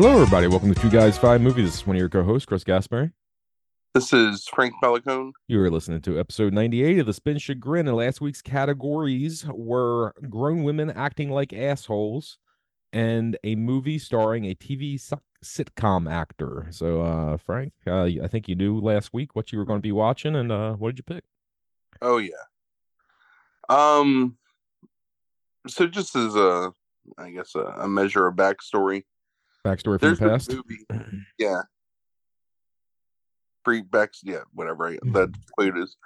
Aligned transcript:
Hello, 0.00 0.12
everybody. 0.12 0.46
Welcome 0.46 0.72
to 0.72 0.80
Two 0.80 0.90
Guys 0.90 1.18
Five 1.18 1.40
Movies. 1.40 1.64
This 1.64 1.74
is 1.80 1.86
one 1.88 1.96
of 1.96 1.98
your 1.98 2.08
co-hosts, 2.08 2.46
Chris 2.46 2.62
Gaspari. 2.62 3.10
This 3.94 4.12
is 4.12 4.46
Frank 4.46 4.74
Pelicone. 4.80 5.32
You 5.48 5.60
are 5.60 5.72
listening 5.72 6.02
to 6.02 6.20
episode 6.20 6.52
98 6.52 7.00
of 7.00 7.06
the 7.06 7.12
Spin 7.12 7.38
Chagrin, 7.38 7.88
and 7.88 7.96
last 7.96 8.20
week's 8.20 8.40
categories 8.40 9.44
were 9.48 10.14
grown 10.30 10.62
women 10.62 10.88
acting 10.88 11.30
like 11.32 11.52
assholes 11.52 12.38
and 12.92 13.36
a 13.42 13.56
movie 13.56 13.98
starring 13.98 14.44
a 14.44 14.54
TV 14.54 15.02
sitcom 15.44 16.08
actor. 16.08 16.68
So, 16.70 17.02
uh, 17.02 17.36
Frank, 17.36 17.72
uh, 17.84 18.04
I 18.04 18.28
think 18.30 18.46
you 18.46 18.54
knew 18.54 18.78
last 18.78 19.12
week 19.12 19.34
what 19.34 19.50
you 19.50 19.58
were 19.58 19.64
going 19.64 19.80
to 19.80 19.82
be 19.82 19.90
watching, 19.90 20.36
and 20.36 20.52
uh, 20.52 20.74
what 20.74 20.94
did 20.94 20.98
you 20.98 21.14
pick? 21.14 21.24
Oh 22.00 22.18
yeah. 22.18 22.44
Um. 23.68 24.36
So 25.66 25.88
just 25.88 26.14
as 26.14 26.36
a, 26.36 26.72
I 27.18 27.30
guess 27.30 27.56
a, 27.56 27.62
a 27.80 27.88
measure 27.88 28.28
of 28.28 28.36
backstory, 28.36 29.02
Backstory 29.68 29.98
from 30.00 30.08
there's 30.08 30.18
the 30.18 30.28
past. 30.28 30.52
movie. 30.52 31.14
Yeah. 31.38 31.62
Pre 33.64 33.82
back, 33.82 34.12
yeah, 34.22 34.42
whatever 34.54 34.86
I, 34.88 34.92
Mm-hmm. 34.96 35.12
that 35.12 35.30
quote 35.58 35.78
is. 35.78 35.96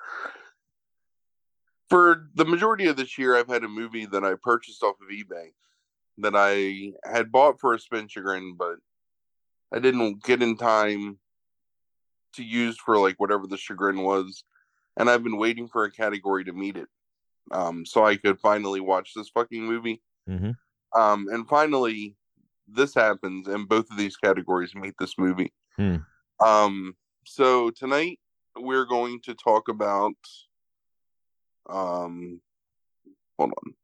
For 1.88 2.28
the 2.34 2.44
majority 2.46 2.86
of 2.86 2.96
this 2.96 3.18
year, 3.18 3.36
I've 3.36 3.48
had 3.48 3.64
a 3.64 3.68
movie 3.68 4.06
that 4.06 4.24
I 4.24 4.34
purchased 4.42 4.82
off 4.82 4.96
of 5.02 5.08
eBay 5.08 5.48
that 6.18 6.34
I 6.34 6.92
had 7.10 7.30
bought 7.30 7.60
for 7.60 7.74
a 7.74 7.78
spin 7.78 8.08
chagrin, 8.08 8.54
but 8.56 8.76
I 9.72 9.78
didn't 9.78 10.22
get 10.24 10.42
in 10.42 10.56
time 10.56 11.18
to 12.34 12.42
use 12.42 12.78
for 12.78 12.98
like 12.98 13.16
whatever 13.20 13.46
the 13.46 13.58
chagrin 13.58 14.02
was, 14.02 14.42
and 14.96 15.10
I've 15.10 15.22
been 15.22 15.36
waiting 15.36 15.68
for 15.68 15.84
a 15.84 15.90
category 15.90 16.44
to 16.44 16.52
meet 16.52 16.76
it, 16.78 16.88
um, 17.50 17.84
so 17.84 18.04
I 18.06 18.16
could 18.16 18.40
finally 18.40 18.80
watch 18.80 19.12
this 19.14 19.28
fucking 19.28 19.62
movie. 19.62 20.02
Mhm. 20.28 20.56
Um, 20.96 21.26
and 21.30 21.46
finally, 21.46 22.16
this 22.68 22.94
happens, 22.94 23.48
and 23.48 23.68
both 23.68 23.90
of 23.90 23.96
these 23.96 24.16
categories 24.16 24.74
meet 24.74 24.94
this 24.98 25.14
movie. 25.18 25.52
Hmm. 25.76 25.96
Um, 26.40 26.96
so 27.24 27.70
tonight 27.70 28.18
we're 28.56 28.86
going 28.86 29.20
to 29.22 29.34
talk 29.34 29.68
about, 29.68 30.14
um, 31.68 32.40
hold 33.38 33.52
on. 33.62 33.74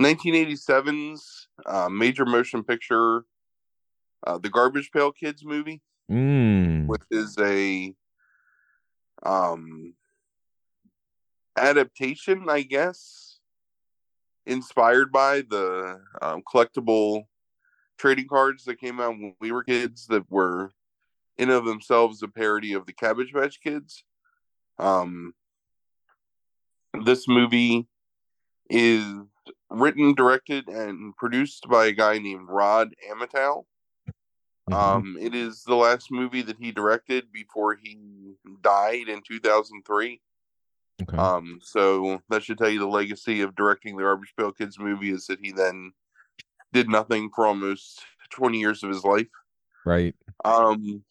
1987's 0.00 1.48
uh, 1.66 1.88
major 1.88 2.24
motion 2.24 2.64
picture, 2.64 3.24
uh, 4.26 4.38
the 4.38 4.50
Garbage 4.50 4.90
Pail 4.92 5.12
Kids 5.12 5.44
movie, 5.44 5.80
Mm. 6.10 6.88
which 6.88 7.02
is 7.10 7.38
a 7.38 7.94
um 9.22 9.94
adaptation, 11.56 12.46
I 12.50 12.62
guess, 12.62 13.31
inspired 14.46 15.12
by 15.12 15.42
the 15.42 16.00
um, 16.20 16.42
collectible 16.42 17.24
trading 17.98 18.26
cards 18.26 18.64
that 18.64 18.80
came 18.80 19.00
out 19.00 19.10
when 19.10 19.34
we 19.40 19.52
were 19.52 19.62
kids 19.62 20.06
that 20.08 20.28
were 20.30 20.72
in 21.38 21.50
of 21.50 21.64
themselves 21.64 22.22
a 22.22 22.28
parody 22.28 22.72
of 22.72 22.86
the 22.86 22.92
Cabbage 22.92 23.32
Patch 23.32 23.60
Kids. 23.60 24.04
Um, 24.78 25.34
this 27.04 27.26
movie 27.28 27.86
is 28.68 29.04
written, 29.70 30.14
directed, 30.14 30.68
and 30.68 31.16
produced 31.16 31.66
by 31.68 31.86
a 31.86 31.92
guy 31.92 32.18
named 32.18 32.48
Rod 32.48 32.94
Amateau. 33.10 33.66
Mhm. 34.70 34.74
Um, 34.74 35.16
it 35.20 35.34
is 35.34 35.64
the 35.64 35.74
last 35.74 36.10
movie 36.10 36.42
that 36.42 36.58
he 36.58 36.72
directed 36.72 37.32
before 37.32 37.74
he 37.74 37.98
died 38.62 39.08
in 39.08 39.22
2003. 39.22 40.20
Okay. 41.00 41.16
Um, 41.16 41.58
so 41.62 42.20
that 42.28 42.42
should 42.42 42.58
tell 42.58 42.68
you 42.68 42.78
the 42.78 42.86
legacy 42.86 43.40
of 43.40 43.54
directing 43.54 43.96
the 43.96 44.02
Garbage 44.02 44.34
Pail 44.38 44.52
Kids 44.52 44.78
movie 44.78 45.10
is 45.10 45.26
that 45.26 45.38
he 45.42 45.50
then 45.52 45.92
did 46.72 46.88
nothing 46.88 47.30
for 47.34 47.46
almost 47.46 48.02
20 48.30 48.58
years 48.58 48.82
of 48.82 48.90
his 48.90 49.04
life. 49.04 49.26
right. 49.84 50.14
Um, 50.44 51.02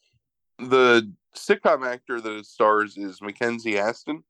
the 0.60 1.12
sitcom 1.36 1.86
actor 1.88 2.22
that 2.22 2.32
it 2.38 2.46
stars 2.46 2.98
is 2.98 3.22
Mackenzie 3.22 3.78
Astin, 3.78 4.24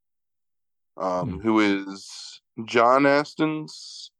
um, 0.98 1.32
Hmm. 1.34 1.40
who 1.40 1.60
is 1.60 2.42
John 2.66 3.06
Astin's 3.06 4.12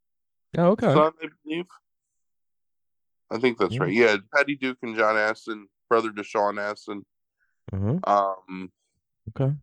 Oh, 0.58 0.72
okay. 0.72 0.94
son, 0.94 1.14
I 1.24 1.28
believe. 1.44 1.66
I 3.30 3.40
think 3.40 3.58
that's 3.58 3.74
Yeah. 3.76 3.82
right. 3.84 3.94
Yeah, 3.94 4.18
Patty 4.36 4.56
Duke 4.58 4.78
and 4.82 4.96
John 4.96 5.16
Astin, 5.18 5.68
brother 5.90 6.12
to 6.12 6.24
Sean 6.24 6.60
Astin. 6.60 7.06
uh-huh. 7.72 8.00
Um, 8.50 8.72
Okay. 9.30 9.56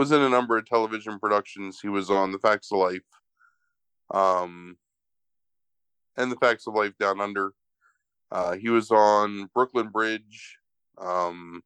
Was 0.00 0.12
in 0.12 0.22
a 0.22 0.30
number 0.30 0.56
of 0.56 0.64
television 0.64 1.18
productions. 1.18 1.78
He 1.78 1.90
was 1.90 2.08
on 2.08 2.32
The 2.32 2.38
Facts 2.38 2.72
of 2.72 2.78
Life, 2.78 3.02
um, 4.10 4.78
and 6.16 6.32
The 6.32 6.36
Facts 6.36 6.66
of 6.66 6.74
Life 6.74 6.94
Down 6.98 7.20
Under. 7.20 7.52
Uh, 8.32 8.56
he 8.56 8.70
was 8.70 8.90
on 8.90 9.50
Brooklyn 9.52 9.88
Bridge. 9.88 10.56
Um, 10.96 11.62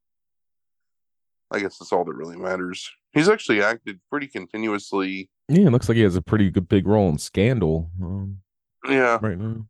I 1.49 1.61
guess 1.61 1.79
that's 1.79 1.93
all 1.93 2.05
that 2.05 2.17
really 2.17 2.37
matters. 2.37 2.91
He's 3.13 3.29
actually 3.29 3.63
acted 3.63 4.01
pretty 4.11 4.27
continuously. 4.27 5.31
Yeah, 5.49 5.69
it 5.69 5.71
looks 5.71 5.89
like 5.89 5.95
he 5.95 6.03
has 6.03 6.17
a 6.17 6.23
pretty 6.23 6.51
good 6.51 6.69
big 6.69 6.89
role 6.89 7.09
in 7.11 7.19
Scandal 7.19 7.89
um, 8.03 8.39
Yeah. 8.89 9.21
right 9.23 9.39
now. 9.39 9.69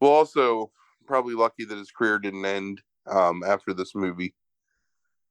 Well, 0.00 0.10
also 0.10 0.72
probably 1.06 1.34
lucky 1.34 1.64
that 1.64 1.78
his 1.78 1.92
career 1.92 2.18
didn't 2.18 2.44
end 2.44 2.82
um, 3.06 3.44
after 3.46 3.72
this 3.72 3.94
movie. 3.94 4.34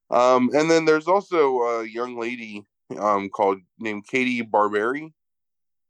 Um, 0.09 0.49
and 0.53 0.69
then 0.71 0.85
there's 0.85 1.07
also 1.07 1.59
a 1.61 1.85
young 1.85 2.17
lady 2.19 2.65
um, 2.97 3.29
called 3.29 3.59
named 3.79 4.07
Katie 4.07 4.41
Barberi, 4.41 5.11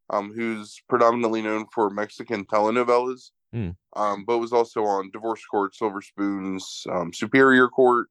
um, 0.10 0.34
who's 0.34 0.82
predominantly 0.90 1.42
known 1.42 1.68
for 1.74 1.90
Mexican 1.90 2.46
telenovelas, 2.46 3.32
Hmm. 3.54 3.70
um, 3.96 4.26
but 4.26 4.40
was 4.40 4.52
also 4.52 4.84
on 4.84 5.12
Divorce 5.12 5.46
Court, 5.46 5.74
Silver 5.76 6.02
Spoons, 6.02 6.86
um, 6.92 7.14
Superior 7.14 7.70
Court. 7.70 8.08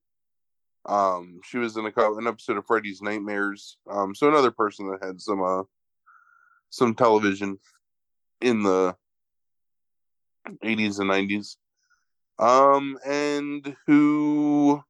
Um, 0.87 1.41
she 1.45 1.59
was 1.59 1.77
in 1.77 1.84
a 1.84 1.93
co- 1.93 2.16
an 2.16 2.27
episode 2.27 2.56
of 2.56 2.66
Freddy's 2.66 3.03
Nightmares. 3.03 3.77
Um, 3.91 4.15
so 4.15 4.28
another 4.28 4.53
person 4.53 4.89
that 4.91 5.05
had 5.05 5.21
some 5.21 5.43
uh, 5.43 5.65
some 6.71 6.95
television 6.95 7.59
in 8.41 8.62
the 8.62 8.95
80s 10.65 11.00
and 11.00 11.11
90s. 11.11 11.56
Um, 12.39 12.99
and 13.05 13.77
who 13.87 14.83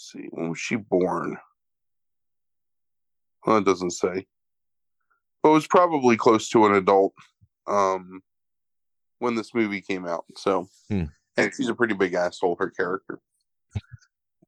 let's 0.00 0.12
see, 0.12 0.28
when 0.30 0.48
was 0.48 0.58
she 0.58 0.76
born? 0.76 1.36
Well, 3.46 3.58
it 3.58 3.64
doesn't 3.64 3.90
say. 3.92 4.26
But 5.42 5.50
it 5.50 5.54
was 5.54 5.66
probably 5.66 6.16
close 6.16 6.48
to 6.50 6.66
an 6.66 6.74
adult 6.74 7.14
um 7.66 8.20
when 9.18 9.34
this 9.34 9.54
movie 9.54 9.82
came 9.82 10.06
out. 10.06 10.24
So 10.36 10.68
Hmm. 10.88 11.04
and 11.36 11.52
she's 11.54 11.68
a 11.68 11.74
pretty 11.74 11.94
big 11.94 12.14
asshole, 12.14 12.56
her 12.58 12.70
character. 12.70 13.20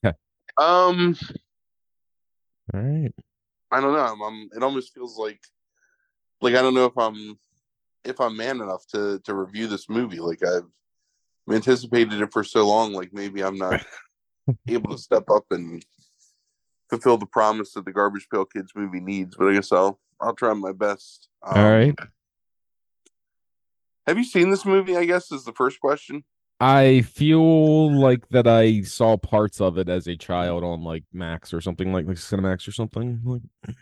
Okay. 0.04 0.16
Um 0.58 1.16
All 2.74 2.80
right. 2.80 3.12
I 3.70 3.80
don't 3.80 3.92
know. 3.92 4.00
I'm, 4.00 4.20
I'm 4.22 4.48
it 4.56 4.62
almost 4.62 4.92
feels 4.92 5.16
like 5.16 5.40
like 6.40 6.54
I 6.54 6.62
don't 6.62 6.74
know 6.74 6.86
if 6.86 6.96
I'm 6.98 7.38
if 8.04 8.20
I'm 8.20 8.36
man 8.36 8.60
enough 8.60 8.84
to 8.88 9.20
to 9.20 9.34
review 9.34 9.66
this 9.69 9.88
movie. 9.88 10.19
Like 10.19 10.42
I've 10.44 10.66
anticipated 11.48 12.20
it 12.20 12.32
for 12.32 12.42
so 12.42 12.66
long, 12.66 12.92
like 12.92 13.10
maybe 13.12 13.44
I'm 13.44 13.56
not 13.58 13.80
able 14.68 14.92
to 14.92 14.98
step 14.98 15.28
up 15.30 15.44
and 15.50 15.84
fulfill 16.90 17.16
the 17.18 17.26
promise 17.26 17.72
that 17.72 17.84
the 17.84 17.92
Garbage 17.92 18.28
Pail 18.30 18.44
Kids 18.44 18.72
movie 18.74 19.00
needs, 19.00 19.37
but 19.37 19.49
I 19.49 19.54
guess 19.54 19.72
I'll 19.72 19.99
I'll 20.20 20.34
try 20.34 20.52
my 20.52 20.72
best. 20.72 21.28
Um, 21.43 21.58
All 21.58 21.70
right. 21.70 21.99
Have 24.06 24.19
you 24.19 24.25
seen 24.25 24.50
this 24.50 24.64
movie? 24.64 24.96
I 24.96 25.04
guess 25.04 25.31
is 25.32 25.44
the 25.44 25.52
first 25.52 25.81
question. 25.81 26.25
I 26.60 27.00
feel 27.02 27.93
like 27.93 28.28
that 28.28 28.46
I 28.46 28.82
saw 28.82 29.16
parts 29.16 29.60
of 29.60 29.78
it 29.78 29.88
as 29.88 30.06
a 30.06 30.16
child 30.16 30.62
on 30.62 30.82
like 30.84 31.02
Max 31.12 31.52
or 31.52 31.60
something 31.60 31.93
like 31.93 32.06
like 32.06 32.16
Cinemax 32.16 32.69
or 32.69 32.72
something. 32.72 33.20
Like, 33.25 33.43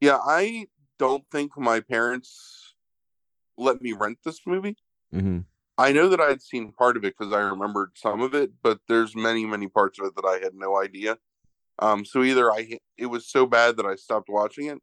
Yeah, 0.00 0.18
I 0.24 0.66
don't 0.98 1.24
think 1.30 1.56
my 1.58 1.80
parents 1.80 2.74
let 3.58 3.82
me 3.82 3.92
rent 3.92 4.18
this 4.24 4.40
movie. 4.46 4.76
mhm. 5.14 5.44
I 5.80 5.92
know 5.92 6.10
that 6.10 6.20
I'd 6.20 6.42
seen 6.42 6.72
part 6.72 6.98
of 6.98 7.06
it 7.06 7.14
because 7.16 7.32
I 7.32 7.40
remembered 7.40 7.92
some 7.94 8.20
of 8.20 8.34
it, 8.34 8.50
but 8.62 8.80
there's 8.86 9.16
many, 9.16 9.46
many 9.46 9.66
parts 9.66 9.98
of 9.98 10.04
it 10.08 10.14
that 10.14 10.26
I 10.26 10.38
had 10.44 10.52
no 10.54 10.78
idea. 10.78 11.16
Um, 11.78 12.04
so 12.04 12.22
either 12.22 12.52
I 12.52 12.78
it 12.98 13.06
was 13.06 13.26
so 13.26 13.46
bad 13.46 13.78
that 13.78 13.86
I 13.86 13.94
stopped 13.94 14.28
watching 14.28 14.66
it, 14.66 14.78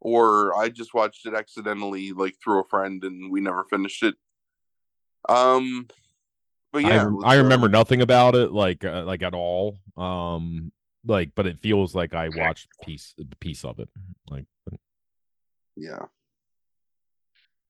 or 0.00 0.56
I 0.56 0.68
just 0.68 0.94
watched 0.94 1.26
it 1.26 1.34
accidentally, 1.34 2.12
like 2.12 2.36
through 2.42 2.60
a 2.60 2.68
friend, 2.68 3.02
and 3.02 3.32
we 3.32 3.40
never 3.40 3.64
finished 3.64 4.04
it. 4.04 4.14
Um, 5.28 5.88
but 6.72 6.84
yeah, 6.84 7.10
I 7.24 7.38
uh, 7.38 7.42
remember 7.42 7.68
nothing 7.68 8.00
about 8.00 8.36
it 8.36 8.52
like 8.52 8.84
uh, 8.84 9.02
like 9.02 9.24
at 9.24 9.34
all. 9.34 9.80
Um, 9.96 10.70
like, 11.04 11.32
but 11.34 11.48
it 11.48 11.58
feels 11.60 11.96
like 11.96 12.14
I 12.14 12.28
watched 12.28 12.68
piece 12.84 13.12
piece 13.40 13.64
of 13.64 13.80
it. 13.80 13.88
Like, 14.30 14.46
yeah, 15.74 16.04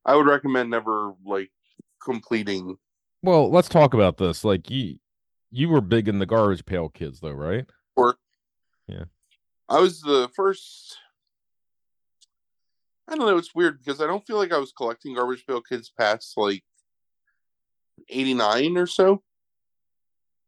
I 0.05 0.17
would 0.17 0.27
recommend 0.27 0.69
never 0.69 1.15
like 1.25 1.51
completing. 2.05 2.77
well, 3.23 3.51
let's 3.51 3.69
talk 3.69 3.95
about 3.95 4.17
this. 4.19 4.45
Like, 4.45 4.71
you 4.71 4.97
you 5.51 5.69
were 5.69 5.81
big 5.81 6.09
in 6.09 6.19
the 6.19 6.27
Garbage 6.27 6.65
Pail 6.65 6.89
Kids, 6.89 7.21
though, 7.21 7.31
right? 7.31 7.67
Or 7.95 8.17
Yeah. 8.89 9.05
I 9.69 9.81
was 9.81 10.01
the 10.01 10.29
first. 10.35 10.97
I 13.09 13.17
don't 13.17 13.27
know. 13.27 13.37
It's 13.37 13.55
weird 13.55 13.79
because 13.79 14.01
I 14.01 14.07
don't 14.07 14.27
feel 14.27 14.37
like 14.37 14.53
I 14.53 14.59
was 14.59 14.73
collecting 14.73 15.15
Garbage 15.15 15.47
Pail 15.47 15.61
Kids 15.61 15.91
past 15.97 16.37
like 16.37 16.63
'89 18.09 18.77
or 18.77 18.87
so. 18.87 19.23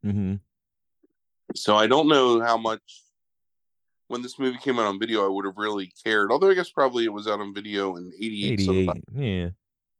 Mm-hmm. 0.05 0.35
So 1.55 1.75
I 1.75 1.87
don't 1.87 2.07
know 2.07 2.41
how 2.41 2.57
much 2.57 2.81
when 4.07 4.21
this 4.21 4.37
movie 4.39 4.57
came 4.57 4.79
out 4.79 4.85
on 4.85 4.99
video 4.99 5.25
I 5.25 5.29
would 5.29 5.45
have 5.45 5.57
really 5.57 5.91
cared. 6.03 6.31
Although 6.31 6.49
I 6.49 6.53
guess 6.53 6.69
probably 6.69 7.05
it 7.05 7.13
was 7.13 7.27
out 7.27 7.39
on 7.39 7.53
video 7.53 7.95
in 7.97 8.11
'88 8.19 8.59
88. 8.59 8.89
Yeah. 9.15 9.49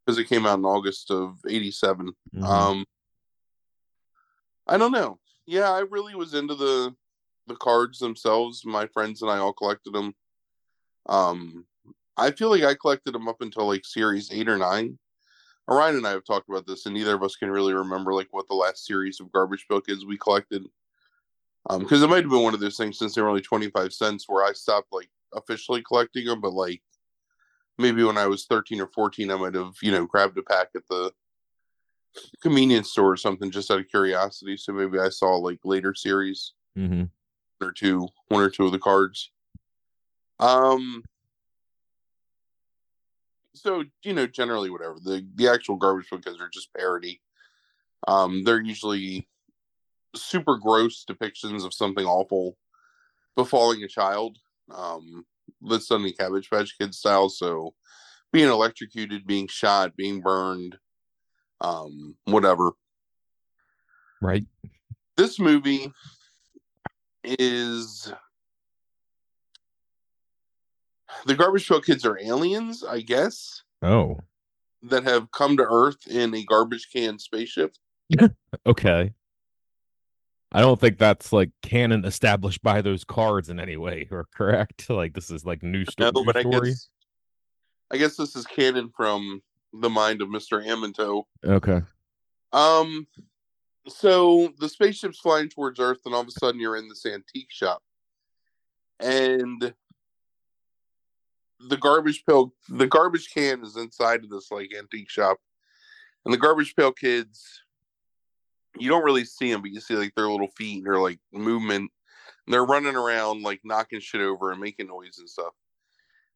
Because 0.05 0.17
it 0.17 0.25
came 0.25 0.45
out 0.45 0.59
in 0.59 0.65
August 0.65 1.11
of 1.11 1.39
'87. 1.47 2.13
Mhm. 2.35 2.43
Um, 2.43 2.85
I 4.67 4.77
don't 4.77 4.91
know. 4.91 5.19
Yeah, 5.45 5.71
I 5.71 5.79
really 5.79 6.15
was 6.15 6.33
into 6.33 6.55
the 6.55 6.95
the 7.47 7.55
cards 7.55 7.99
themselves. 7.99 8.65
My 8.65 8.87
friends 8.87 9.21
and 9.21 9.29
I 9.29 9.37
all 9.37 9.53
collected 9.53 9.93
them. 9.93 10.15
Um, 11.07 11.65
I 12.17 12.31
feel 12.31 12.49
like 12.49 12.63
I 12.63 12.73
collected 12.73 13.13
them 13.13 13.27
up 13.27 13.41
until 13.41 13.67
like 13.67 13.85
series 13.85 14.31
eight 14.31 14.49
or 14.49 14.57
nine. 14.57 14.97
Orion 15.67 15.95
and 15.95 16.07
I 16.07 16.11
have 16.11 16.23
talked 16.23 16.49
about 16.49 16.67
this, 16.67 16.85
and 16.85 16.93
neither 16.93 17.15
of 17.15 17.23
us 17.23 17.35
can 17.35 17.49
really 17.49 17.73
remember 17.73 18.13
like 18.13 18.27
what 18.31 18.47
the 18.47 18.55
last 18.55 18.85
series 18.85 19.19
of 19.19 19.31
Garbage 19.31 19.65
Book 19.67 19.85
is 19.87 20.05
we 20.05 20.17
collected. 20.17 20.65
Um, 21.67 21.79
because 21.79 22.03
it 22.03 22.07
might 22.07 22.21
have 22.21 22.29
been 22.29 22.43
one 22.43 22.53
of 22.53 22.59
those 22.59 22.77
things 22.77 22.99
since 22.99 23.15
they 23.15 23.21
were 23.21 23.29
only 23.29 23.41
twenty 23.41 23.69
five 23.69 23.91
cents 23.93 24.25
where 24.27 24.45
I 24.45 24.53
stopped 24.53 24.91
like 24.91 25.09
officially 25.33 25.81
collecting 25.81 26.25
them, 26.25 26.41
but 26.41 26.53
like 26.53 26.81
maybe 27.77 28.03
when 28.03 28.17
I 28.17 28.27
was 28.27 28.45
thirteen 28.45 28.81
or 28.81 28.87
fourteen, 28.87 29.31
I 29.31 29.35
might 29.35 29.55
have 29.55 29.75
you 29.81 29.91
know 29.91 30.05
grabbed 30.05 30.37
a 30.37 30.43
pack 30.43 30.69
at 30.75 30.87
the 30.89 31.11
convenience 32.41 32.91
store 32.91 33.11
or 33.11 33.17
something 33.17 33.51
just 33.51 33.69
out 33.71 33.79
of 33.79 33.87
curiosity. 33.89 34.57
So 34.57 34.71
maybe 34.73 34.99
I 34.99 35.09
saw 35.09 35.35
like 35.35 35.59
later 35.63 35.93
series 35.93 36.53
Mhm. 36.77 37.09
or 37.61 37.71
two, 37.71 38.07
one 38.29 38.43
or 38.43 38.49
two 38.49 38.65
of 38.65 38.71
the 38.71 38.79
cards. 38.79 39.31
Um. 40.39 41.03
So 43.53 43.83
you 44.03 44.13
know, 44.13 44.27
generally, 44.27 44.69
whatever 44.69 44.97
the 45.01 45.25
the 45.35 45.47
actual 45.47 45.77
garbage 45.77 46.09
kids 46.09 46.39
are 46.39 46.49
just 46.49 46.73
parody. 46.73 47.21
Um, 48.07 48.43
they're 48.43 48.61
usually 48.61 49.27
super 50.15 50.57
gross 50.57 51.05
depictions 51.09 51.65
of 51.65 51.73
something 51.73 52.05
awful 52.05 52.57
befalling 53.35 53.83
a 53.83 53.87
child. 53.87 54.37
Um, 54.69 55.25
that's 55.69 55.87
done 55.87 56.05
in 56.05 56.13
Cabbage 56.13 56.49
Patch 56.49 56.77
Kid 56.79 56.93
style. 56.93 57.29
So 57.29 57.73
being 58.31 58.49
electrocuted, 58.49 59.25
being 59.27 59.47
shot, 59.47 59.95
being 59.95 60.21
burned, 60.21 60.77
um, 61.61 62.15
whatever 62.25 62.71
Right. 64.21 64.45
this 65.17 65.39
movie 65.39 65.91
is 67.23 68.11
the 71.25 71.33
garbage 71.35 71.67
pail 71.67 71.81
kids 71.81 72.05
are 72.05 72.19
aliens 72.19 72.83
i 72.83 72.99
guess 73.01 73.63
Oh. 73.81 74.19
that 74.83 75.03
have 75.03 75.31
come 75.31 75.55
to 75.57 75.63
earth 75.63 76.07
in 76.07 76.33
a 76.35 76.43
garbage 76.43 76.89
can 76.91 77.17
spaceship 77.19 77.73
Okay. 78.65 79.13
I 80.55 80.61
don't 80.61 80.79
think 80.79 80.97
that's 80.97 81.33
like 81.33 81.49
canon 81.61 82.05
established 82.05 82.63
by 82.63 82.81
those 82.81 83.03
cards 83.03 83.49
in 83.49 83.59
any 83.59 83.75
way, 83.75 84.07
or 84.09 84.25
correct? 84.33 84.89
Like 84.95 85.13
this 85.13 85.29
is 85.29 85.45
like 85.45 85.61
new, 85.61 85.83
sto- 85.83 86.05
no 86.05 86.21
new 86.21 86.25
but 86.25 86.37
i 86.37 86.43
guess 86.43 86.89
i 87.91 87.97
guess 87.97 88.15
this 88.15 88.35
is 88.37 88.45
canon 88.45 88.89
from 88.95 89.41
the 89.73 89.89
mind 89.89 90.21
of 90.21 90.29
mr 90.29 90.65
Amento. 90.65 91.23
Okay. 91.43 91.81
um 92.53 93.05
so 93.87 94.53
the 94.59 94.69
spaceship's 94.69 95.19
flying 95.19 95.49
towards 95.49 95.81
earth 95.81 95.99
and 96.05 96.15
all 96.15 96.21
of 96.21 96.27
a 96.27 96.31
sudden 96.31 96.61
you're 96.61 96.77
in 96.77 96.87
this 96.87 97.05
antique 97.05 97.51
shop 97.51 97.83
and 99.01 99.73
the 101.67 101.77
garbage 101.77 102.23
pail 102.27 102.53
the 102.69 102.87
garbage 102.87 103.29
can 103.33 103.61
is 103.63 103.75
inside 103.75 104.23
of 104.23 104.29
this 104.29 104.49
like 104.49 104.71
antique 104.77 105.09
shop 105.09 105.37
and 106.23 106.33
the 106.33 106.37
garbage 106.37 106.73
pail 106.75 106.93
kids 106.93 107.61
you 108.77 108.89
don't 108.89 109.03
really 109.03 109.25
see 109.25 109.51
them 109.51 109.61
but 109.61 109.71
you 109.71 109.79
see 109.79 109.95
like 109.95 110.13
their 110.15 110.29
little 110.29 110.49
feet 110.49 110.77
and 110.77 110.85
their 110.85 110.99
like 110.99 111.19
movement. 111.31 111.91
And 112.45 112.53
they're 112.53 112.65
running 112.65 112.95
around 112.95 113.43
like 113.43 113.61
knocking 113.63 113.99
shit 113.99 114.21
over 114.21 114.51
and 114.51 114.61
making 114.61 114.87
noise 114.87 115.17
and 115.17 115.29
stuff. 115.29 115.53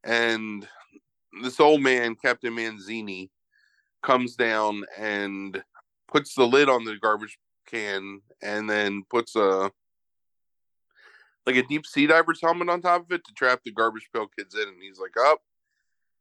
And 0.03 0.67
this 1.43 1.59
old 1.59 1.81
man 1.81 2.15
captain 2.15 2.55
manzini 2.55 3.29
comes 4.01 4.35
down 4.35 4.83
and 4.97 5.61
puts 6.07 6.33
the 6.33 6.47
lid 6.47 6.69
on 6.69 6.85
the 6.85 6.97
garbage 6.97 7.37
can 7.67 8.21
and 8.41 8.67
then 8.67 9.03
puts 9.09 9.35
a 9.35 9.71
like 11.45 11.55
a 11.55 11.63
deep 11.63 11.85
sea 11.85 12.07
diver's 12.07 12.41
helmet 12.41 12.69
on 12.69 12.81
top 12.81 13.03
of 13.03 13.11
it 13.11 13.23
to 13.25 13.33
trap 13.33 13.61
the 13.63 13.71
garbage 13.71 14.09
pail 14.13 14.27
kids 14.27 14.55
in. 14.55 14.67
And 14.67 14.81
he's 14.81 14.99
like 14.99 15.15
up 15.19 15.39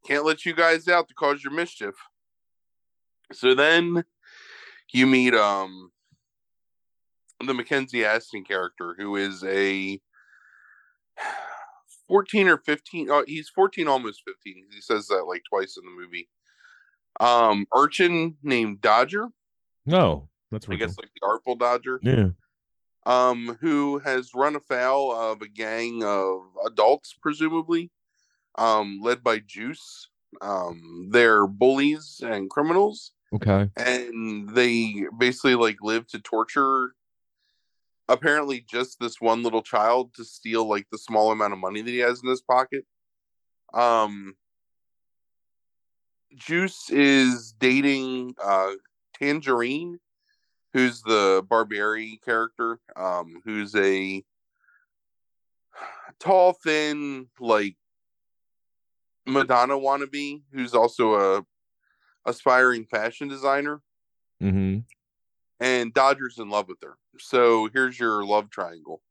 can't 0.07 0.25
let 0.25 0.45
you 0.45 0.55
guys 0.55 0.89
out 0.89 1.09
to 1.09 1.15
cause 1.15 1.43
your 1.43 1.53
mischief. 1.53 1.95
So 3.33 3.55
then 3.55 4.05
you 4.93 5.07
meet 5.07 5.35
um 5.35 5.91
the 7.47 7.55
mackenzie 7.55 8.05
astin 8.05 8.45
character 8.45 8.95
who 8.99 9.17
is 9.17 9.45
a 9.45 10.01
14 12.09 12.49
or 12.49 12.59
15 12.59 13.11
oh, 13.11 13.25
he's 13.27 13.49
14 13.49 13.87
almost 13.89 14.23
15 14.27 14.65
he 14.73 14.81
says 14.81 15.07
that 15.09 15.25
like 15.29 15.43
twice 15.49 15.77
in 15.77 15.85
the 15.85 16.01
movie 16.01 16.29
um 17.21 17.67
urchin 17.75 18.37
named 18.43 18.81
dodger 18.81 19.29
No, 19.87 20.29
that's 20.51 20.69
right. 20.69 20.75
i 20.75 20.79
guess 20.79 20.97
like 20.99 21.11
the 21.21 21.27
artful 21.27 21.55
dodger 21.57 22.01
yeah. 22.03 22.29
um, 23.07 23.57
who 23.61 23.99
has 24.01 24.35
run 24.35 24.57
afoul 24.57 25.13
of 25.15 25.41
a 25.43 25.49
gang 25.49 26.05
of 26.05 26.43
adults, 26.67 27.15
presumably, 27.21 27.91
um, 28.57 29.01
led 29.03 29.23
by 29.25 29.39
Juice. 29.39 30.09
Um, 30.43 31.09
they're 31.11 31.47
bullies 31.47 32.21
and 32.23 32.51
criminals, 32.51 33.13
Okay. 33.35 33.71
and 33.77 34.51
they 34.51 35.07
basically 35.19 35.55
like 35.55 35.77
live 35.81 36.07
to 36.09 36.19
torture. 36.21 36.93
Apparently, 38.09 38.61
just 38.61 38.99
this 38.99 39.21
one 39.21 39.43
little 39.43 39.63
child 39.63 40.15
to 40.15 40.25
steal 40.25 40.67
like 40.67 40.87
the 40.91 40.99
small 40.99 41.31
amount 41.31 41.53
of 41.53 41.59
money 41.59 41.83
that 41.83 41.91
he 41.91 41.99
has 41.99 42.23
in 42.23 42.29
his 42.29 42.41
pocket. 42.41 42.85
Um, 43.75 44.35
Juice 46.35 46.89
is 46.91 47.53
dating 47.59 48.35
uh, 48.43 48.73
Tangerine, 49.15 49.99
who's 50.73 51.03
the 51.03 51.45
Barberi 51.49 52.23
character, 52.23 52.81
um, 52.97 53.43
who's 53.45 53.75
a 53.75 54.23
tall, 56.19 56.55
thin, 56.55 57.29
like 57.39 57.77
Madonna 59.27 59.75
wannabe, 59.75 60.43
who's 60.53 60.75
also 60.75 61.15
a 61.15 61.47
aspiring 62.25 62.85
fashion 62.87 63.29
designer, 63.29 63.83
Mm-hmm. 64.43 64.79
And 65.61 65.93
Dodger's 65.93 66.39
in 66.39 66.51
love 66.51 66.69
with 66.69 66.79
her. 66.83 66.97
So 67.19 67.69
here's 67.73 67.99
your 67.99 68.25
love 68.25 68.51
triangle. 68.51 69.03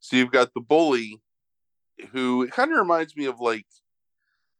So 0.00 0.16
you've 0.16 0.30
got 0.30 0.54
the 0.54 0.60
bully, 0.60 1.20
who 2.12 2.46
kind 2.48 2.72
of 2.72 2.78
reminds 2.78 3.16
me 3.16 3.26
of 3.26 3.40
like, 3.40 3.66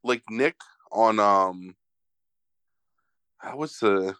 like 0.02 0.22
Nick 0.28 0.56
on 0.90 1.20
um, 1.20 1.76
ah, 3.42 3.52
what's 3.54 3.78
the 3.78 4.14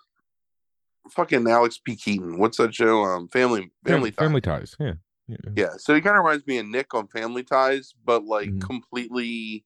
fucking 1.11 1.49
Alex 1.49 1.79
P. 1.79 1.97
Keaton? 1.97 2.39
What's 2.39 2.59
that 2.59 2.75
show? 2.75 3.03
Um, 3.03 3.29
Family 3.29 3.71
Family 3.85 4.11
Ties. 4.11 4.19
family 4.19 4.41
ties. 4.41 4.77
Yeah. 4.79 4.95
yeah. 5.27 5.37
Yeah, 5.57 5.71
so 5.79 5.95
he 5.95 6.01
kind 6.01 6.17
of 6.17 6.25
reminds 6.25 6.47
me 6.47 6.59
of 6.59 6.67
Nick 6.67 6.95
on 6.95 7.09
Family 7.09 7.43
Ties, 7.43 7.95
but 8.05 8.25
like 8.25 8.51
Mhm. 8.51 8.61
completely 8.61 9.65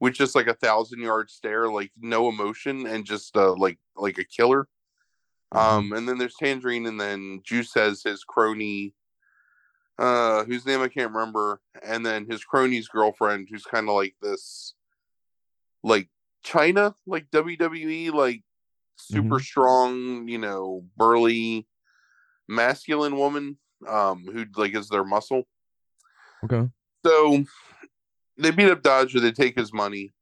with 0.00 0.14
just 0.14 0.34
like 0.34 0.46
a 0.46 0.54
thousand 0.54 1.00
yard 1.00 1.30
stare, 1.30 1.68
like 1.68 1.92
no 2.00 2.28
emotion 2.28 2.86
and 2.86 3.04
just 3.04 3.36
uh, 3.36 3.54
like 3.54 3.78
like 3.96 4.18
a 4.18 4.24
killer. 4.24 4.66
Um, 5.52 5.92
and 5.92 6.08
then 6.08 6.18
there's 6.18 6.36
Tangerine, 6.36 6.86
and 6.86 7.00
then 7.00 7.40
Juice 7.44 7.74
has 7.74 8.02
his 8.02 8.22
crony, 8.22 8.94
uh, 9.98 10.44
whose 10.44 10.64
name 10.64 10.80
I 10.80 10.88
can't 10.88 11.12
remember, 11.12 11.60
and 11.82 12.06
then 12.06 12.26
his 12.30 12.44
crony's 12.44 12.88
girlfriend, 12.88 13.48
who's 13.50 13.64
kind 13.64 13.88
of 13.88 13.94
like 13.94 14.14
this, 14.22 14.74
like 15.82 16.08
China, 16.44 16.94
like 17.06 17.30
WWE, 17.30 18.12
like 18.12 18.42
super 18.96 19.40
strong, 19.40 20.28
you 20.28 20.38
know, 20.38 20.84
burly, 20.96 21.66
masculine 22.48 23.16
woman, 23.16 23.58
um, 23.88 24.24
who 24.32 24.44
like 24.56 24.74
is 24.74 24.88
their 24.88 25.04
muscle. 25.04 25.44
Okay. 26.44 26.68
So 27.04 27.44
they 28.36 28.50
beat 28.50 28.70
up 28.70 28.82
Dodger. 28.82 29.20
They 29.20 29.32
take 29.32 29.56
his 29.56 29.72
money. 29.72 30.12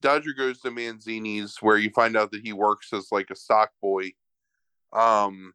Dodger 0.00 0.32
goes 0.36 0.60
to 0.60 0.70
Manzini's, 0.70 1.58
where 1.60 1.76
you 1.76 1.90
find 1.90 2.16
out 2.16 2.32
that 2.32 2.42
he 2.44 2.52
works 2.52 2.92
as 2.92 3.08
like 3.12 3.30
a 3.30 3.36
stock 3.36 3.70
boy. 3.80 4.12
Um, 4.92 5.52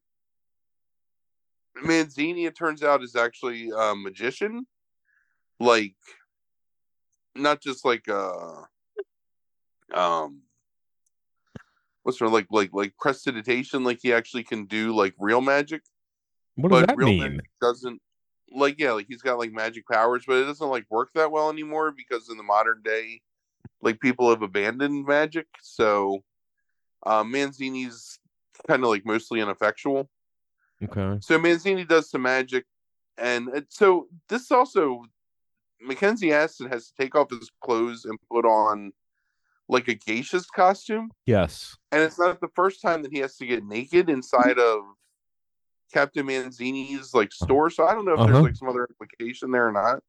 Manzini, 1.84 2.48
it 2.48 2.58
turns 2.58 2.84
out, 2.84 3.04
is 3.04 3.16
actually 3.16 3.70
a 3.76 3.96
magician. 3.96 4.66
Like, 5.60 5.96
not 7.36 7.62
just 7.62 7.86
like 7.86 8.10
uh 8.10 8.62
um 9.94 10.42
what's 12.02 12.20
her 12.20 12.28
like 12.28 12.48
like 12.50 12.72
like 12.74 12.94
prestidigitation 13.00 13.84
like 13.84 14.00
he 14.02 14.12
actually 14.12 14.44
can 14.44 14.66
do 14.66 14.92
like 14.96 15.14
real 15.20 15.40
magic 15.40 15.84
What 16.56 16.70
does 16.72 16.82
but 16.82 16.88
that 16.88 16.98
real 16.98 17.10
mean? 17.10 17.20
magic 17.20 17.46
doesn't 17.62 18.02
like 18.52 18.76
yeah 18.80 18.92
like 18.92 19.06
he's 19.08 19.22
got 19.22 19.38
like 19.38 19.52
magic 19.52 19.84
powers 19.88 20.24
but 20.26 20.38
it 20.38 20.46
doesn't 20.46 20.68
like 20.70 20.86
work 20.90 21.10
that 21.14 21.32
well 21.32 21.52
anymore 21.52 21.92
because 21.92 22.28
in 22.30 22.38
the 22.38 22.44
modern 22.44 22.82
day 22.84 23.22
like 23.82 24.00
people 24.00 24.30
have 24.30 24.42
abandoned 24.42 25.06
magic. 25.06 25.48
So 25.62 26.24
uh, 27.06 27.24
Manzini's 27.24 28.20
kind 28.68 28.84
of 28.84 28.90
like 28.90 29.06
mostly 29.06 29.40
ineffectual. 29.42 30.10
Okay. 30.84 31.18
So 31.22 31.40
Manzini 31.40 31.88
does 31.88 32.10
some 32.10 32.22
magic, 32.22 32.66
and 33.18 33.50
it, 33.50 33.66
so 33.70 34.08
this 34.30 34.52
also 34.52 35.04
Mackenzie 35.82 36.32
Astin 36.34 36.70
has 36.70 36.88
to 36.88 36.94
take 37.02 37.16
off 37.16 37.30
his 37.32 37.52
clothes 37.64 38.06
and 38.06 38.18
put 38.32 38.46
on 38.46 38.92
like 39.70 39.88
a 39.88 39.96
geisha's 39.96 40.46
costume, 40.48 41.12
Yes. 41.26 41.76
and 41.92 42.02
it's 42.02 42.18
not 42.20 42.40
the 42.42 42.48
first 42.56 42.82
time 42.82 43.02
that 43.04 43.12
he 43.12 43.20
has 43.20 43.36
to 43.38 43.46
get 43.46 43.66
naked 43.66 44.10
inside 44.10 44.58
of 44.60 44.82
Captain 45.94 46.26
Manzini's 46.28 47.14
like 47.14 47.32
store. 47.34 47.70
So 47.70 47.86
I 47.88 47.94
don't 47.94 48.06
know 48.06 48.14
if 48.14 48.20
Uh-huh. 48.20 48.32
there's 48.32 48.44
like 48.44 48.56
some 48.56 48.70
other 48.70 48.88
implication 48.90 49.52
there 49.52 49.68
or 49.68 49.72
not, 49.72 50.04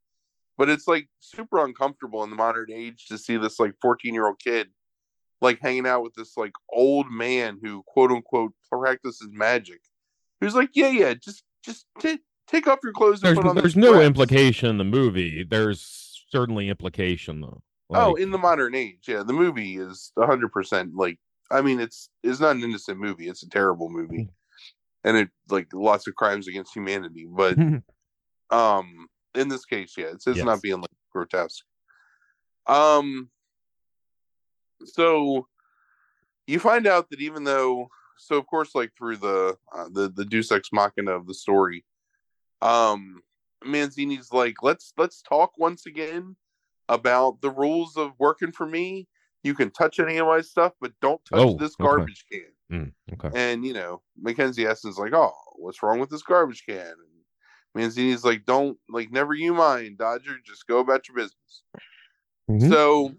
but 0.57 0.69
it's 0.69 0.87
like 0.87 1.09
super 1.21 1.64
uncomfortable 1.64 2.23
in 2.25 2.31
the 2.31 2.37
modern 2.37 2.71
age 2.73 3.07
to 3.07 3.19
see 3.19 3.37
this 3.37 3.59
like 3.59 3.75
14 3.81 4.12
year 4.14 4.26
old 4.26 4.38
kid 4.38 4.71
like 5.40 5.61
hanging 5.61 5.87
out 5.87 6.02
with 6.02 6.14
this 6.14 6.37
like 6.37 6.52
old 6.71 7.11
man 7.11 7.59
who 7.62 7.83
quote 7.87 8.11
unquote 8.11 8.52
practices 8.71 9.28
magic. 9.30 9.80
Who's 10.40 10.54
like, 10.54 10.71
yeah, 10.75 10.88
yeah, 10.90 11.14
just 11.14 11.42
just 11.64 11.87
take 11.99 12.21
take 12.47 12.66
off 12.66 12.78
your 12.83 12.92
clothes 12.92 13.23
and 13.23 13.28
There's 13.28 13.37
put 13.38 13.49
on 13.49 13.57
there's 13.57 13.76
no 13.76 13.92
dress." 13.95 14.07
implication 14.07 14.68
in 14.71 14.78
the 14.78 14.85
movie. 14.85 15.45
There's 15.45 16.25
certainly 16.30 16.68
implication 16.68 17.40
though. 17.40 17.62
oh, 17.90 18.14
in 18.14 18.30
the 18.30 18.38
modern 18.38 18.75
age, 18.75 19.04
yeah, 19.09 19.23
the 19.23 19.33
movie 19.33 19.76
is 19.76 20.12
hundred 20.18 20.52
percent 20.52 20.95
like. 20.95 21.18
I 21.50 21.62
mean, 21.62 21.80
it's 21.80 22.11
it's 22.23 22.40
not 22.40 22.57
an 22.57 22.62
innocent 22.62 22.99
movie; 22.99 23.26
it's 23.28 23.42
a 23.42 23.49
terrible 23.49 23.88
movie, 23.88 24.28
and 25.02 25.16
it 25.16 25.30
like 25.49 25.68
lots 25.73 26.07
of 26.07 26.14
crimes 26.14 26.47
against 26.47 26.75
humanity. 26.76 27.26
But 27.26 27.57
um, 28.50 29.07
in 29.35 29.49
this 29.49 29.64
case, 29.64 29.95
yeah, 29.97 30.07
it's, 30.12 30.26
it's 30.26 30.37
Yes. 30.38 30.45
not 30.45 30.61
being 30.61 30.80
like 30.80 30.90
grotesque. 31.11 31.64
Um, 32.66 33.30
so 34.85 35.47
you 36.47 36.58
find 36.58 36.87
out 36.87 37.11
that 37.11 37.20
even 37.20 37.44
though, 37.44 37.88
so 38.16 38.37
of 38.37 38.47
course, 38.47 38.75
like 38.75 38.92
through 38.97 39.16
the 39.16 39.56
uh, 39.73 39.88
the 39.92 40.08
the 40.08 40.25
Deus 40.25 40.50
Ex 40.50 40.70
Machina 40.73 41.12
of 41.12 41.26
the 41.26 41.35
story, 41.35 41.85
um, 42.62 43.23
Manzini's 43.64 44.32
like, 44.32 44.62
let's 44.62 44.92
let's 44.97 45.23
talk 45.23 45.52
once 45.58 45.87
again 45.87 46.37
about 46.88 47.40
the 47.42 47.50
rules 47.50 47.97
of 47.97 48.12
working 48.18 48.52
for 48.52 48.66
me. 48.66 49.06
You 49.44 49.54
can 49.54 49.70
touch 49.70 50.00
any 50.00 50.16
of 50.16 50.26
my 50.26 50.40
stuff, 50.40 50.73
but 50.80 50.92
don't 51.00 51.25
touch 51.25 51.40
Oh, 51.40 51.56
this 51.58 51.76
okay. 51.80 51.87
garbage 51.87 52.25
can. 52.30 52.52
Mm, 52.73 52.92
okay. 53.14 53.38
And 53.38 53.64
you 53.64 53.73
know, 53.73 54.02
Mackenzie 54.20 54.64
Astin's 54.66 54.99
like, 54.99 55.12
"Oh, 55.12 55.32
what's 55.56 55.82
wrong 55.82 56.00
with 56.00 56.11
this 56.11 56.23
garbage 56.23 56.64
can?" 56.66 56.78
And 56.78 57.25
Manzini's 57.75 58.25
like, 58.25 58.44
"Don't 58.47 58.78
like, 58.88 59.12
never 59.12 59.35
you 59.35 59.54
mind, 59.54 59.99
Dodger. 59.99 60.38
Just 60.44 60.66
go 60.66 60.78
about 60.78 61.08
your 61.08 61.16
business." 61.16 61.62
Mhm. 62.50 62.68
So 62.68 63.14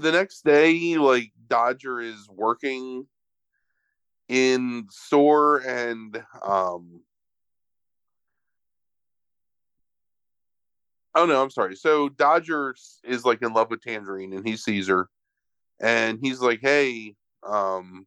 the 0.00 0.12
next 0.12 0.44
day, 0.44 0.96
like 0.96 1.32
Dodger 1.48 2.00
is 2.00 2.28
working 2.28 3.06
in 4.28 4.86
store, 4.90 5.58
and 5.58 6.16
um, 6.42 7.02
oh 11.14 11.26
no, 11.26 11.42
I'm 11.42 11.50
sorry. 11.50 11.76
So 11.76 12.08
Dodger 12.10 12.74
is 13.04 13.24
like 13.24 13.42
in 13.42 13.52
love 13.52 13.70
with 13.70 13.82
Tangerine, 13.82 14.34
and 14.34 14.46
he 14.46 14.56
sees 14.56 14.88
her, 14.88 15.08
and 15.80 16.18
he's 16.22 16.40
like, 16.40 16.60
"Hey, 16.60 17.14
um, 17.46 18.06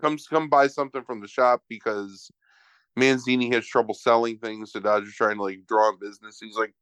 come 0.00 0.18
come 0.30 0.48
buy 0.48 0.66
something 0.66 1.02
from 1.02 1.20
the 1.20 1.28
shop 1.28 1.62
because 1.68 2.30
Manzini 2.98 3.52
has 3.54 3.66
trouble 3.66 3.94
selling 3.94 4.38
things." 4.38 4.72
So 4.72 4.80
Dodger's 4.80 5.14
trying 5.14 5.36
to 5.36 5.42
like 5.42 5.66
draw 5.66 5.88
on 5.88 5.98
business. 5.98 6.38
He's 6.40 6.56
like, 6.56 6.74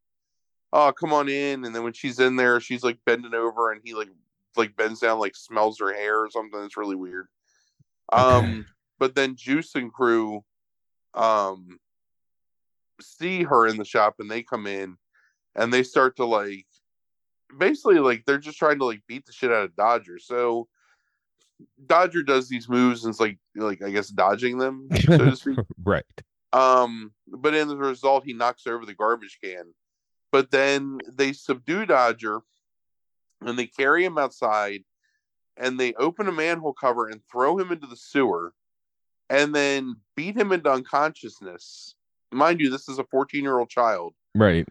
"Oh, 0.72 0.92
come 0.92 1.12
on 1.12 1.28
in." 1.28 1.64
And 1.64 1.74
then 1.74 1.84
when 1.84 1.92
she's 1.92 2.18
in 2.18 2.36
there, 2.36 2.60
she's 2.60 2.82
like 2.82 2.98
bending 3.06 3.34
over, 3.34 3.72
and 3.72 3.80
he 3.84 3.94
like 3.94 4.08
like 4.56 4.76
bends 4.76 5.00
down, 5.00 5.18
like 5.18 5.36
smells 5.36 5.78
her 5.80 5.92
hair 5.92 6.20
or 6.20 6.30
something. 6.30 6.62
It's 6.62 6.76
really 6.76 6.96
weird. 6.96 7.28
Um, 8.12 8.66
but 8.98 9.14
then 9.14 9.36
Juice 9.36 9.74
and 9.74 9.92
crew, 9.92 10.44
um, 11.14 11.78
see 13.00 13.42
her 13.42 13.66
in 13.66 13.76
the 13.76 13.84
shop, 13.84 14.16
and 14.18 14.30
they 14.30 14.42
come 14.42 14.66
in, 14.66 14.96
and 15.54 15.72
they 15.72 15.82
start 15.82 16.16
to 16.16 16.24
like, 16.24 16.66
basically 17.58 17.98
like 17.98 18.24
they're 18.26 18.38
just 18.38 18.58
trying 18.58 18.78
to 18.78 18.84
like 18.84 19.02
beat 19.06 19.26
the 19.26 19.32
shit 19.32 19.50
out 19.50 19.64
of 19.64 19.76
Dodger. 19.76 20.18
So 20.18 20.68
Dodger 21.86 22.22
does 22.22 22.48
these 22.48 22.68
moves 22.68 23.04
and 23.04 23.12
it's 23.12 23.20
like 23.20 23.38
like 23.54 23.82
I 23.82 23.90
guess 23.90 24.08
dodging 24.08 24.58
them, 24.58 24.88
so 25.06 25.18
to 25.18 25.36
speak. 25.36 25.58
right. 25.84 26.04
Um, 26.52 27.12
but 27.26 27.54
in 27.54 27.68
the 27.68 27.76
result, 27.76 28.24
he 28.24 28.34
knocks 28.34 28.66
over 28.66 28.84
the 28.84 28.94
garbage 28.94 29.38
can. 29.42 29.72
But 30.32 30.50
then 30.50 30.98
they 31.06 31.34
subdue 31.34 31.86
Dodger 31.86 32.40
and 33.42 33.58
they 33.58 33.66
carry 33.66 34.04
him 34.04 34.16
outside 34.16 34.82
and 35.58 35.78
they 35.78 35.92
open 35.94 36.26
a 36.26 36.32
manhole 36.32 36.72
cover 36.72 37.06
and 37.06 37.20
throw 37.30 37.58
him 37.58 37.70
into 37.70 37.86
the 37.86 37.96
sewer 37.96 38.54
and 39.28 39.54
then 39.54 39.96
beat 40.16 40.36
him 40.36 40.50
into 40.50 40.70
unconsciousness. 40.70 41.94
Mind 42.32 42.60
you, 42.60 42.70
this 42.70 42.88
is 42.88 42.98
a 42.98 43.04
14 43.04 43.42
year 43.42 43.58
old 43.58 43.68
child. 43.68 44.14
Right. 44.34 44.66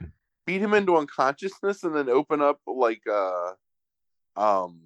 Beat 0.48 0.62
him 0.62 0.74
into 0.74 0.98
unconsciousness 0.98 1.84
and 1.84 1.96
then 1.96 2.10
open 2.10 2.42
up 2.42 2.60
like 2.66 3.04
uh 3.08 3.52
um 4.36 4.80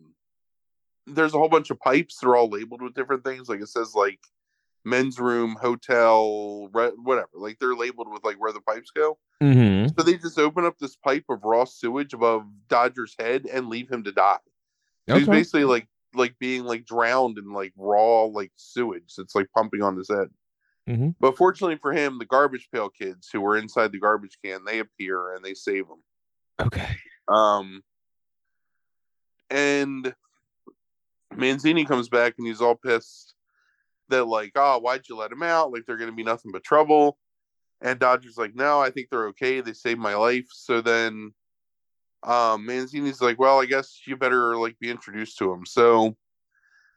there's 1.07 1.33
a 1.33 1.37
whole 1.37 1.49
bunch 1.49 1.69
of 1.69 1.79
pipes. 1.79 2.17
They're 2.17 2.35
all 2.35 2.49
labeled 2.49 2.81
with 2.81 2.95
different 2.95 3.23
things. 3.23 3.47
Like 3.47 3.61
it 3.61 3.69
says 3.69 3.95
like 3.95 4.19
men's 4.85 5.19
room, 5.19 5.57
hotel, 5.59 6.69
re- 6.71 6.91
whatever. 6.95 7.29
Like 7.33 7.59
they're 7.59 7.75
labeled 7.75 8.07
with 8.11 8.23
like 8.23 8.39
where 8.39 8.53
the 8.53 8.61
pipes 8.61 8.91
go. 8.91 9.17
hmm 9.41 9.87
So 9.97 10.03
they 10.03 10.17
just 10.17 10.39
open 10.39 10.65
up 10.65 10.77
this 10.77 10.95
pipe 10.95 11.25
of 11.29 11.43
raw 11.43 11.65
sewage 11.65 12.13
above 12.13 12.45
Dodger's 12.69 13.15
head 13.19 13.45
and 13.51 13.67
leave 13.67 13.89
him 13.91 14.03
to 14.03 14.11
die. 14.11 14.37
So 15.09 15.17
he's 15.17 15.27
basically 15.27 15.65
like 15.65 15.87
like 16.13 16.37
being 16.39 16.63
like 16.63 16.85
drowned 16.85 17.37
in 17.37 17.51
like 17.51 17.73
raw 17.75 18.23
like 18.23 18.51
sewage 18.55 19.13
that's 19.17 19.35
like 19.35 19.49
pumping 19.55 19.81
on 19.81 19.97
his 19.97 20.09
head. 20.09 20.29
Mhm. 20.87 21.15
But 21.19 21.35
fortunately 21.35 21.77
for 21.77 21.91
him, 21.91 22.19
the 22.19 22.25
garbage 22.25 22.69
pail 22.71 22.89
kids 22.89 23.29
who 23.31 23.41
were 23.41 23.57
inside 23.57 23.91
the 23.91 23.99
garbage 23.99 24.37
can 24.43 24.63
they 24.65 24.79
appear 24.79 25.33
and 25.33 25.43
they 25.43 25.53
save 25.53 25.85
him. 25.85 26.01
Okay. 26.59 26.87
Um, 27.27 27.83
and 29.49 30.13
Manzini 31.33 31.87
comes 31.87 32.09
back 32.09 32.35
and 32.37 32.47
he's 32.47 32.61
all 32.61 32.75
pissed 32.75 33.34
that 34.09 34.25
like, 34.25 34.51
oh, 34.55 34.79
why'd 34.79 35.07
you 35.07 35.15
let 35.15 35.31
him 35.31 35.43
out? 35.43 35.71
Like 35.71 35.85
they're 35.85 35.97
gonna 35.97 36.11
be 36.11 36.23
nothing 36.23 36.51
but 36.51 36.63
trouble. 36.63 37.17
And 37.81 37.99
Dodger's 37.99 38.37
like, 38.37 38.55
no, 38.55 38.79
I 38.79 38.89
think 38.89 39.09
they're 39.09 39.27
okay. 39.27 39.61
They 39.61 39.73
saved 39.73 39.99
my 39.99 40.15
life. 40.15 40.47
So 40.51 40.81
then, 40.81 41.33
um, 42.23 42.65
Manzini's 42.65 43.21
like, 43.21 43.37
well, 43.37 43.61
I 43.61 43.65
guess 43.65 44.01
you 44.07 44.15
better 44.15 44.57
like 44.57 44.79
be 44.79 44.89
introduced 44.89 45.37
to 45.39 45.51
him. 45.51 45.65
So 45.65 46.15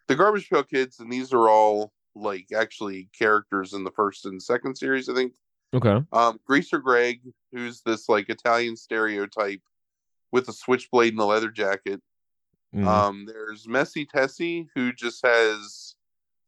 the 0.07 0.17
Garbage 0.17 0.49
Pail 0.49 0.63
Kids, 0.63 1.01
and 1.01 1.13
these 1.13 1.33
are 1.33 1.49
all 1.49 1.93
like 2.15 2.49
actually 2.57 3.09
characters 3.17 3.75
in 3.75 3.85
the 3.85 3.91
first 3.91 4.25
and 4.25 4.43
second 4.43 4.77
series, 4.77 5.09
I 5.09 5.15
think. 5.15 5.35
Okay. 5.75 6.03
Um, 6.13 6.41
Greaser 6.47 6.79
Greg, 6.79 7.21
who's 7.53 7.83
this 7.83 8.09
like 8.09 8.31
Italian 8.31 8.77
stereotype 8.77 9.61
with 10.33 10.49
a 10.49 10.53
switchblade 10.53 11.13
and 11.13 11.21
a 11.21 11.25
leather 11.25 11.51
jacket. 11.51 12.01
Mhm. 12.75 12.87
Um, 12.87 13.27
there's 13.27 13.69
Messy 13.69 14.05
Tessie, 14.05 14.69
who 14.75 14.93
just 14.93 15.25
has 15.25 15.88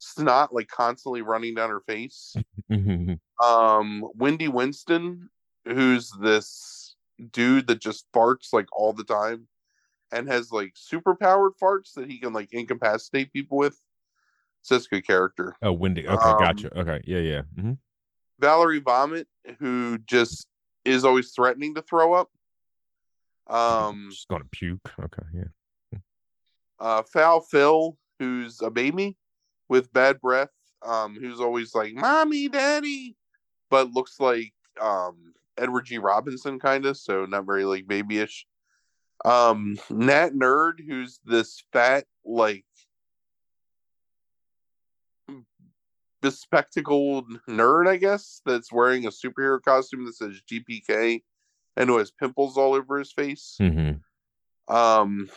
snot 0.00 0.52
like 0.52 0.68
constantly 0.68 1.22
running 1.22 1.54
down 1.54 1.70
her 1.70 1.80
face. 1.80 2.34
Mhm. 2.70 3.18
Um, 3.42 4.08
Windy 4.14 4.46
Winston, 4.48 5.28
who's 5.64 6.10
this 6.20 6.94
dude 7.32 7.66
that 7.66 7.80
just 7.80 8.06
farts 8.12 8.52
like 8.52 8.66
all 8.72 8.92
the 8.92 9.02
time 9.02 9.48
and 10.12 10.28
has 10.28 10.52
like 10.52 10.72
super 10.76 11.16
powered 11.16 11.52
farts 11.60 11.94
that 11.94 12.08
he 12.08 12.18
can 12.18 12.32
like 12.32 12.52
incapacitate 12.52 13.32
people 13.32 13.58
with. 13.58 13.76
So 14.62 14.74
that's 14.74 14.86
a 14.86 14.90
good 14.90 15.06
character. 15.06 15.56
Oh, 15.62 15.72
Windy. 15.72 16.06
Okay, 16.06 16.30
Um, 16.30 16.38
gotcha. 16.38 16.78
Okay, 16.78 17.00
yeah, 17.04 17.18
yeah. 17.18 17.42
hmm 17.58 17.72
Valerie 18.38 18.78
Vomit, 18.80 19.26
who 19.58 19.98
just 19.98 20.46
is 20.84 21.04
always 21.04 21.32
threatening 21.32 21.74
to 21.74 21.82
throw 21.82 22.12
up. 22.14 22.30
Um, 23.48 24.10
She's 24.12 24.26
gonna 24.30 24.44
puke. 24.52 24.92
Okay, 25.02 25.22
yeah. 25.34 25.98
uh, 26.78 27.02
Foul 27.02 27.40
Phil, 27.40 27.98
who's 28.18 28.62
a 28.62 28.70
baby 28.70 29.16
with 29.70 29.92
bad 29.92 30.20
breath, 30.20 30.50
um, 30.82 31.16
who's 31.18 31.40
always 31.40 31.74
like 31.74 31.94
"mommy, 31.94 32.48
daddy," 32.48 33.16
but 33.70 33.92
looks 33.92 34.20
like 34.20 34.52
um 34.80 35.32
Edward 35.56 35.86
G. 35.86 35.96
Robinson 35.98 36.58
kind 36.58 36.84
of, 36.84 36.98
so 36.98 37.24
not 37.24 37.46
very 37.46 37.64
like 37.64 37.86
babyish. 37.86 38.46
Um, 39.24 39.78
Nat 39.88 40.32
Nerd, 40.32 40.84
who's 40.86 41.20
this 41.24 41.62
fat 41.72 42.04
like 42.24 42.64
bespectacled 46.22 47.26
nerd, 47.48 47.88
I 47.88 47.96
guess, 47.96 48.42
that's 48.44 48.72
wearing 48.72 49.06
a 49.06 49.10
superhero 49.10 49.62
costume 49.62 50.04
that 50.06 50.14
says 50.14 50.40
GPK 50.50 51.22
and 51.76 51.88
who 51.88 51.98
has 51.98 52.10
pimples 52.10 52.56
all 52.56 52.74
over 52.74 52.98
his 52.98 53.12
face. 53.12 53.56
hmm 53.58 53.92
Um, 54.68 55.28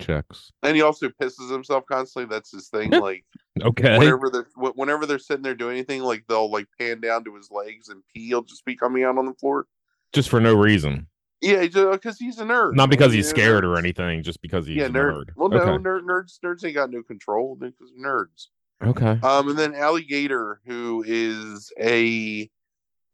Checks. 0.00 0.52
and 0.62 0.76
he 0.76 0.82
also 0.82 1.08
pisses 1.08 1.50
himself 1.50 1.84
constantly. 1.90 2.32
That's 2.34 2.50
his 2.52 2.68
thing. 2.68 2.90
Like 3.00 3.24
Okay. 3.62 3.96
whenever 3.96 4.28
they're 4.28 4.46
whenever 4.56 5.06
they're 5.06 5.18
sitting 5.18 5.42
there 5.42 5.54
doing 5.54 5.72
anything, 5.76 6.02
like 6.02 6.24
they'll 6.28 6.50
like 6.50 6.66
pan 6.78 7.00
down 7.00 7.24
to 7.24 7.34
his 7.34 7.50
legs 7.50 7.88
and 7.88 8.02
pee 8.14 8.26
He'll 8.28 8.42
just 8.42 8.64
be 8.66 8.76
coming 8.76 9.02
out 9.04 9.16
on 9.16 9.24
the 9.26 9.32
floor. 9.34 9.66
Just 10.12 10.28
for 10.28 10.40
no 10.40 10.54
reason. 10.54 11.06
Yeah, 11.40 11.66
because 11.66 12.18
he's 12.18 12.38
a 12.38 12.44
nerd. 12.44 12.74
Not 12.74 12.90
because 12.90 13.12
he's 13.12 13.28
scared 13.28 13.64
or 13.64 13.78
anything, 13.78 14.22
just 14.22 14.40
because 14.42 14.66
he's 14.66 14.76
Yeah, 14.78 14.86
a 14.86 14.90
nerd. 14.90 15.12
nerd. 15.12 15.28
Well, 15.36 15.48
no, 15.50 15.56
okay. 15.58 15.82
nerd, 15.82 16.02
nerds, 16.02 16.38
nerds 16.44 16.64
ain't 16.64 16.74
got 16.74 16.90
no 16.90 17.02
control 17.02 17.56
because 17.56 17.92
nerds. 17.98 18.46
Okay. 18.82 19.18
Um, 19.22 19.48
and 19.50 19.58
then 19.58 19.74
alligator, 19.74 20.60
who 20.66 21.04
is 21.06 21.72
a 21.80 22.50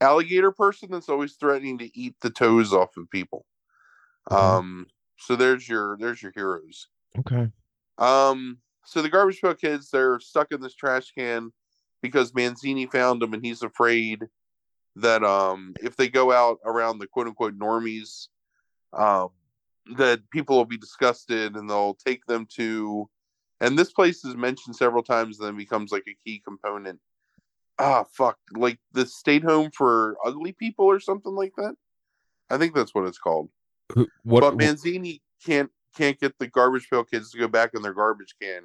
alligator 0.01 0.51
person 0.51 0.91
that's 0.91 1.09
always 1.09 1.35
threatening 1.35 1.79
to 1.79 1.99
eat 1.99 2.15
the 2.21 2.31
toes 2.31 2.73
off 2.73 2.97
of 2.97 3.09
people. 3.11 3.45
Mhm. 4.31 4.37
Um, 4.37 4.87
so 5.25 5.37
there's 5.37 5.69
your 5.69 5.97
there's 5.99 6.23
your 6.23 6.33
heroes. 6.35 6.89
Okay. 7.19 7.49
Um, 7.99 8.59
so 8.85 9.03
the 9.03 9.09
garbage 9.09 9.41
pail 9.41 9.55
kids, 9.55 9.91
they're 9.91 10.19
stuck 10.19 10.51
in 10.51 10.61
this 10.61 10.75
trash 10.75 11.13
can 11.17 11.53
because 12.03 12.33
Manzini 12.33 12.91
found 12.91 13.23
them, 13.23 13.33
and 13.33 13.45
he's 13.45 13.63
afraid 13.63 14.25
that 14.97 15.25
um 15.25 15.75
if 15.81 15.97
they 15.97 16.09
go 16.09 16.33
out 16.33 16.59
around 16.65 16.99
the 16.99 17.07
quote 17.07 17.27
unquote 17.27 17.59
normies, 17.59 18.29
um, 18.93 19.29
that 19.97 20.29
people 20.31 20.57
will 20.57 20.65
be 20.65 20.77
disgusted 20.77 21.55
and 21.55 21.71
they'll 21.71 21.95
take 21.95 22.25
them 22.27 22.47
to 22.57 23.09
and 23.61 23.79
this 23.79 23.93
place 23.93 24.25
is 24.25 24.35
mentioned 24.35 24.75
several 24.75 25.05
times 25.05 25.39
and 25.39 25.47
then 25.47 25.57
becomes 25.57 25.93
like 25.93 26.05
a 26.09 26.17
key 26.25 26.43
component. 26.45 26.99
Ah 27.79 28.05
fuck, 28.13 28.39
like 28.55 28.79
the 28.93 29.07
state 29.07 29.45
home 29.45 29.71
for 29.71 30.17
ugly 30.25 30.53
people 30.53 30.87
or 30.87 31.01
something 31.01 31.33
like 31.33 31.53
that. 31.57 31.75
I 32.51 32.59
think 32.59 32.75
that's 32.75 32.95
what 32.95 33.07
it's 33.07 33.19
called 33.19 33.49
Who, 33.95 34.09
what? 34.25 34.41
but 34.41 34.57
Manzini 34.57 35.21
can't 35.45 35.71
can't 35.97 36.19
get 36.19 36.39
the 36.39 36.47
garbage 36.47 36.89
pail 36.89 37.05
kids 37.05 37.31
to 37.33 37.39
go 37.39 37.49
back 37.49 37.71
in 37.75 37.83
their 37.83 37.95
garbage 37.95 38.35
can 38.41 38.63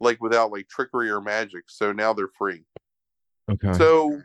like 0.00 0.20
without 0.22 0.50
like 0.50 0.68
trickery 0.68 1.10
or 1.10 1.20
magic 1.20 1.64
so 1.68 1.92
now 1.92 2.12
they're 2.12 2.28
free 2.28 2.64
okay. 3.50 3.72
so 3.74 4.20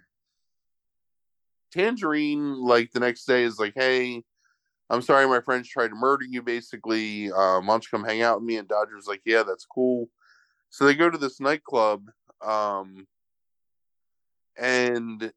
tangerine 1.72 2.56
like 2.62 2.92
the 2.92 3.00
next 3.00 3.26
day 3.26 3.44
is 3.44 3.60
like 3.60 3.74
hey 3.76 4.22
i'm 4.90 5.02
sorry 5.02 5.28
my 5.28 5.40
friends 5.40 5.68
tried 5.68 5.90
to 5.90 5.96
murder 5.96 6.26
you 6.26 6.42
basically 6.42 7.32
uh, 7.32 7.60
why 7.60 7.68
don't 7.68 7.84
you 7.84 7.90
come 7.90 8.04
hang 8.04 8.22
out 8.22 8.40
with 8.40 8.48
me 8.48 8.58
and 8.58 8.68
dodger's 8.68 9.08
like 9.08 9.22
yeah 9.26 9.44
that's 9.44 9.66
cool 9.66 10.10
so 10.70 10.86
they 10.86 10.94
go 10.94 11.10
to 11.10 11.18
this 11.18 11.40
nightclub 11.40 12.04
um 12.42 13.08
and 14.58 15.32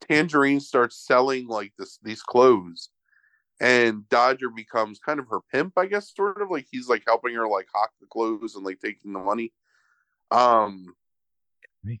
tangerine 0.00 0.60
starts 0.60 0.96
selling 0.96 1.46
like 1.46 1.72
this 1.78 1.98
these 2.02 2.22
clothes 2.22 2.90
and 3.60 4.08
Dodger 4.08 4.50
becomes 4.50 4.98
kind 4.98 5.20
of 5.20 5.28
her 5.28 5.40
pimp, 5.52 5.74
I 5.76 5.86
guess, 5.86 6.12
sort 6.14 6.42
of 6.42 6.50
like 6.50 6.66
he's 6.70 6.88
like 6.88 7.04
helping 7.06 7.34
her 7.34 7.48
like 7.48 7.68
hawk 7.72 7.90
the 8.00 8.06
clothes 8.06 8.56
and 8.56 8.64
like 8.64 8.80
taking 8.80 9.12
the 9.12 9.20
money. 9.20 9.52
Um, 10.30 10.94
Me. 11.84 12.00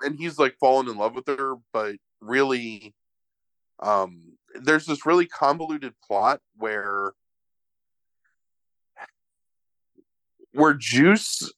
and 0.00 0.18
he's 0.18 0.38
like 0.38 0.56
falling 0.58 0.88
in 0.88 0.96
love 0.96 1.14
with 1.14 1.26
her, 1.26 1.56
but 1.72 1.96
really, 2.20 2.94
um, 3.80 4.38
there's 4.54 4.86
this 4.86 5.04
really 5.04 5.26
convoluted 5.26 5.92
plot 6.06 6.40
where 6.56 7.12
where 10.52 10.72
Juice 10.72 11.52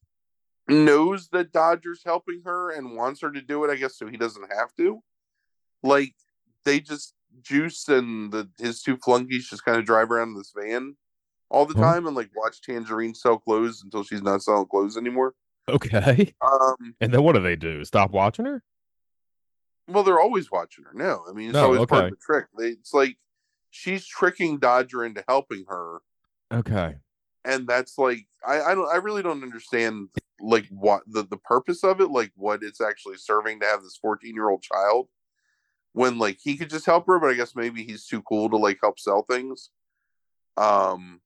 knows 0.69 1.29
that 1.29 1.53
Dodger's 1.53 2.03
helping 2.05 2.43
her 2.45 2.71
and 2.71 2.97
wants 2.97 3.21
her 3.23 3.31
to 3.31 3.41
do 3.41 3.65
it, 3.65 3.71
I 3.71 3.77
guess, 3.77 3.97
so 3.97 4.09
he 4.09 4.17
doesn't 4.17 4.53
have 4.53 4.75
to. 4.77 5.01
Like 5.85 6.15
they 6.65 6.81
just 6.81 7.15
Juice 7.43 7.89
and 7.89 8.33
the 8.33 8.49
his 8.59 8.83
two 8.83 8.97
flunkies 8.97 9.49
just 9.49 9.65
kind 9.65 9.79
of 9.79 9.85
drive 9.85 10.11
around 10.11 10.29
in 10.31 10.35
this 10.37 10.53
van 10.57 10.97
all 11.51 11.65
the 11.67 11.75
Huh? 11.75 11.81
time 11.83 12.07
and 12.07 12.17
like 12.17 12.31
watch 12.37 12.61
Tangerine 12.61 13.15
sell 13.15 13.39
clothes 13.39 13.83
until 13.83 14.03
she's 14.05 14.23
not 14.23 14.43
selling 14.43 14.67
clothes 14.67 14.97
anymore. 14.97 15.35
okay. 15.69 16.35
Um, 16.43 16.95
And 17.01 17.13
then 17.13 17.23
what 17.23 17.35
do 17.35 17.41
they 17.43 17.57
do? 17.57 17.85
Stop 17.85 18.11
watching 18.13 18.45
her? 18.45 18.63
well, 19.89 20.03
they're 20.05 20.21
always 20.21 20.51
watching 20.51 20.85
her. 20.85 20.93
No, 20.95 21.25
I 21.29 21.33
mean 21.33 21.49
it's 21.51 21.55
No, 21.55 21.65
always 21.65 21.87
part 21.87 22.05
of 22.05 22.11
the 22.11 22.17
trick. 22.17 22.47
They, 22.59 22.69
it's 22.69 22.93
like 22.93 23.17
she's 23.71 24.07
tricking 24.07 24.59
Dodger 24.59 25.05
into 25.05 25.25
helping 25.29 25.65
her, 25.69 26.01
Okay. 26.53 26.97
and 27.45 27.67
that's 27.67 27.97
like 27.99 28.27
I, 28.47 28.61
I 28.61 28.75
don't 28.75 28.89
I 28.89 28.97
really 28.97 29.23
don't 29.23 29.43
understand 29.43 30.09
like 30.41 30.67
what 30.71 31.03
the 31.07 31.23
the 31.25 31.39
purpose 31.39 31.83
of 31.85 32.01
it, 32.01 32.11
like 32.11 32.33
what 32.37 32.63
it's 32.63 32.81
actually 32.81 33.17
serving 33.17 33.61
to 33.61 33.67
have 33.67 33.83
this 33.83 33.99
fourteen 34.01 34.35
year 34.35 34.49
old 34.51 34.63
child 34.63 35.09
when 35.93 36.19
like 36.19 36.39
he 36.43 36.57
could 36.57 36.71
just 36.71 36.87
help 36.87 37.07
her, 37.07 37.19
but 37.19 37.31
I 37.31 37.35
guess 37.35 37.57
maybe 37.57 37.85
he's 37.85 38.07
too 38.07 38.23
cool 38.23 38.49
to 38.51 38.57
like 38.57 38.79
help 38.83 38.99
sell 38.99 39.23
things. 39.23 39.71
Um. 40.57 41.21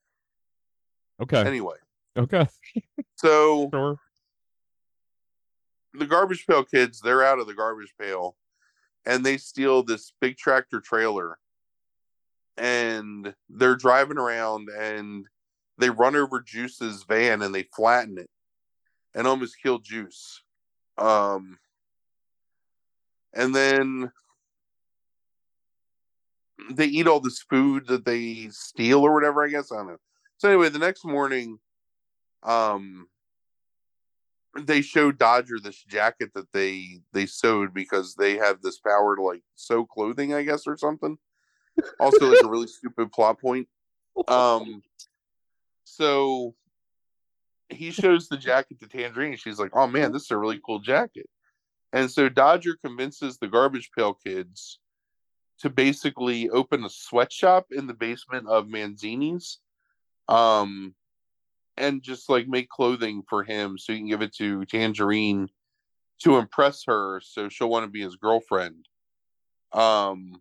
Okay. 1.20 1.42
Anyway, 1.42 1.76
Okay. 2.16 2.46
so 3.16 3.68
Sure. 3.72 3.96
the 5.94 6.06
garbage 6.06 6.46
pail 6.46 6.64
kids 6.64 7.00
they're 7.00 7.22
out 7.24 7.38
of 7.38 7.46
the 7.46 7.54
garbage 7.54 7.92
pail 8.00 8.36
and 9.06 9.24
they 9.24 9.36
steal 9.36 9.82
this 9.82 10.12
big 10.20 10.36
tractor 10.36 10.80
trailer 10.80 11.38
and 12.56 13.34
they're 13.48 13.76
driving 13.76 14.18
around 14.18 14.68
and 14.68 15.26
they 15.78 15.90
run 15.90 16.16
over 16.16 16.40
juice's 16.40 17.04
van 17.04 17.42
and 17.42 17.54
they 17.54 17.62
flatten 17.74 18.18
it 18.18 18.30
and 19.14 19.26
almost 19.26 19.56
kill 19.62 19.78
juice 19.78 20.42
um 20.98 21.58
and 23.34 23.54
then 23.54 24.10
they 26.70 26.86
eat 26.86 27.06
all 27.06 27.20
this 27.20 27.42
food 27.42 27.86
that 27.86 28.04
they 28.04 28.48
steal 28.50 29.00
or 29.00 29.12
whatever 29.12 29.44
i 29.44 29.48
guess 29.48 29.72
i 29.72 29.76
don't 29.76 29.88
know 29.88 29.96
so 30.36 30.48
anyway 30.48 30.68
the 30.68 30.78
next 30.78 31.04
morning 31.04 31.58
um 32.42 33.06
they 34.60 34.82
show 34.82 35.10
Dodger 35.10 35.58
this 35.62 35.82
jacket 35.82 36.30
that 36.34 36.52
they 36.52 37.00
they 37.12 37.26
sewed 37.26 37.72
because 37.72 38.14
they 38.14 38.36
have 38.36 38.60
this 38.60 38.78
power 38.78 39.16
to 39.16 39.22
like 39.22 39.42
sew 39.54 39.84
clothing, 39.86 40.34
I 40.34 40.42
guess, 40.42 40.66
or 40.66 40.76
something. 40.76 41.18
Also, 41.98 42.30
like 42.30 42.42
a 42.42 42.46
really 42.46 42.66
stupid 42.78 43.12
plot 43.12 43.40
point. 43.40 43.68
Um, 44.28 44.82
so 45.84 46.54
he 47.70 47.90
shows 47.90 48.28
the 48.28 48.36
jacket 48.36 48.80
to 48.80 48.86
Tangerine. 48.86 49.36
She's 49.36 49.58
like, 49.58 49.74
"Oh 49.74 49.86
man, 49.86 50.12
this 50.12 50.24
is 50.24 50.30
a 50.30 50.36
really 50.36 50.60
cool 50.64 50.80
jacket." 50.80 51.28
And 51.94 52.10
so 52.10 52.28
Dodger 52.28 52.76
convinces 52.84 53.38
the 53.38 53.48
garbage 53.48 53.90
pail 53.96 54.14
kids 54.14 54.78
to 55.60 55.70
basically 55.70 56.48
open 56.50 56.84
a 56.84 56.90
sweatshop 56.90 57.66
in 57.70 57.86
the 57.86 57.94
basement 57.94 58.48
of 58.48 58.66
Manzini's. 58.66 59.58
Um, 60.28 60.94
and 61.76 62.02
just 62.02 62.28
like 62.28 62.48
make 62.48 62.68
clothing 62.68 63.22
for 63.28 63.42
him 63.42 63.78
so 63.78 63.92
he 63.92 63.98
can 63.98 64.08
give 64.08 64.22
it 64.22 64.34
to 64.36 64.64
Tangerine 64.66 65.48
to 66.20 66.36
impress 66.36 66.84
her 66.86 67.20
so 67.24 67.48
she'll 67.48 67.70
want 67.70 67.84
to 67.84 67.90
be 67.90 68.02
his 68.02 68.16
girlfriend. 68.16 68.86
Um 69.72 70.40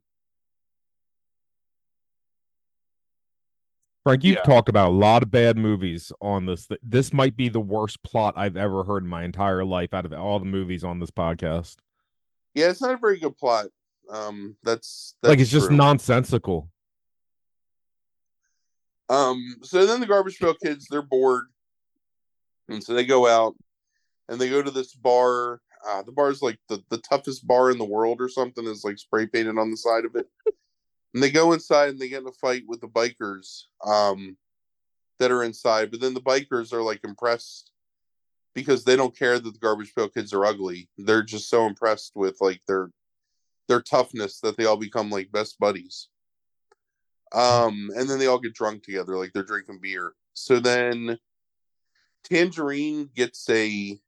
Frank, 4.04 4.24
you've 4.24 4.38
Yeah. 4.38 4.44
talked 4.44 4.68
about 4.68 4.90
a 4.90 4.92
lot 4.92 5.22
of 5.22 5.30
bad 5.30 5.58
movies 5.58 6.12
on 6.22 6.48
this. 6.48 6.68
This 6.82 7.14
might 7.14 7.38
be 7.38 7.50
the 7.50 7.62
worst 7.62 8.02
plot 8.02 8.34
I've 8.36 8.58
ever 8.58 8.84
heard 8.84 9.04
in 9.04 9.10
my 9.10 9.24
entire 9.24 9.64
life 9.64 9.94
out 9.94 10.06
of 10.06 10.14
all 10.14 10.40
the 10.40 10.46
movies 10.46 10.84
on 10.84 11.00
this 11.00 11.12
podcast. 11.12 11.78
yeah, 12.54 12.70
it's 12.70 12.82
not 12.82 12.94
a 12.94 12.98
very 12.98 13.18
good 13.20 13.38
plot. 13.38 13.68
Um 14.10 14.56
that's, 14.64 15.16
that's 15.22 15.30
like 15.30 15.40
it's 15.40 15.50
just 15.50 15.68
true. 15.68 15.76
nonsensical. 15.76 16.70
Um, 19.12 19.58
so 19.62 19.86
then 19.86 20.00
the 20.00 20.08
garbage 20.08 20.40
pail 20.40 20.54
kids, 20.54 20.88
they're 20.90 21.02
bored. 21.02 21.48
And 22.70 22.82
so 22.82 22.94
they 22.94 23.06
go 23.06 23.28
out 23.28 23.56
and 24.30 24.40
they 24.40 24.50
go 24.50 24.62
to 24.62 24.72
this 24.72 24.94
bar. 24.94 25.60
Uh, 25.86 26.04
the 26.04 26.26
is 26.28 26.42
like 26.42 26.58
the, 26.70 26.82
the 26.90 27.00
toughest 27.00 27.46
bar 27.46 27.72
in 27.72 27.78
the 27.78 27.84
world 27.84 28.22
or 28.22 28.30
something 28.30 28.66
is 28.66 28.86
like 28.86 28.98
spray 28.98 29.26
painted 29.26 29.58
on 29.58 29.70
the 29.70 29.76
side 29.76 30.06
of 30.06 30.16
it. 30.16 30.28
And 31.14 31.22
they 31.22 31.30
go 31.30 31.52
inside 31.52 31.90
and 31.90 32.00
they 32.00 32.08
get 32.08 32.22
in 32.22 32.28
a 32.28 32.32
fight 32.32 32.64
with 32.68 32.80
the 32.80 32.88
bikers 32.88 33.64
um, 33.86 34.38
that 35.20 35.32
are 35.32 35.44
inside. 35.44 35.92
But 35.92 36.00
then 36.00 36.14
the 36.14 36.22
bikers 36.22 36.72
are 36.72 36.82
like 36.82 37.02
impressed 37.04 37.72
because 38.56 38.86
they 38.86 38.96
don't 38.96 39.18
care 39.18 39.40
that 39.40 39.52
the 39.52 39.60
garbage 39.60 39.94
pail 39.94 40.08
kids 40.08 40.32
are 40.32 40.46
ugly. 40.46 40.88
They're 40.98 41.24
just 41.24 41.50
so 41.50 41.66
impressed 41.66 42.14
with 42.16 42.38
like 42.40 42.62
their 42.66 42.92
their 43.68 43.82
toughness 43.82 44.40
that 44.40 44.58
they 44.58 44.66
all 44.66 44.78
become 44.78 45.10
like 45.10 45.32
best 45.32 45.60
buddies. 45.60 46.08
Um, 47.34 47.90
and 47.96 48.10
then 48.10 48.20
they 48.20 48.28
all 48.28 48.40
get 48.40 48.54
drunk 48.54 48.84
together, 48.84 49.18
like 49.18 49.32
they're 49.34 49.44
drinking 49.44 49.80
beer. 49.82 50.14
So 50.34 50.60
then 50.60 51.18
Tangerine 52.24 53.10
gets 53.16 53.50
a 53.50 54.00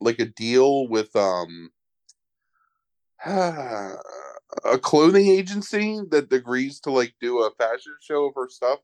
like 0.00 0.18
a 0.18 0.26
deal 0.26 0.88
with 0.88 1.14
um 1.14 1.70
a 3.24 3.98
clothing 4.80 5.28
agency 5.28 6.00
that 6.10 6.32
agrees 6.32 6.80
to 6.80 6.90
like 6.90 7.14
do 7.20 7.42
a 7.42 7.50
fashion 7.52 7.94
show 8.00 8.26
of 8.26 8.34
her 8.34 8.48
stuff, 8.48 8.80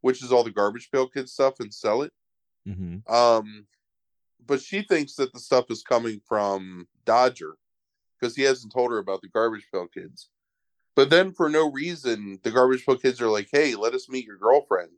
which 0.00 0.22
is 0.22 0.32
all 0.32 0.42
the 0.42 0.50
garbage 0.50 0.90
pail 0.90 1.08
kid 1.08 1.28
stuff, 1.28 1.60
and 1.60 1.72
sell 1.72 2.02
it. 2.02 2.12
Mm-hmm. 2.68 3.12
Um, 3.12 3.66
but 4.44 4.60
she 4.60 4.82
thinks 4.82 5.14
that 5.14 5.32
the 5.32 5.38
stuff 5.38 5.66
is 5.70 5.82
coming 5.82 6.20
from 6.26 6.88
Dodger 7.04 7.56
because 8.20 8.36
he 8.36 8.42
hasn't 8.42 8.72
told 8.72 8.90
her 8.90 8.98
about 8.98 9.22
the 9.22 9.28
garbage 9.28 9.66
pail 9.72 9.86
kids. 9.86 10.28
But 10.96 11.10
then, 11.10 11.32
for 11.32 11.48
no 11.48 11.70
reason, 11.70 12.38
the 12.42 12.50
garbage 12.50 12.84
pail 12.84 12.96
kids 12.96 13.20
are 13.20 13.28
like, 13.28 13.48
"Hey, 13.50 13.74
let 13.74 13.94
us 13.94 14.08
meet 14.08 14.26
your 14.26 14.36
girlfriend." 14.36 14.90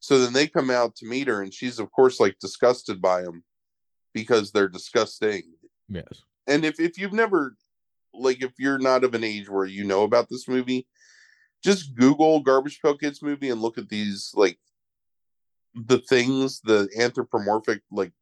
So 0.00 0.18
then 0.18 0.32
they 0.32 0.48
come 0.48 0.70
out 0.70 0.96
to 0.96 1.06
meet 1.06 1.28
her, 1.28 1.42
and 1.42 1.52
she's 1.52 1.78
of 1.78 1.90
course 1.92 2.20
like 2.20 2.38
disgusted 2.38 3.00
by 3.00 3.22
them 3.22 3.44
because 4.12 4.52
they're 4.52 4.68
disgusting. 4.68 5.42
Yes. 5.88 6.22
And 6.46 6.64
if 6.64 6.80
if 6.80 6.98
you've 6.98 7.12
never, 7.12 7.56
like, 8.12 8.42
if 8.42 8.52
you're 8.58 8.78
not 8.78 9.04
of 9.04 9.14
an 9.14 9.24
age 9.24 9.48
where 9.48 9.64
you 9.64 9.84
know 9.84 10.02
about 10.02 10.28
this 10.28 10.48
movie, 10.48 10.86
just 11.62 11.94
Google 11.94 12.40
Garbage 12.40 12.80
Pail 12.82 12.96
Kids 12.96 13.22
movie 13.22 13.50
and 13.50 13.62
look 13.62 13.78
at 13.78 13.88
these 13.88 14.32
like 14.34 14.58
the 15.74 15.98
things, 15.98 16.60
the 16.60 16.88
anthropomorphic 16.98 17.82
like 17.90 18.12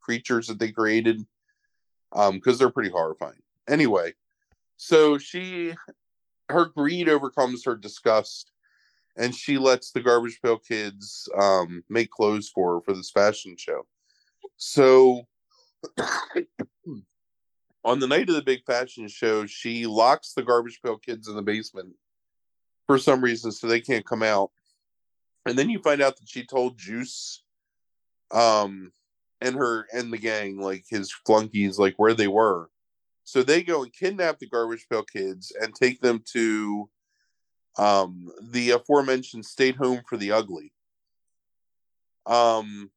creatures 0.00 0.48
that 0.48 0.58
they 0.58 0.72
created, 0.72 1.24
um, 2.12 2.34
because 2.36 2.58
they're 2.58 2.70
pretty 2.70 2.90
horrifying. 2.90 3.39
Anyway, 3.68 4.14
so 4.76 5.18
she 5.18 5.74
her 6.48 6.66
greed 6.66 7.08
overcomes 7.08 7.64
her 7.64 7.76
disgust 7.76 8.50
and 9.16 9.34
she 9.34 9.58
lets 9.58 9.90
the 9.90 10.00
garbage 10.00 10.40
pail 10.42 10.58
kids 10.58 11.28
um, 11.38 11.84
make 11.88 12.10
clothes 12.10 12.48
for 12.48 12.74
her 12.74 12.80
for 12.80 12.94
this 12.94 13.10
fashion 13.10 13.56
show. 13.56 13.86
So 14.56 15.26
on 17.84 17.98
the 17.98 18.06
night 18.06 18.28
of 18.28 18.34
the 18.34 18.42
big 18.42 18.64
fashion 18.64 19.08
show 19.08 19.46
she 19.46 19.86
locks 19.86 20.32
the 20.32 20.42
garbage 20.42 20.80
pail 20.84 20.98
kids 20.98 21.28
in 21.28 21.36
the 21.36 21.42
basement 21.42 21.94
for 22.86 22.98
some 22.98 23.22
reason 23.22 23.52
so 23.52 23.66
they 23.66 23.80
can't 23.80 24.06
come 24.06 24.22
out. 24.22 24.50
And 25.46 25.58
then 25.58 25.70
you 25.70 25.78
find 25.78 26.02
out 26.02 26.16
that 26.18 26.28
she 26.28 26.44
told 26.44 26.78
juice 26.78 27.42
um 28.30 28.92
and 29.40 29.56
her 29.56 29.86
and 29.92 30.12
the 30.12 30.18
gang 30.18 30.58
like 30.58 30.84
his 30.88 31.12
flunkies 31.12 31.78
like 31.78 31.94
where 31.96 32.14
they 32.14 32.28
were 32.28 32.70
so 33.24 33.42
they 33.42 33.62
go 33.62 33.82
and 33.82 33.92
kidnap 33.92 34.38
the 34.38 34.48
garbage 34.48 34.86
pail 34.90 35.02
kids 35.02 35.52
and 35.60 35.74
take 35.74 36.00
them 36.00 36.22
to 36.32 36.88
um, 37.78 38.30
the 38.42 38.70
aforementioned 38.72 39.44
state 39.44 39.76
home 39.76 40.02
for 40.08 40.16
the 40.16 40.32
ugly. 40.32 40.72
Um, 42.26 42.90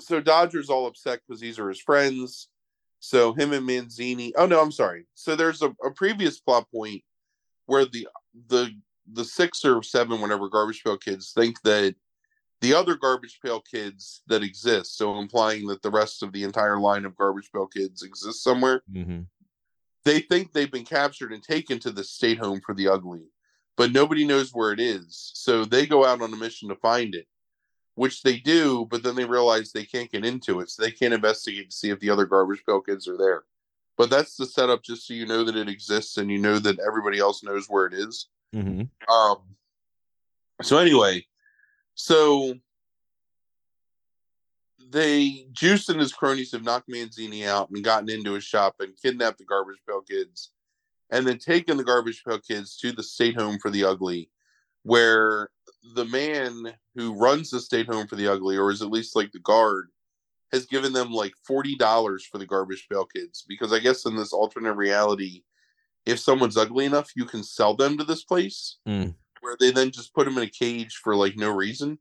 so 0.00 0.20
Dodger's 0.20 0.70
all 0.70 0.86
upset 0.86 1.20
because 1.26 1.40
these 1.40 1.58
are 1.58 1.68
his 1.68 1.80
friends. 1.80 2.48
So 3.00 3.32
him 3.32 3.52
and 3.52 3.66
Manzini. 3.66 4.32
Oh 4.36 4.46
no, 4.46 4.60
I'm 4.60 4.72
sorry. 4.72 5.06
So 5.14 5.34
there's 5.34 5.62
a, 5.62 5.74
a 5.84 5.90
previous 5.90 6.38
plot 6.38 6.66
point 6.70 7.02
where 7.66 7.86
the 7.86 8.08
the 8.48 8.70
the 9.12 9.24
six 9.24 9.64
or 9.64 9.82
seven, 9.82 10.20
whatever 10.20 10.48
garbage 10.48 10.84
pail 10.84 10.98
kids 10.98 11.32
think 11.32 11.60
that 11.62 11.94
the 12.60 12.74
other 12.74 12.94
garbage 12.94 13.40
pail 13.42 13.60
kids 13.60 14.22
that 14.26 14.42
exist, 14.42 14.96
so 14.98 15.18
implying 15.18 15.66
that 15.68 15.82
the 15.82 15.90
rest 15.90 16.22
of 16.22 16.32
the 16.32 16.44
entire 16.44 16.78
line 16.78 17.04
of 17.04 17.16
garbage 17.16 17.50
pail 17.52 17.66
kids 17.66 18.02
exists 18.02 18.42
somewhere. 18.42 18.82
Mm-hmm. 18.92 19.22
They 20.04 20.20
think 20.20 20.52
they've 20.52 20.70
been 20.70 20.84
captured 20.84 21.32
and 21.32 21.42
taken 21.42 21.78
to 21.80 21.90
the 21.90 22.04
state 22.04 22.38
home 22.38 22.60
for 22.64 22.74
the 22.74 22.88
ugly, 22.88 23.24
but 23.76 23.92
nobody 23.92 24.26
knows 24.26 24.50
where 24.52 24.72
it 24.72 24.80
is. 24.80 25.32
So 25.34 25.64
they 25.64 25.86
go 25.86 26.04
out 26.04 26.22
on 26.22 26.32
a 26.32 26.36
mission 26.36 26.68
to 26.68 26.74
find 26.76 27.14
it, 27.14 27.26
which 27.94 28.22
they 28.22 28.38
do, 28.38 28.86
but 28.90 29.02
then 29.02 29.14
they 29.14 29.24
realize 29.24 29.72
they 29.72 29.84
can't 29.84 30.10
get 30.10 30.24
into 30.24 30.60
it, 30.60 30.70
so 30.70 30.82
they 30.82 30.90
can't 30.90 31.14
investigate 31.14 31.70
to 31.70 31.76
see 31.76 31.90
if 31.90 32.00
the 32.00 32.10
other 32.10 32.26
garbage 32.26 32.64
pail 32.66 32.80
kids 32.80 33.08
are 33.08 33.16
there. 33.16 33.44
But 33.96 34.10
that's 34.10 34.36
the 34.36 34.46
setup, 34.46 34.82
just 34.82 35.06
so 35.06 35.14
you 35.14 35.26
know 35.26 35.44
that 35.44 35.56
it 35.56 35.68
exists 35.68 36.16
and 36.16 36.30
you 36.30 36.38
know 36.38 36.58
that 36.58 36.78
everybody 36.78 37.18
else 37.18 37.42
knows 37.42 37.66
where 37.68 37.86
it 37.86 37.94
is. 37.94 38.28
Mm-hmm. 38.54 38.82
Um. 39.12 39.38
So 40.62 40.78
anyway, 40.78 41.26
so 42.00 42.54
they 44.90 45.46
Juice 45.52 45.88
and 45.88 46.00
his 46.00 46.12
cronies 46.12 46.52
have 46.52 46.64
knocked 46.64 46.88
Manzini 46.88 47.46
out 47.46 47.68
and 47.70 47.84
gotten 47.84 48.08
into 48.08 48.32
his 48.32 48.44
shop 48.44 48.76
and 48.80 48.96
kidnapped 49.00 49.38
the 49.38 49.44
garbage 49.44 49.78
pail 49.86 50.00
kids, 50.00 50.50
and 51.10 51.26
then 51.26 51.38
taken 51.38 51.76
the 51.76 51.84
garbage 51.84 52.24
pail 52.26 52.38
kids 52.38 52.76
to 52.78 52.92
the 52.92 53.02
state 53.02 53.36
home 53.36 53.58
for 53.58 53.70
the 53.70 53.84
ugly, 53.84 54.30
where 54.82 55.50
the 55.94 56.06
man 56.06 56.74
who 56.94 57.14
runs 57.14 57.50
the 57.50 57.60
state 57.60 57.86
home 57.86 58.06
for 58.06 58.16
the 58.16 58.28
ugly, 58.28 58.56
or 58.56 58.70
is 58.70 58.82
at 58.82 58.90
least 58.90 59.14
like 59.14 59.30
the 59.32 59.38
guard, 59.40 59.88
has 60.52 60.64
given 60.64 60.94
them 60.94 61.12
like 61.12 61.34
forty 61.44 61.76
dollars 61.76 62.24
for 62.24 62.38
the 62.38 62.46
garbage 62.46 62.86
pail 62.90 63.04
kids 63.04 63.44
because 63.46 63.74
I 63.74 63.78
guess 63.78 64.06
in 64.06 64.16
this 64.16 64.32
alternate 64.32 64.74
reality, 64.74 65.42
if 66.06 66.18
someone's 66.18 66.56
ugly 66.56 66.86
enough, 66.86 67.10
you 67.14 67.26
can 67.26 67.42
sell 67.42 67.76
them 67.76 67.98
to 67.98 68.04
this 68.04 68.24
place 68.24 68.78
Mm. 68.88 69.14
Where 69.40 69.56
they 69.58 69.70
then 69.70 69.90
just 69.90 70.14
put 70.14 70.24
them 70.24 70.38
in 70.38 70.44
a 70.44 70.50
cage 70.50 70.96
for 70.96 71.14
like 71.14 71.36
no 71.36 71.50
reason. 71.50 71.98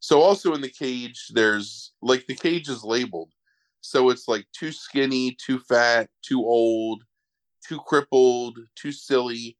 So 0.00 0.20
also 0.20 0.54
in 0.54 0.60
the 0.60 0.68
cage, 0.68 1.28
there's 1.32 1.92
like 2.02 2.26
the 2.26 2.34
cage 2.34 2.68
is 2.68 2.84
labeled. 2.84 3.32
So 3.80 4.10
it's 4.10 4.28
like 4.28 4.46
too 4.52 4.72
skinny, 4.72 5.32
too 5.32 5.58
fat, 5.60 6.08
too 6.22 6.40
old, 6.40 7.04
too 7.66 7.78
crippled, 7.78 8.58
too 8.74 8.92
silly. 8.92 9.56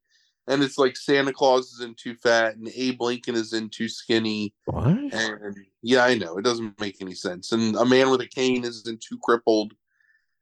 And 0.47 0.63
it's 0.63 0.79
like 0.79 0.97
Santa 0.97 1.33
Claus 1.33 1.73
is 1.73 1.81
in 1.81 1.95
too 1.95 2.15
fat 2.15 2.57
and 2.57 2.71
Abe 2.75 3.03
Lincoln 3.03 3.35
is 3.35 3.53
in 3.53 3.69
too 3.69 3.89
skinny. 3.89 4.55
What? 4.65 4.97
And 5.13 5.57
yeah, 5.83 6.05
I 6.05 6.15
know 6.15 6.39
it 6.39 6.45
doesn't 6.45 6.81
make 6.81 7.03
any 7.03 7.15
sense. 7.15 7.53
And 7.53 7.77
a 7.77 7.85
man 7.85 8.11
with 8.11 8.21
a 8.23 8.27
cane 8.27 8.65
is 8.65 8.87
in 8.87 8.99
too 8.99 9.19
crippled. 9.23 9.75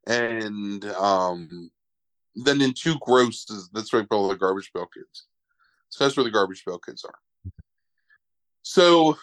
And 0.06 0.84
um 0.84 1.70
then 2.36 2.60
in 2.60 2.72
too 2.72 2.96
gross 3.00 3.48
is 3.50 3.68
that's 3.72 3.92
where 3.92 4.06
all 4.10 4.28
the 4.28 4.36
garbage 4.36 4.70
pail 4.72 4.86
kids. 4.86 5.26
So 5.88 6.04
that's 6.04 6.16
where 6.16 6.24
the 6.24 6.30
garbage 6.30 6.64
pail 6.64 6.78
kids 6.78 7.04
are. 7.04 7.18
So 8.62 9.16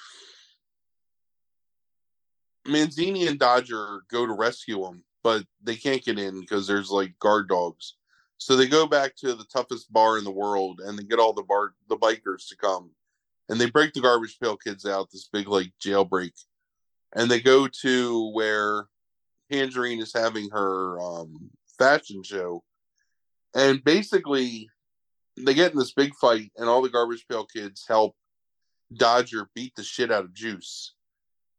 Manzini 2.68 3.28
and 3.28 3.40
Dodger 3.40 4.04
go 4.10 4.26
to 4.26 4.34
rescue 4.34 4.86
him, 4.86 5.04
but 5.24 5.44
they 5.62 5.76
can't 5.76 6.04
get 6.04 6.20
in 6.20 6.40
because 6.40 6.66
there's 6.68 6.90
like 6.90 7.18
guard 7.20 7.50
dogs. 7.50 7.96
So 8.38 8.56
they 8.56 8.68
go 8.68 8.88
back 8.88 9.16
to 9.18 9.34
the 9.34 9.46
toughest 9.46 9.92
bar 9.92 10.18
in 10.18 10.24
the 10.24 10.32
world 10.32 10.82
and 10.84 10.98
they 10.98 11.04
get 11.04 11.20
all 11.20 11.34
the 11.34 11.44
bar 11.44 11.74
the 11.90 11.98
bikers 11.98 12.48
to 12.50 12.58
come. 12.58 12.92
And 13.50 13.60
they 13.60 13.70
break 13.70 13.94
the 13.94 14.02
garbage 14.02 14.40
pail 14.40 14.58
kids 14.58 14.86
out, 14.86 15.12
this 15.12 15.30
big 15.32 15.48
like 15.48 15.72
jailbreak. 15.82 16.32
And 17.16 17.30
they 17.30 17.42
go 17.42 17.68
to 17.82 18.32
where 18.34 18.88
Tangerine 19.52 20.02
is 20.02 20.14
having 20.14 20.50
her 20.52 21.00
um, 21.02 21.52
fashion 21.78 22.24
show. 22.24 22.64
And 23.54 23.84
basically 23.84 24.70
they 25.38 25.54
get 25.54 25.72
in 25.72 25.78
this 25.80 25.94
big 25.94 26.14
fight 26.16 26.52
and 26.58 26.70
all 26.70 26.82
the 26.82 26.90
garbage 26.90 27.26
pail 27.28 27.46
kids 27.46 27.86
help 27.88 28.16
Dodger 28.94 29.50
beat 29.56 29.74
the 29.76 29.84
shit 29.84 30.12
out 30.12 30.24
of 30.26 30.34
Juice 30.34 30.94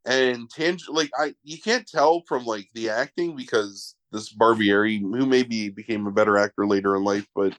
and 0.05 0.49
Tang 0.49 0.79
like 0.89 1.09
I 1.17 1.33
you 1.43 1.59
can't 1.59 1.87
tell 1.87 2.21
from 2.27 2.45
like 2.45 2.69
the 2.73 2.89
acting 2.89 3.35
because 3.35 3.95
this 4.11 4.33
Barberi, 4.33 5.01
who 5.01 5.25
maybe 5.25 5.69
became 5.69 6.07
a 6.07 6.11
better 6.11 6.37
actor 6.37 6.65
later 6.65 6.95
in 6.95 7.03
life, 7.03 7.27
but 7.35 7.57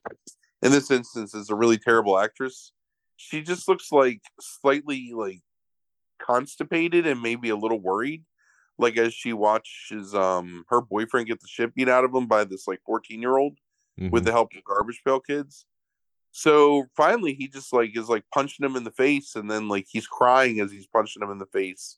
in 0.62 0.72
this 0.72 0.90
instance 0.90 1.34
is 1.34 1.50
a 1.50 1.54
really 1.54 1.76
terrible 1.76 2.18
actress. 2.18 2.72
She 3.16 3.42
just 3.42 3.68
looks 3.68 3.92
like 3.92 4.22
slightly 4.40 5.10
like 5.14 5.40
constipated 6.18 7.06
and 7.06 7.20
maybe 7.20 7.50
a 7.50 7.56
little 7.56 7.80
worried. 7.80 8.24
Like 8.78 8.96
as 8.96 9.12
she 9.12 9.32
watches 9.32 10.14
um 10.14 10.64
her 10.68 10.80
boyfriend 10.80 11.26
get 11.26 11.40
the 11.40 11.48
shit 11.48 11.74
beat 11.74 11.88
out 11.88 12.04
of 12.04 12.14
him 12.14 12.26
by 12.26 12.44
this 12.44 12.66
like 12.66 12.80
14 12.86 13.20
year 13.20 13.36
old 13.36 13.58
Mhm. 13.98 14.10
with 14.10 14.24
the 14.24 14.32
help 14.32 14.54
of 14.54 14.62
garbage 14.64 15.00
pail 15.04 15.20
kids. 15.20 15.64
So 16.38 16.84
finally 16.94 17.32
he 17.32 17.48
just 17.48 17.72
like 17.72 17.96
is 17.96 18.10
like 18.10 18.24
punching 18.32 18.64
him 18.64 18.76
in 18.76 18.84
the 18.84 18.90
face 18.90 19.36
and 19.36 19.50
then 19.50 19.68
like 19.68 19.86
he's 19.88 20.06
crying 20.06 20.60
as 20.60 20.70
he's 20.70 20.86
punching 20.86 21.22
him 21.22 21.30
in 21.30 21.38
the 21.38 21.46
face 21.46 21.96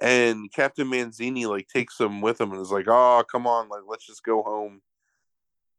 and 0.00 0.52
Captain 0.52 0.86
Manzini 0.86 1.46
like 1.46 1.68
takes 1.68 1.98
him 1.98 2.20
with 2.20 2.40
him 2.40 2.52
and 2.52 2.60
is 2.60 2.70
like, 2.70 2.86
"Oh, 2.88 3.22
come 3.30 3.46
on, 3.46 3.68
like 3.68 3.82
let's 3.86 4.06
just 4.06 4.22
go 4.22 4.42
home." 4.42 4.80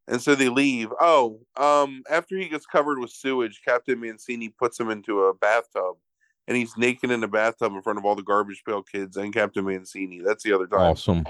And 0.08 0.21
so 0.21 0.36
they 0.36 0.49
leave. 0.49 0.89
Oh, 0.99 1.39
um, 1.56 2.04
after 2.10 2.38
he 2.38 2.49
gets 2.49 2.65
covered 2.65 2.99
with 2.99 3.12
sewage, 3.12 3.62
Captain 3.63 3.99
Manzini 3.99 4.54
puts 4.56 4.80
him 4.80 4.89
into 4.89 5.23
a 5.23 5.34
bathtub, 5.34 5.95
and 6.47 6.58
he's 6.58 6.75
naked 6.78 7.12
in 7.12 7.23
a 7.23 7.28
bathtub 7.28 7.73
in 7.73 7.82
front 7.82 7.99
of 7.99 8.06
all 8.06 8.15
the 8.15 8.23
garbage 8.23 8.63
pail 8.65 8.84
kids 8.84 9.17
and 9.17 9.34
Captain 9.34 9.63
Manzini. 9.63 10.23
That's 10.23 10.43
the 10.43 10.54
other 10.54 10.67
time. 10.67 10.80
awesome. 10.80 11.25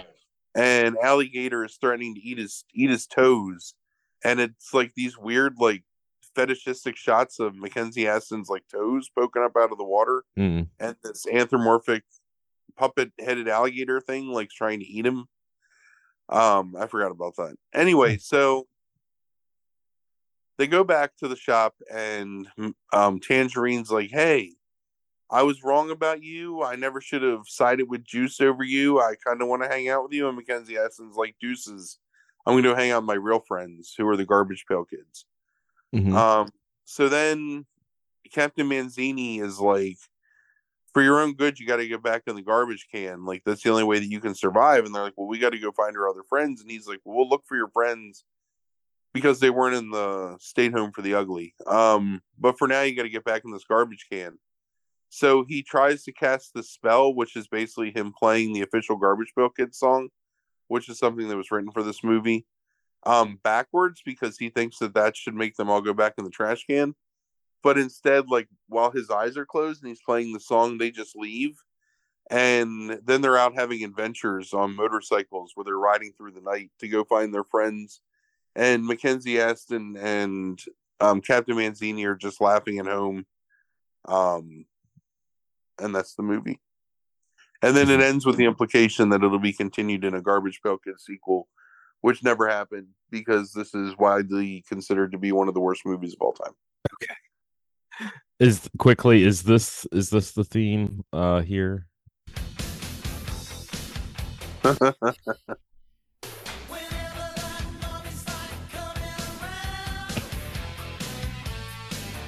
And 0.55 0.97
Alligator 0.97 1.63
is 1.63 1.77
threatening 1.79 2.15
to 2.15 2.21
eat 2.21 2.39
his 2.39 2.65
eat 2.73 2.89
his 2.89 3.05
toes, 3.05 3.75
and 4.23 4.39
it's 4.39 4.73
like 4.73 4.93
these 4.95 5.17
weird 5.17 5.55
like 5.59 5.83
fetishistic 6.35 6.95
shots 6.95 7.39
of 7.39 7.55
Mackenzie 7.55 8.03
Astin's 8.05 8.49
like 8.49 8.63
toes 8.71 9.09
poking 9.17 9.43
up 9.43 9.53
out 9.57 9.71
of 9.71 9.77
the 9.77 9.83
water 9.83 10.23
Mm. 10.37 10.67
and 10.79 10.95
this 11.03 11.25
anthropomorphic 11.27 12.03
puppet 12.77 13.11
headed 13.19 13.47
alligator 13.49 13.99
thing 13.99 14.27
like 14.31 14.49
trying 14.49 14.79
to 14.79 14.85
eat 14.85 15.05
him. 15.05 15.25
Um, 16.29 16.75
I 16.79 16.87
forgot 16.87 17.11
about 17.11 17.35
that. 17.37 17.55
Anyway, 17.73 18.17
so 18.17 18.67
they 20.57 20.67
go 20.67 20.83
back 20.83 21.15
to 21.17 21.27
the 21.27 21.35
shop 21.35 21.75
and 21.91 22.47
um 22.93 23.19
Tangerine's 23.19 23.91
like, 23.91 24.09
Hey, 24.11 24.53
I 25.29 25.43
was 25.43 25.63
wrong 25.63 25.89
about 25.91 26.23
you. 26.23 26.61
I 26.63 26.75
never 26.75 27.01
should 27.01 27.21
have 27.21 27.43
sided 27.47 27.89
with 27.89 28.03
Juice 28.03 28.41
over 28.41 28.63
you. 28.63 28.99
I 28.99 29.15
kind 29.25 29.41
of 29.41 29.47
want 29.47 29.61
to 29.63 29.69
hang 29.69 29.89
out 29.89 30.03
with 30.03 30.11
you. 30.13 30.27
And 30.27 30.35
Mackenzie 30.35 30.75
Astin's 30.77 31.15
like, 31.15 31.35
Deuces, 31.39 31.99
I'm 32.45 32.53
going 32.53 32.63
to 32.63 32.75
hang 32.75 32.91
out 32.91 33.03
with 33.03 33.07
my 33.07 33.13
real 33.15 33.39
friends 33.47 33.93
who 33.97 34.07
are 34.07 34.17
the 34.17 34.25
garbage 34.25 34.65
pail 34.67 34.85
kids. 34.85 35.25
Mhm. 35.93 36.13
Um, 36.13 36.49
so 36.86 37.10
then 37.10 37.65
Captain 38.32 38.67
Manzini 38.67 39.41
is 39.41 39.60
like, 39.60 39.97
for 40.93 41.04
your 41.04 41.19
own 41.19 41.34
good, 41.34 41.60
you 41.60 41.67
got 41.67 41.78
to 41.78 41.88
get 41.88 42.02
back 42.02 42.23
in 42.25 42.36
the 42.36 42.41
garbage 42.41 42.88
can. 42.91 43.25
Like, 43.25 43.43
that's 43.45 43.62
the 43.62 43.69
only 43.69 43.84
way 43.84 43.99
that 43.99 44.10
you 44.10 44.19
can 44.19 44.34
survive. 44.34 44.86
And 44.86 44.93
they're 44.93 45.04
like, 45.04 45.13
well, 45.17 45.28
we 45.28 45.38
got 45.38 45.52
to 45.52 45.60
go 45.60 45.71
find 45.71 45.95
our 45.95 46.10
other 46.10 46.23
friends. 46.28 46.62
And 46.62 46.69
he's 46.69 46.88
like, 46.88 46.99
well, 47.04 47.17
we'll 47.17 47.30
look 47.30 47.45
for 47.45 47.56
your 47.56 47.69
friends 47.69 48.23
because 49.13 49.39
they 49.39 49.49
weren't 49.49 49.75
in 49.75 49.91
the 49.91 50.38
state 50.39 50.71
home 50.71 50.91
for 50.91 51.02
the 51.02 51.13
ugly. 51.13 51.54
Um, 51.67 52.21
but 52.39 52.58
for 52.58 52.67
now, 52.67 52.82
you 52.82 52.95
got 52.95 53.04
to 53.04 53.10
get 53.10 53.23
back 53.23 53.43
in 53.45 53.52
this 53.52 53.65
garbage 53.65 54.08
can. 54.12 54.39
So 55.10 55.43
he 55.47 55.63
tries 55.63 56.04
to 56.04 56.12
cast 56.12 56.54
the 56.54 56.63
spell, 56.63 57.13
which 57.13 57.36
is 57.36 57.47
basically 57.47 57.91
him 57.91 58.13
playing 58.17 58.54
the 58.54 58.62
official 58.62 58.95
Garbage 58.95 59.34
Pail 59.36 59.49
Kids 59.49 59.78
song, 59.78 60.10
which 60.67 60.89
is 60.89 60.99
something 60.99 61.28
that 61.28 61.38
was 61.38 61.52
written 61.52 61.71
for 61.71 61.84
this 61.84 62.04
movie. 62.04 62.45
Um 63.05 63.39
backwards 63.43 64.01
because 64.03 64.38
he 64.38 64.49
thinks 64.49 64.79
that 64.79 64.93
that 64.93 65.15
should 65.15 65.35
make 65.35 65.55
them 65.55 65.69
all 65.69 65.81
go 65.81 65.93
back 65.93 66.13
in 66.17 66.25
the 66.25 66.29
trash 66.29 66.65
can. 66.65 66.95
But 67.63 67.77
instead, 67.77 68.29
like 68.29 68.47
while 68.67 68.91
his 68.91 69.09
eyes 69.09 69.38
are 69.38 69.45
closed 69.45 69.81
and 69.81 69.89
he's 69.89 70.01
playing 70.01 70.33
the 70.33 70.39
song, 70.39 70.77
they 70.77 70.91
just 70.91 71.15
leave. 71.15 71.62
And 72.29 72.99
then 73.03 73.21
they're 73.21 73.38
out 73.38 73.55
having 73.55 73.83
adventures 73.83 74.53
on 74.53 74.75
motorcycles 74.75 75.53
where 75.55 75.63
they're 75.63 75.77
riding 75.77 76.13
through 76.15 76.31
the 76.31 76.41
night 76.41 76.71
to 76.79 76.88
go 76.88 77.03
find 77.03 77.33
their 77.33 77.43
friends. 77.43 78.01
And 78.55 78.85
Mackenzie 78.85 79.41
Astin 79.41 79.97
and 79.97 80.62
um, 80.99 81.21
Captain 81.21 81.55
Manzini 81.55 82.05
are 82.05 82.15
just 82.15 82.39
laughing 82.39 82.79
at 82.79 82.85
home. 82.85 83.25
Um, 84.05 84.65
and 85.79 85.93
that's 85.95 86.15
the 86.15 86.23
movie. 86.23 86.59
And 87.62 87.75
then 87.75 87.89
it 87.89 87.99
ends 87.99 88.25
with 88.25 88.38
the 88.38 88.45
implication 88.45 89.09
that 89.09 89.23
it'll 89.23 89.39
be 89.39 89.53
continued 89.53 90.05
in 90.05 90.13
a 90.13 90.21
Garbage 90.21 90.62
Pail 90.63 90.77
Kids 90.77 91.03
sequel, 91.03 91.47
which 92.01 92.23
never 92.23 92.47
happened 92.47 92.88
because 93.12 93.51
this 93.51 93.73
is 93.73 93.97
widely 93.97 94.63
considered 94.67 95.12
to 95.12 95.17
be 95.17 95.31
one 95.31 95.47
of 95.47 95.53
the 95.53 95.59
worst 95.59 95.85
movies 95.85 96.13
of 96.13 96.21
all 96.21 96.33
time. 96.33 96.53
Okay. 96.93 97.15
Is 98.39 98.69
quickly 98.77 99.23
is 99.23 99.43
this 99.43 99.85
is 99.91 100.09
this 100.09 100.31
the 100.31 100.43
theme 100.43 101.03
uh 101.12 101.41
here? 101.41 101.88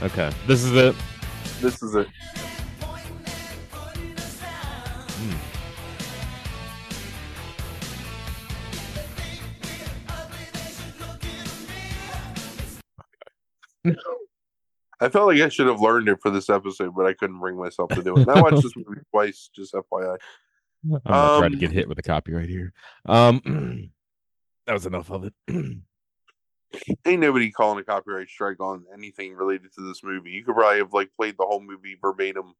okay. 0.02 0.32
This 0.48 0.64
is 0.64 0.74
it. 0.74 0.96
This 1.62 1.82
is 1.82 1.96
it. 1.96 2.08
I 13.86 15.10
felt 15.10 15.28
like 15.28 15.42
I 15.42 15.50
should 15.50 15.68
have 15.68 15.82
learned 15.82 16.10
it 16.10 16.20
for 16.22 16.30
this 16.30 16.50
episode, 16.50 16.94
but 16.96 17.06
I 17.08 17.14
couldn't 17.14 17.40
bring 17.40 17.58
myself 17.58 17.90
to 17.90 18.04
do 18.04 18.16
it. 18.18 18.28
And 18.28 18.32
I 18.32 18.42
watched 18.42 18.62
this 18.62 18.74
movie 18.76 19.02
twice, 19.12 19.50
just 19.56 19.74
FYI. 19.74 20.18
I'm 20.84 20.92
not 20.92 21.04
trying 21.06 21.52
to 21.52 21.56
Um, 21.56 21.60
get 21.60 21.72
hit 21.72 21.88
with 21.90 21.98
a 22.00 22.04
copyright 22.04 22.50
here. 22.50 22.74
Um, 23.08 23.92
that 24.68 24.74
was 24.74 24.86
enough 24.86 25.10
of 25.10 25.24
it. 25.26 25.34
Ain't 27.06 27.20
nobody 27.20 27.52
calling 27.52 27.80
a 27.80 27.84
copyright 27.84 28.30
strike 28.30 28.60
on 28.62 28.86
anything 28.94 29.34
related 29.34 29.74
to 29.74 29.82
this 29.88 30.04
movie. 30.04 30.32
You 30.32 30.44
could 30.46 30.56
probably 30.56 30.78
have 30.80 30.94
like 30.94 31.10
played 31.18 31.36
the 31.38 31.46
whole 31.46 31.62
movie 31.62 31.98
verbatim. 32.02 32.54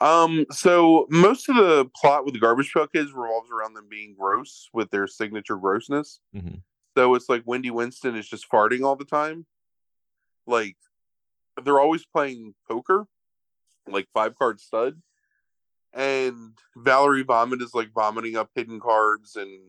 Um, 0.00 0.44
so 0.50 1.06
most 1.08 1.48
of 1.48 1.56
the 1.56 1.88
plot 1.94 2.24
with 2.24 2.34
the 2.34 2.40
Garbage 2.40 2.72
Pail 2.72 2.86
Kids 2.86 3.12
revolves 3.12 3.50
around 3.50 3.74
them 3.74 3.86
being 3.88 4.14
gross 4.18 4.68
with 4.74 4.90
their 4.90 5.06
signature 5.06 5.56
grossness. 5.56 6.20
Mhm. 6.34 6.62
So 6.96 7.14
it's 7.14 7.28
like 7.28 7.42
Windy 7.46 7.70
Winston 7.70 8.16
is 8.16 8.28
just 8.28 8.50
farting 8.50 8.84
all 8.84 8.96
the 8.96 9.04
time. 9.04 9.46
Like 10.46 10.76
they're 11.64 11.80
always 11.80 12.04
playing 12.04 12.54
poker, 12.68 13.06
like 13.86 14.08
five 14.12 14.36
card 14.36 14.60
stud. 14.60 15.00
And 15.92 16.52
Valerie 16.76 17.22
Vomit 17.22 17.62
is 17.62 17.74
like 17.74 17.92
vomiting 17.94 18.36
up 18.36 18.50
hidden 18.54 18.80
cards 18.80 19.36
and 19.36 19.60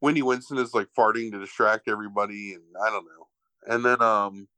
Windy 0.00 0.20
Winston 0.20 0.58
is 0.58 0.74
like 0.74 0.88
farting 0.96 1.32
to 1.32 1.40
distract 1.40 1.88
everybody 1.88 2.52
and 2.52 2.62
I 2.80 2.90
don't 2.90 3.06
know. 3.06 3.26
And 3.66 3.84
then 3.84 4.02
um 4.02 4.48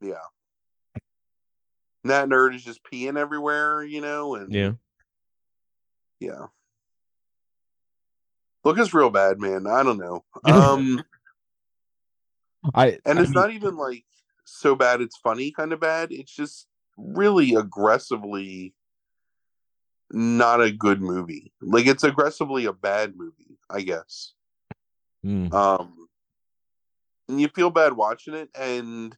yeah. 0.00 0.14
That 2.04 2.28
nerd 2.28 2.54
is 2.54 2.64
just 2.64 2.80
peeing 2.82 3.18
everywhere, 3.18 3.84
you 3.84 4.00
know, 4.00 4.34
and 4.34 4.52
yeah. 4.52 4.72
yeah. 6.18 6.46
Look, 8.64 8.78
it's 8.78 8.92
real 8.92 9.10
bad, 9.10 9.38
man. 9.38 9.66
I 9.66 9.82
don't 9.82 9.98
know. 9.98 10.24
Um 10.44 11.04
I 12.74 12.98
and 13.04 13.18
I 13.18 13.22
it's 13.22 13.30
mean, 13.30 13.42
not 13.42 13.50
even 13.52 13.76
like 13.76 14.04
so 14.44 14.74
bad 14.74 15.00
it's 15.00 15.16
funny 15.16 15.50
kind 15.52 15.72
of 15.72 15.80
bad. 15.80 16.12
It's 16.12 16.34
just 16.34 16.66
really 16.96 17.54
aggressively 17.54 18.74
not 20.12 20.60
a 20.60 20.72
good 20.72 21.00
movie. 21.00 21.52
Like 21.62 21.86
it's 21.86 22.04
aggressively 22.04 22.64
a 22.66 22.72
bad 22.72 23.16
movie 23.16 23.58
i 23.70 23.80
guess. 23.80 24.32
Mm, 25.24 25.52
um 25.54 26.08
and 27.28 27.40
you 27.40 27.48
feel 27.48 27.70
bad 27.70 27.92
watching 27.92 28.34
it 28.34 28.50
and 28.58 29.16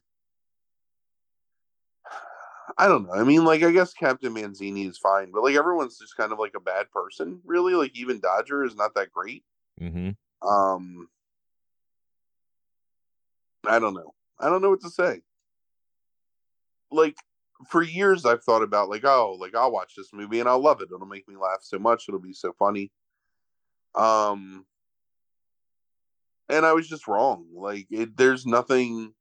i 2.77 2.87
don't 2.87 3.05
know. 3.07 3.13
I 3.13 3.23
mean 3.23 3.43
like 3.45 3.63
i 3.63 3.71
guess 3.71 3.93
captain 3.93 4.33
manzini 4.33 4.87
is 4.87 4.97
fine 4.97 5.31
but 5.31 5.43
like 5.43 5.55
everyone's 5.55 5.97
just 5.97 6.15
kind 6.15 6.31
of 6.31 6.39
like 6.39 6.53
a 6.55 6.59
bad 6.59 6.91
person 6.91 7.41
really. 7.45 7.73
Like 7.73 7.97
even 7.97 8.19
dodger 8.19 8.63
is 8.63 8.75
not 8.75 8.93
that 8.95 9.11
great. 9.11 9.43
Mhm. 9.81 10.15
um 10.47 11.07
i 13.65 13.79
don't 13.79 13.93
know. 13.93 14.13
I 14.39 14.49
don't 14.49 14.61
know 14.61 14.69
what 14.69 14.81
to 14.81 14.89
say. 14.89 15.21
Like 16.91 17.15
for 17.69 17.81
years 17.81 18.25
i've 18.25 18.43
thought 18.43 18.61
about 18.61 18.89
like 18.89 19.05
oh 19.05 19.37
like 19.39 19.55
i'll 19.55 19.71
watch 19.71 19.93
this 19.95 20.09
movie 20.11 20.39
and 20.39 20.49
i'll 20.49 20.61
love 20.61 20.81
it. 20.81 20.89
It'll 20.93 21.07
make 21.07 21.27
me 21.27 21.35
laugh 21.35 21.59
so 21.61 21.79
much. 21.79 22.05
It'll 22.07 22.19
be 22.19 22.33
so 22.33 22.53
funny. 22.57 22.91
Um 23.95 24.65
and 26.49 26.65
i 26.65 26.73
was 26.73 26.87
just 26.87 27.07
wrong. 27.07 27.45
Like 27.53 27.87
it, 27.89 28.17
there's 28.17 28.45
nothing 28.45 29.13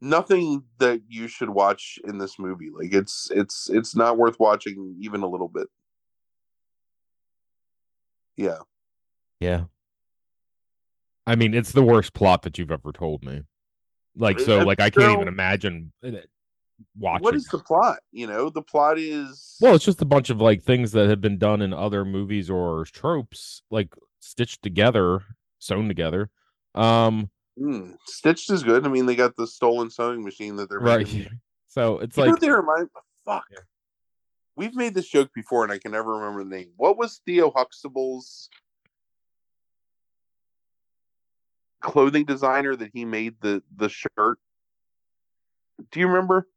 nothing 0.00 0.64
that 0.78 1.00
you 1.08 1.28
should 1.28 1.50
watch 1.50 1.98
in 2.04 2.18
this 2.18 2.38
movie. 2.38 2.70
Like 2.74 2.92
it's 2.92 3.30
it's 3.30 3.70
it's 3.70 3.94
not 3.94 4.18
worth 4.18 4.38
watching 4.40 4.96
even 5.00 5.22
a 5.22 5.28
little 5.28 5.48
bit. 5.48 5.68
Yeah. 8.36 8.58
Yeah. 9.38 9.64
I 11.26 11.36
mean, 11.36 11.54
it's 11.54 11.72
the 11.72 11.82
worst 11.82 12.14
plot 12.14 12.42
that 12.42 12.58
you've 12.58 12.70
ever 12.70 12.92
told 12.92 13.24
me. 13.24 13.42
Like, 14.16 14.40
so, 14.40 14.58
like, 14.58 14.80
I 14.80 14.90
can't 14.90 15.12
even 15.14 15.28
imagine 15.28 15.92
uh, 16.04 16.10
watching. 16.98 17.22
what 17.24 17.34
is 17.34 17.46
the 17.46 17.58
plot 17.58 17.98
you 18.10 18.26
know 18.26 18.50
the 18.50 18.60
plot 18.60 18.98
is 18.98 19.56
Well, 19.60 19.74
it's 19.74 19.84
just 19.84 20.02
a 20.02 20.06
bunch 20.06 20.30
of 20.30 20.40
like 20.40 20.62
things 20.62 20.92
that 20.92 21.08
have 21.08 21.20
been 21.20 21.38
done 21.38 21.62
in 21.62 21.72
other 21.72 22.04
movies 22.04 22.50
or 22.50 22.84
tropes, 22.84 23.62
like 23.70 23.94
stitched 24.20 24.62
together, 24.62 25.22
sewn 25.58 25.88
together. 25.88 26.28
Um, 26.74 27.30
Hmm, 27.58 27.92
Stitched 28.06 28.50
is 28.50 28.62
good. 28.62 28.86
I 28.86 28.88
mean, 28.88 29.06
they 29.06 29.14
got 29.14 29.36
the 29.36 29.46
stolen 29.46 29.90
sewing 29.90 30.24
machine 30.24 30.56
that 30.56 30.70
they're 30.70 30.80
right. 30.80 31.06
making. 31.06 31.40
So 31.68 31.98
it's 31.98 32.16
You 32.16 32.24
like 32.24 32.40
they 32.40 32.50
remind? 32.50 32.88
Fuck. 33.24 33.44
Yeah. 33.50 33.58
We've 34.56 34.74
made 34.74 34.94
this 34.94 35.08
joke 35.08 35.30
before, 35.34 35.64
and 35.64 35.72
I 35.72 35.78
can 35.78 35.92
never 35.92 36.14
remember 36.16 36.44
the 36.44 36.50
name. 36.50 36.72
What 36.76 36.98
was 36.98 37.20
Theo 37.24 37.50
Huxtable's 37.50 38.48
clothing 41.82 42.24
designer 42.24 42.74
that 42.76 42.90
he 42.94 43.04
made 43.04 43.34
the 43.40 43.62
the 43.76 43.88
shirt? 43.88 44.38
Do 45.90 46.00
you 46.00 46.08
remember? 46.08 46.48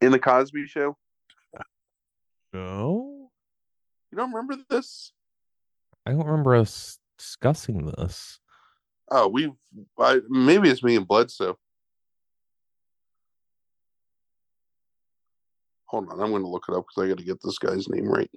In 0.00 0.12
the 0.12 0.18
Cosby 0.18 0.66
Show, 0.66 0.96
no, 2.52 3.30
you 4.10 4.18
don't 4.18 4.32
remember 4.32 4.56
this? 4.68 5.12
I 6.04 6.10
don't 6.10 6.26
remember 6.26 6.56
us 6.56 6.98
discussing 7.16 7.86
this. 7.86 8.38
Oh, 9.10 9.28
we've. 9.28 9.52
I, 9.98 10.20
maybe 10.28 10.68
it's 10.68 10.82
me 10.82 10.96
and 10.96 11.08
Bledsoe. 11.08 11.58
Hold 15.86 16.10
on, 16.10 16.20
I'm 16.20 16.30
going 16.30 16.42
to 16.42 16.48
look 16.48 16.64
it 16.68 16.74
up 16.74 16.84
because 16.86 17.04
I 17.04 17.08
got 17.08 17.18
to 17.18 17.24
get 17.24 17.38
this 17.42 17.58
guy's 17.58 17.88
name 17.88 18.06
right. 18.06 18.30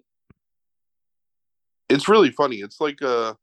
It's 1.89 2.07
really 2.07 2.31
funny. 2.31 2.57
It's 2.57 2.79
like 2.79 3.01
a. 3.01 3.35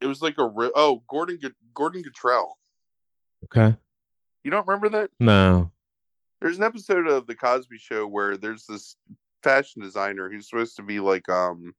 It 0.00 0.06
was 0.06 0.22
like 0.22 0.38
a 0.38 0.44
ri- 0.46 0.72
oh 0.74 1.02
Gordon 1.08 1.38
Gordon 1.74 2.02
Gartrell. 2.02 2.50
Okay. 3.44 3.76
You 4.44 4.50
don't 4.50 4.66
remember 4.66 4.88
that? 4.90 5.10
No. 5.18 5.70
There's 6.40 6.58
an 6.58 6.64
episode 6.64 7.08
of 7.08 7.26
the 7.26 7.34
Cosby 7.34 7.78
Show 7.78 8.06
where 8.06 8.36
there's 8.36 8.64
this 8.66 8.96
fashion 9.42 9.82
designer 9.82 10.30
who's 10.30 10.48
supposed 10.48 10.76
to 10.76 10.82
be 10.82 11.00
like 11.00 11.28
um. 11.28 11.74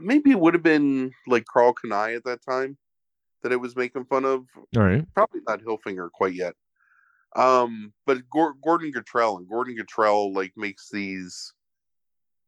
Maybe 0.00 0.30
it 0.32 0.40
would 0.40 0.54
have 0.54 0.64
been 0.64 1.12
like 1.28 1.44
Karl 1.44 1.72
Kani 1.74 2.16
at 2.16 2.24
that 2.24 2.44
time 2.44 2.76
that 3.42 3.52
it 3.52 3.60
was 3.60 3.76
making 3.76 4.04
fun 4.04 4.24
of. 4.24 4.46
All 4.76 4.82
right. 4.82 5.04
probably 5.14 5.40
not 5.46 5.60
Hilfiger 5.62 6.10
quite 6.10 6.34
yet. 6.34 6.54
Um, 7.36 7.92
but 8.06 8.28
Gor- 8.28 8.56
Gordon 8.64 8.92
Gartrell 8.92 9.38
and 9.38 9.48
Gordon 9.48 9.76
Gartrell 9.76 10.34
like 10.34 10.52
makes 10.56 10.90
these 10.90 11.52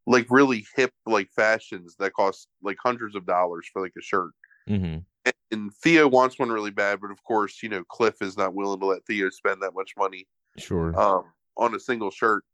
like 0.06 0.26
really 0.30 0.64
hip 0.76 0.92
like 1.06 1.30
fashions 1.34 1.94
that 1.98 2.12
cost 2.12 2.48
like 2.62 2.76
hundreds 2.82 3.14
of 3.14 3.26
dollars 3.26 3.68
for 3.72 3.82
like 3.82 3.92
a 3.98 4.02
shirt. 4.02 4.30
Mm-hmm. 4.68 4.98
And, 5.24 5.34
and 5.52 5.74
Theo 5.74 6.08
wants 6.08 6.38
one 6.38 6.50
really 6.50 6.70
bad, 6.70 7.00
but 7.00 7.10
of 7.10 7.22
course, 7.22 7.62
you 7.62 7.68
know, 7.68 7.84
Cliff 7.84 8.16
is 8.20 8.36
not 8.36 8.54
willing 8.54 8.80
to 8.80 8.86
let 8.86 9.04
Theo 9.06 9.30
spend 9.30 9.62
that 9.62 9.74
much 9.74 9.92
money 9.96 10.26
Sure. 10.58 10.98
um, 11.00 11.24
on 11.56 11.74
a 11.74 11.80
single 11.80 12.10
shirt. 12.10 12.44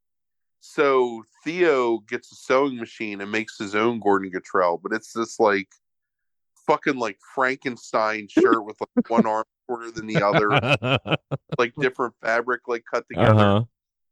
So 0.60 1.24
Theo 1.44 1.98
gets 2.00 2.32
a 2.32 2.34
sewing 2.34 2.76
machine 2.76 3.20
and 3.20 3.30
makes 3.30 3.56
his 3.58 3.74
own 3.74 4.00
Gordon 4.00 4.30
Gartrell, 4.30 4.80
but 4.82 4.92
it's 4.92 5.12
this 5.12 5.38
like 5.40 5.68
fucking 6.66 6.96
like 6.98 7.18
Frankenstein 7.34 8.28
shirt 8.30 8.64
with 8.64 8.76
like 8.80 9.08
one 9.08 9.26
arm 9.26 9.44
shorter 9.68 9.90
than 9.90 10.06
the 10.06 10.22
other, 10.22 11.16
like 11.58 11.72
different 11.80 12.14
fabric 12.22 12.62
like 12.68 12.84
cut 12.92 13.04
together. 13.08 13.38
uh-huh. 13.40 13.64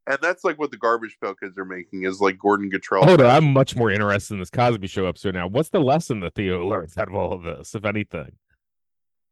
And 0.08 0.18
that's 0.22 0.44
like 0.44 0.58
what 0.58 0.70
the 0.70 0.76
Garbage 0.76 1.16
Pail 1.20 1.34
Kids 1.34 1.58
are 1.58 1.64
making 1.64 2.04
is 2.04 2.20
like 2.20 2.38
Gordon 2.38 2.70
Gartrell. 2.70 3.04
Hold 3.04 3.20
on, 3.20 3.26
I'm 3.26 3.52
much 3.52 3.74
more 3.74 3.90
interested 3.90 4.34
in 4.34 4.40
this 4.40 4.50
Cosby 4.50 4.86
Show 4.86 5.06
episode 5.06 5.34
now. 5.34 5.48
What's 5.48 5.70
the 5.70 5.80
lesson 5.80 6.20
that 6.20 6.34
Theo 6.34 6.66
learns 6.68 6.96
out 6.96 7.08
of 7.08 7.14
all 7.14 7.32
of 7.32 7.42
this, 7.42 7.74
if 7.74 7.84
anything? 7.84 8.32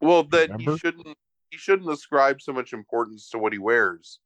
Well, 0.01 0.25
that 0.25 0.51
Remember? 0.51 0.73
he 0.73 0.79
shouldn't 0.79 1.17
he 1.51 1.59
shouldn't 1.59 1.91
ascribe 1.91 2.43
so 2.43 2.53
much 2.53 2.73
importance 2.73 3.31
to 3.31 3.39
what 3.39 3.53
he 3.53 3.59
wears, 3.61 4.19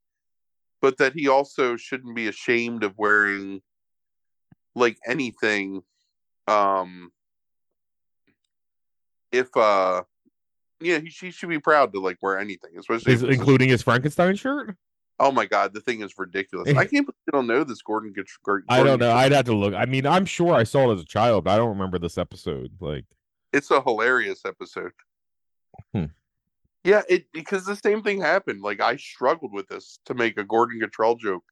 but 0.80 0.96
that 0.98 1.12
he 1.12 1.28
also 1.28 1.76
shouldn't 1.76 2.16
be 2.16 2.28
ashamed 2.28 2.82
of 2.82 2.96
wearing 2.96 3.60
like 4.74 4.98
anything. 5.06 5.82
Um, 6.46 7.12
if 9.30 9.54
uh, 9.54 10.02
yeah, 10.80 10.98
he, 10.98 11.08
he 11.08 11.30
should 11.30 11.50
be 11.50 11.58
proud 11.58 11.92
to 11.92 12.00
like 12.00 12.16
wear 12.22 12.38
anything, 12.38 12.70
especially 12.78 13.12
Is, 13.12 13.22
including 13.22 13.68
his 13.68 13.82
Frankenstein 13.82 14.36
shirt? 14.36 14.74
Oh 15.20 15.32
my 15.32 15.46
god, 15.46 15.74
the 15.74 15.80
thing 15.80 16.02
is 16.02 16.14
ridiculous. 16.16 16.68
I 16.68 16.84
can't 16.86 17.06
believe 17.06 17.14
you 17.26 17.32
don't 17.32 17.46
know 17.46 17.64
this 17.64 17.82
Gordon. 17.82 18.14
Gordon 18.44 18.66
I 18.68 18.82
don't 18.82 19.00
know. 19.00 19.12
I'd 19.12 19.32
have 19.32 19.46
to 19.46 19.54
look. 19.54 19.74
I 19.74 19.86
mean, 19.86 20.06
I'm 20.06 20.24
sure 20.24 20.54
I 20.54 20.64
saw 20.64 20.90
it 20.90 20.94
as 20.94 21.00
a 21.00 21.06
child, 21.06 21.44
but 21.44 21.52
I 21.52 21.56
don't 21.56 21.70
remember 21.70 21.98
this 21.98 22.18
episode. 22.18 22.70
Like, 22.80 23.04
It's 23.52 23.70
a 23.70 23.80
hilarious 23.80 24.42
episode. 24.44 24.92
Hmm. 25.92 26.06
Yeah, 26.84 27.02
it 27.08 27.26
because 27.32 27.64
the 27.64 27.76
same 27.76 28.02
thing 28.02 28.20
happened. 28.20 28.62
Like 28.62 28.80
I 28.80 28.96
struggled 28.96 29.52
with 29.52 29.68
this 29.68 29.98
to 30.06 30.14
make 30.14 30.38
a 30.38 30.44
Gordon 30.44 30.80
Gartrell 30.80 31.18
joke, 31.18 31.44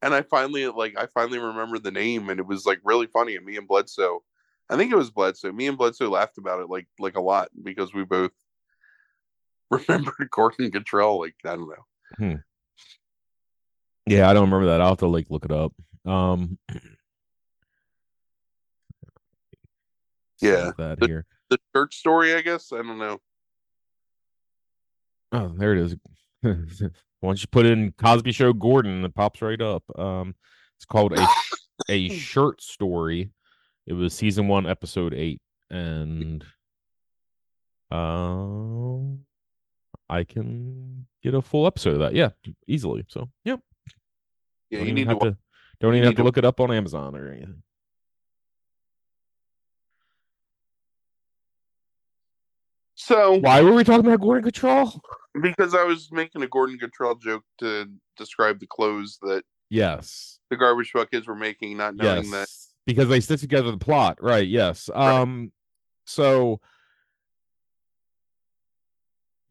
and 0.00 0.14
I 0.14 0.22
finally 0.22 0.66
like 0.66 0.98
I 0.98 1.06
finally 1.06 1.38
remembered 1.38 1.84
the 1.84 1.90
name, 1.90 2.30
and 2.30 2.40
it 2.40 2.46
was 2.46 2.64
like 2.64 2.80
really 2.82 3.06
funny. 3.06 3.36
And 3.36 3.44
me 3.44 3.56
and 3.56 3.68
Bledsoe, 3.68 4.22
I 4.70 4.76
think 4.76 4.90
it 4.90 4.96
was 4.96 5.10
Bledsoe. 5.10 5.52
Me 5.52 5.66
and 5.66 5.76
Bledsoe 5.76 6.10
laughed 6.10 6.38
about 6.38 6.60
it 6.60 6.70
like 6.70 6.88
like 6.98 7.16
a 7.16 7.20
lot 7.20 7.50
because 7.62 7.92
we 7.92 8.04
both 8.04 8.32
remembered 9.70 10.30
Gordon 10.30 10.70
Gartrell. 10.70 11.20
Like 11.20 11.36
I 11.44 11.56
don't 11.56 11.68
know. 11.68 12.38
Yeah, 14.06 14.28
I 14.28 14.32
don't 14.34 14.50
remember 14.50 14.66
that. 14.72 14.80
I'll 14.80 14.90
have 14.90 14.98
to 14.98 15.06
like 15.06 15.26
look 15.30 15.44
it 15.44 15.52
up. 15.52 15.72
Um, 16.04 16.58
Yeah, 20.40 20.72
that 20.78 20.98
the- 21.00 21.06
here. 21.06 21.26
The 21.50 21.58
church 21.76 21.96
story, 21.96 22.34
I 22.34 22.40
guess. 22.40 22.72
I 22.72 22.78
don't 22.78 22.98
know. 22.98 23.20
Oh, 25.32 25.48
there 25.56 25.74
it 25.76 25.78
is. 25.78 25.96
Once 27.22 27.42
you 27.42 27.48
put 27.52 27.66
in 27.66 27.92
Cosby 27.92 28.32
Show 28.32 28.52
Gordon, 28.54 29.04
it 29.04 29.14
pops 29.14 29.42
right 29.42 29.60
up. 29.60 29.82
Um, 29.98 30.34
it's 30.76 30.86
called 30.86 31.12
a 31.16 31.26
a 31.90 32.08
shirt 32.18 32.62
story. 32.62 33.30
It 33.86 33.92
was 33.92 34.14
season 34.14 34.48
one, 34.48 34.66
episode 34.66 35.12
eight, 35.14 35.40
and 35.70 36.42
um, 37.90 39.20
I 40.08 40.24
can 40.24 41.06
get 41.22 41.34
a 41.34 41.42
full 41.42 41.66
episode 41.66 41.94
of 41.94 42.00
that. 42.00 42.14
Yeah, 42.14 42.30
easily. 42.66 43.04
So, 43.08 43.28
yep. 43.44 43.60
Yeah, 44.72 44.78
don't 44.78 44.86
you 44.88 44.92
even 44.94 45.08
need 45.08 45.20
to. 45.20 45.30
to. 45.30 45.36
Don't 45.80 45.94
even 45.94 46.04
have 46.06 46.14
to 46.14 46.16
to- 46.18 46.24
look 46.24 46.38
it 46.38 46.44
up 46.44 46.60
on 46.60 46.72
Amazon 46.72 47.14
or 47.14 47.30
anything. 47.30 47.62
So 52.94 53.38
Why 53.38 53.60
were 53.62 53.72
we 53.72 53.84
talking 53.84 54.06
about 54.06 54.20
Gordon 54.20 54.50
Gartrell? 54.50 54.98
because 55.42 55.74
I 55.74 55.82
was 55.84 56.10
making 56.12 56.42
a 56.42 56.46
Gordon 56.46 56.78
Gartrell 56.78 57.20
joke 57.20 57.42
to 57.58 57.88
describe 58.16 58.60
the 58.60 58.66
clothes 58.66 59.18
that 59.22 59.42
Yes. 59.70 60.38
the 60.50 60.56
garbage 60.56 60.90
truck 60.90 61.10
kids 61.10 61.26
were 61.26 61.34
making, 61.34 61.76
not 61.78 61.96
knowing 61.96 62.24
yes. 62.24 62.30
that 62.30 62.48
because 62.86 63.08
they 63.08 63.20
stitch 63.20 63.40
together 63.40 63.70
the 63.70 63.78
plot 63.78 64.18
right 64.20 64.48
yes 64.48 64.90
um 64.92 65.52
so 66.04 66.60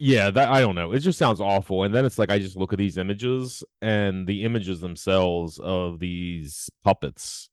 yeah 0.01 0.31
that 0.31 0.49
i 0.49 0.59
don't 0.59 0.73
know 0.73 0.91
it 0.93 0.99
just 0.99 1.19
sounds 1.19 1.39
awful 1.39 1.83
and 1.83 1.93
then 1.93 2.05
it's 2.05 2.17
like 2.17 2.31
i 2.31 2.39
just 2.39 2.57
look 2.57 2.73
at 2.73 2.79
these 2.79 2.97
images 2.97 3.63
and 3.81 4.25
the 4.25 4.43
images 4.43 4.79
themselves 4.79 5.59
of 5.59 5.99
these 5.99 6.69
puppets 6.83 7.49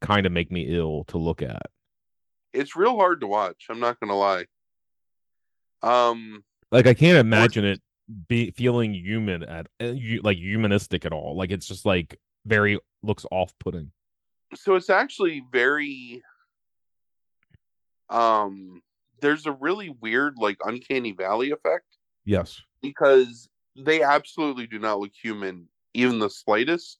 kind 0.00 0.24
of 0.24 0.30
make 0.30 0.52
me 0.52 0.66
ill 0.68 1.04
to 1.08 1.18
look 1.18 1.42
at 1.42 1.62
it's 2.52 2.76
real 2.76 2.96
hard 2.96 3.20
to 3.20 3.26
watch. 3.26 3.66
I'm 3.68 3.80
not 3.80 4.00
gonna 4.00 4.16
lie. 4.16 4.46
Um, 5.82 6.44
like 6.72 6.86
i 6.86 6.94
can't 6.94 7.18
imagine 7.18 7.64
it 7.64 7.80
be 8.26 8.50
feeling 8.50 8.94
human 8.94 9.42
at 9.42 9.66
uh, 9.80 9.92
like 10.22 10.38
humanistic 10.38 11.04
at 11.04 11.12
all 11.12 11.36
like 11.36 11.50
it's 11.50 11.68
just 11.68 11.86
like 11.86 12.18
very 12.46 12.78
looks 13.02 13.24
off-putting 13.30 13.92
so 14.54 14.74
it's 14.74 14.90
actually 14.90 15.44
very 15.52 16.22
um 18.08 18.82
there's 19.20 19.46
a 19.46 19.52
really 19.52 19.90
weird 20.00 20.34
like 20.38 20.58
uncanny 20.64 21.12
valley 21.12 21.50
effect 21.50 21.86
yes. 22.24 22.60
because 22.82 23.48
they 23.76 24.02
absolutely 24.02 24.66
do 24.66 24.78
not 24.78 25.00
look 25.00 25.12
human 25.12 25.68
even 25.94 26.18
the 26.18 26.30
slightest 26.30 26.98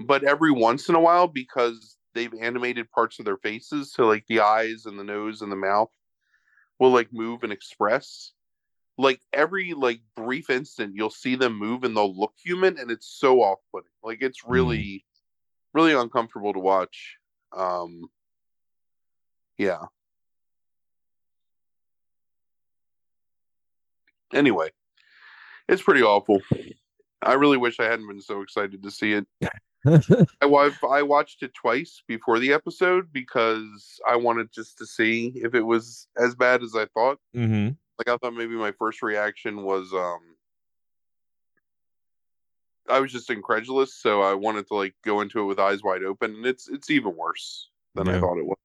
but 0.00 0.24
every 0.24 0.50
once 0.50 0.88
in 0.88 0.94
a 0.94 1.00
while 1.00 1.26
because 1.26 1.96
they've 2.14 2.34
animated 2.40 2.90
parts 2.90 3.18
of 3.18 3.24
their 3.24 3.36
faces 3.38 3.92
so 3.92 4.06
like 4.06 4.24
the 4.28 4.40
eyes 4.40 4.86
and 4.86 4.98
the 4.98 5.04
nose 5.04 5.42
and 5.42 5.50
the 5.50 5.56
mouth 5.56 5.90
will 6.78 6.90
like 6.90 7.12
move 7.12 7.42
and 7.42 7.52
express. 7.52 8.32
Like 8.98 9.20
every 9.32 9.74
like 9.74 10.00
brief 10.14 10.48
instant 10.48 10.94
you'll 10.94 11.10
see 11.10 11.36
them 11.36 11.58
move 11.58 11.84
and 11.84 11.96
they'll 11.96 12.18
look 12.18 12.32
human 12.42 12.78
and 12.78 12.90
it's 12.90 13.06
so 13.06 13.42
off-putting. 13.42 13.90
Like 14.02 14.22
it's 14.22 14.46
really 14.46 15.04
really 15.74 15.92
uncomfortable 15.92 16.52
to 16.52 16.58
watch. 16.58 17.16
Um 17.56 18.08
yeah 19.58 19.84
anyway 24.36 24.70
it's 25.68 25.82
pretty 25.82 26.02
awful. 26.02 26.40
I 27.22 27.34
really 27.34 27.56
wish 27.56 27.80
i 27.80 27.84
hadn't 27.84 28.06
been 28.06 28.20
so 28.20 28.42
excited 28.42 28.82
to 28.82 28.90
see 28.90 29.12
it. 29.12 29.26
I, 30.42 30.70
I 30.88 31.02
watched 31.02 31.42
it 31.42 31.54
twice 31.54 32.02
before 32.08 32.40
the 32.40 32.52
episode 32.52 33.12
because 33.12 34.00
i 34.08 34.16
wanted 34.16 34.52
just 34.52 34.78
to 34.78 34.86
see 34.86 35.32
if 35.36 35.54
it 35.54 35.62
was 35.62 36.08
as 36.16 36.34
bad 36.34 36.62
as 36.62 36.74
i 36.74 36.86
thought. 36.86 37.18
Mm-hmm. 37.36 37.68
Like 37.98 38.08
i 38.08 38.16
thought 38.16 38.34
maybe 38.34 38.54
my 38.54 38.72
first 38.72 39.02
reaction 39.02 39.62
was 39.62 39.92
um 39.92 40.20
i 42.88 43.00
was 43.00 43.12
just 43.12 43.30
incredulous 43.30 43.94
so 43.94 44.22
i 44.22 44.34
wanted 44.34 44.66
to 44.68 44.74
like 44.74 44.94
go 45.04 45.20
into 45.20 45.40
it 45.40 45.44
with 45.44 45.58
eyes 45.58 45.82
wide 45.82 46.04
open 46.04 46.34
and 46.34 46.46
it's 46.46 46.68
it's 46.68 46.90
even 46.90 47.16
worse 47.16 47.70
than 47.94 48.08
i 48.08 48.18
thought 48.20 48.38
it 48.38 48.46
was. 48.46 48.56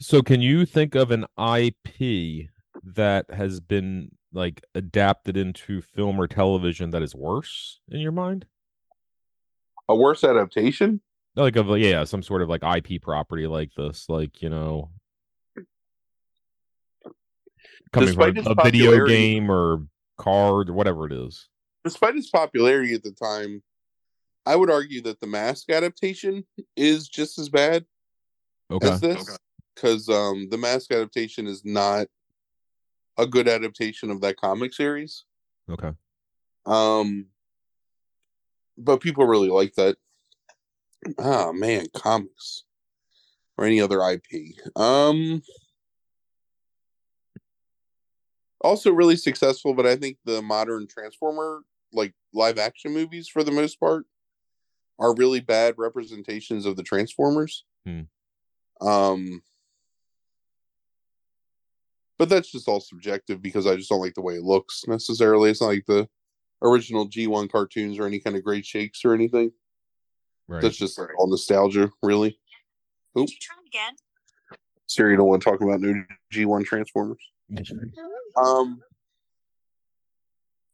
So 0.00 0.20
can 0.20 0.42
you 0.42 0.66
think 0.66 0.94
of 0.94 1.12
an 1.12 1.26
IP 1.38 2.48
that 2.82 3.30
has 3.30 3.60
been 3.60 4.10
like 4.34 4.62
adapted 4.74 5.36
into 5.36 5.80
film 5.80 6.20
or 6.20 6.26
television 6.26 6.90
that 6.90 7.02
is 7.02 7.14
worse 7.14 7.80
in 7.88 8.00
your 8.00 8.12
mind? 8.12 8.46
a 9.88 9.94
worse 9.94 10.24
adaptation 10.24 11.00
Like 11.36 11.56
of 11.56 11.68
yeah, 11.78 12.04
some 12.04 12.22
sort 12.22 12.42
of 12.42 12.48
like 12.48 12.62
IP 12.62 13.02
property 13.02 13.46
like 13.46 13.70
this, 13.76 14.08
like 14.08 14.40
you 14.40 14.48
know, 14.48 14.90
coming 17.92 18.08
Despite 18.08 18.34
from 18.34 18.38
its 18.38 18.48
a 18.48 18.54
video 18.54 19.06
game 19.06 19.50
or 19.50 19.86
card 20.16 20.70
or 20.70 20.72
whatever 20.74 21.06
it 21.06 21.12
is. 21.12 21.48
despite 21.84 22.16
its 22.16 22.30
popularity 22.30 22.94
at 22.94 23.02
the 23.02 23.12
time 23.12 23.62
i 24.46 24.54
would 24.54 24.70
argue 24.70 25.02
that 25.02 25.18
the 25.20 25.26
mask 25.26 25.70
adaptation 25.70 26.44
is 26.76 27.08
just 27.08 27.38
as 27.38 27.48
bad 27.48 27.84
Okay, 28.70 28.86
as 28.88 29.00
this 29.00 29.38
because 29.74 30.08
um 30.08 30.48
the 30.50 30.56
mask 30.56 30.92
adaptation 30.92 31.46
is 31.46 31.62
not 31.64 32.06
a 33.16 33.26
good 33.26 33.48
adaptation 33.48 34.10
of 34.10 34.20
that 34.20 34.36
comic 34.36 34.72
series 34.72 35.24
okay, 35.70 35.92
Um, 36.66 37.26
but 38.76 39.00
people 39.00 39.26
really 39.26 39.50
like 39.50 39.74
that. 39.74 39.96
Oh 41.18 41.52
man, 41.52 41.86
comics 41.94 42.64
or 43.56 43.64
any 43.64 43.80
other 43.80 44.00
IP. 44.00 44.54
Um, 44.76 45.42
also 48.60 48.90
really 48.90 49.16
successful, 49.16 49.74
but 49.74 49.86
I 49.86 49.96
think 49.96 50.16
the 50.24 50.42
modern 50.42 50.86
Transformer, 50.86 51.60
like 51.92 52.14
live 52.32 52.58
action 52.58 52.92
movies, 52.92 53.28
for 53.28 53.44
the 53.44 53.52
most 53.52 53.78
part, 53.78 54.06
are 54.98 55.14
really 55.14 55.40
bad 55.40 55.74
representations 55.76 56.66
of 56.66 56.76
the 56.76 56.82
Transformers. 56.82 57.64
Hmm. 57.86 58.02
Um, 58.80 59.42
but 62.18 62.28
that's 62.28 62.50
just 62.50 62.68
all 62.68 62.80
subjective 62.80 63.42
because 63.42 63.66
I 63.66 63.76
just 63.76 63.88
don't 63.88 64.00
like 64.00 64.14
the 64.14 64.22
way 64.22 64.34
it 64.34 64.42
looks 64.42 64.84
necessarily. 64.86 65.50
It's 65.50 65.60
not 65.60 65.68
like 65.68 65.86
the 65.86 66.08
original 66.62 67.08
G1 67.08 67.50
cartoons 67.50 67.98
or 67.98 68.06
any 68.06 68.20
kind 68.20 68.36
of 68.36 68.44
great 68.44 68.64
shakes 68.64 69.04
or 69.04 69.14
anything. 69.14 69.52
right. 70.48 70.62
That's 70.62 70.76
just 70.76 70.98
like 70.98 71.08
all 71.18 71.28
nostalgia, 71.28 71.90
really. 72.02 72.38
Oop. 73.18 73.26
Did 73.26 73.32
you 73.32 73.38
try 73.40 73.56
again? 73.66 73.94
Siri 74.86 75.16
don't 75.16 75.26
want 75.26 75.42
to 75.42 75.50
talk 75.50 75.60
about 75.60 75.80
new 75.80 76.04
G1 76.32 76.64
Transformers. 76.64 77.22
Um, 78.36 78.80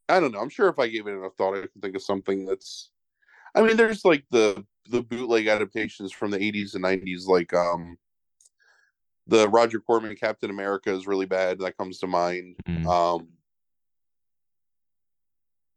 I 0.09 0.21
don't 0.21 0.33
know. 0.33 0.41
I'm 0.41 0.49
sure 0.49 0.69
if 0.69 0.79
I 0.79 0.89
gave 0.89 1.07
it 1.07 1.13
enough 1.13 1.37
thought, 1.37 1.57
I 1.57 1.63
could 1.63 1.83
think 1.83 1.97
of 1.97 2.03
something 2.03 2.45
that's. 2.45 2.91
I 3.55 3.63
mean, 3.63 3.77
there's 3.77 4.05
like 4.05 4.25
the 4.31 4.65
the 4.89 5.03
bootleg 5.03 5.47
adaptations 5.47 6.13
from 6.13 6.31
the 6.31 6.39
80s 6.39 6.75
and 6.75 6.85
90s, 6.85 7.27
like 7.27 7.53
um, 7.55 7.97
the 9.31 9.49
Roger 9.49 9.79
Corman 9.79 10.17
Captain 10.17 10.51
America 10.51 10.93
is 10.93 11.07
really 11.07 11.25
bad. 11.25 11.61
That 11.61 11.79
comes 11.79 12.01
to 12.01 12.09
mind. 12.09 12.57
Mm. 12.69 12.87
Um, 12.87 13.29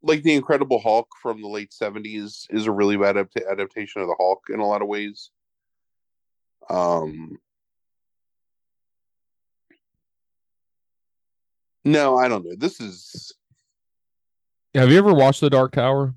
like 0.02 0.24
the 0.24 0.34
Incredible 0.34 0.80
Hulk 0.80 1.08
from 1.22 1.42
the 1.42 1.48
late 1.48 1.72
seventies 1.72 2.48
is 2.50 2.66
a 2.66 2.72
really 2.72 2.98
bad 2.98 3.16
adapt- 3.16 3.40
adaptation 3.50 4.02
of 4.02 4.08
the 4.08 4.16
Hulk 4.18 4.48
in 4.50 4.60
a 4.60 4.66
lot 4.66 4.82
of 4.82 4.88
ways. 4.88 5.30
Um, 6.68 7.38
no, 11.86 12.18
I 12.18 12.28
don't 12.28 12.44
know. 12.44 12.56
This 12.58 12.82
is 12.82 13.34
Have 14.74 14.92
you 14.92 14.98
ever 14.98 15.14
watched 15.14 15.42
The 15.42 15.50
Dark 15.50 15.74
Tower? 15.74 16.16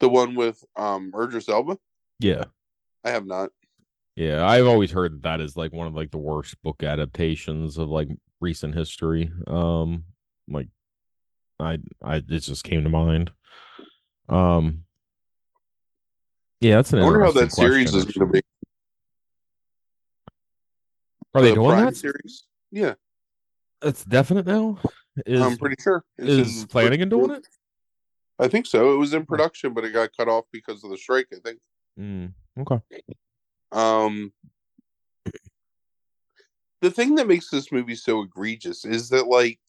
the 0.00 0.08
one 0.08 0.34
with 0.34 0.64
um 0.76 1.12
Elba. 1.14 1.78
Yeah. 2.18 2.44
I 3.04 3.10
have 3.10 3.24
not. 3.24 3.50
Yeah, 4.20 4.46
I've 4.46 4.66
always 4.66 4.90
heard 4.90 5.14
that 5.14 5.22
that 5.22 5.40
is 5.40 5.56
like 5.56 5.72
one 5.72 5.86
of 5.86 5.94
like 5.94 6.10
the 6.10 6.18
worst 6.18 6.62
book 6.62 6.82
adaptations 6.82 7.78
of 7.78 7.88
like 7.88 8.08
recent 8.38 8.74
history. 8.74 9.32
Um 9.46 10.04
like 10.46 10.68
I 11.58 11.78
I 12.04 12.16
it 12.16 12.24
just 12.26 12.62
came 12.62 12.84
to 12.84 12.90
mind. 12.90 13.30
Um 14.28 14.84
Yeah, 16.60 16.76
that's 16.76 16.92
an 16.92 16.98
I 16.98 17.04
wonder 17.04 17.20
how 17.20 17.32
that 17.32 17.44
interesting 17.44 17.64
series 17.64 17.94
is 17.94 18.04
going 18.04 18.26
to 18.26 18.32
be. 18.34 18.40
Are 21.32 21.40
they 21.40 21.48
The 21.48 21.54
doing 21.54 21.76
that? 21.78 21.96
series? 21.96 22.44
Yeah, 22.70 22.96
It's 23.80 24.04
definite 24.04 24.44
now. 24.44 24.80
Is 25.24 25.40
I'm 25.40 25.56
pretty 25.56 25.76
sure. 25.82 26.04
It's 26.18 26.58
is 26.58 26.64
Flanagan 26.64 27.08
doing 27.08 27.30
it? 27.30 27.48
I 28.38 28.48
think 28.48 28.66
so. 28.66 28.92
It 28.92 28.98
was 28.98 29.14
in 29.14 29.24
production, 29.24 29.72
but 29.72 29.84
it 29.86 29.94
got 29.94 30.14
cut 30.14 30.28
off 30.28 30.44
because 30.52 30.84
of 30.84 30.90
the 30.90 30.98
strike. 30.98 31.28
I 31.32 31.36
think. 31.42 31.58
Mm, 31.98 32.34
okay. 32.58 32.80
Um, 33.72 34.32
the 36.80 36.90
thing 36.90 37.16
that 37.16 37.28
makes 37.28 37.50
this 37.50 37.70
movie 37.70 37.94
so 37.94 38.22
egregious 38.22 38.84
is 38.84 39.10
that, 39.10 39.26
like, 39.26 39.60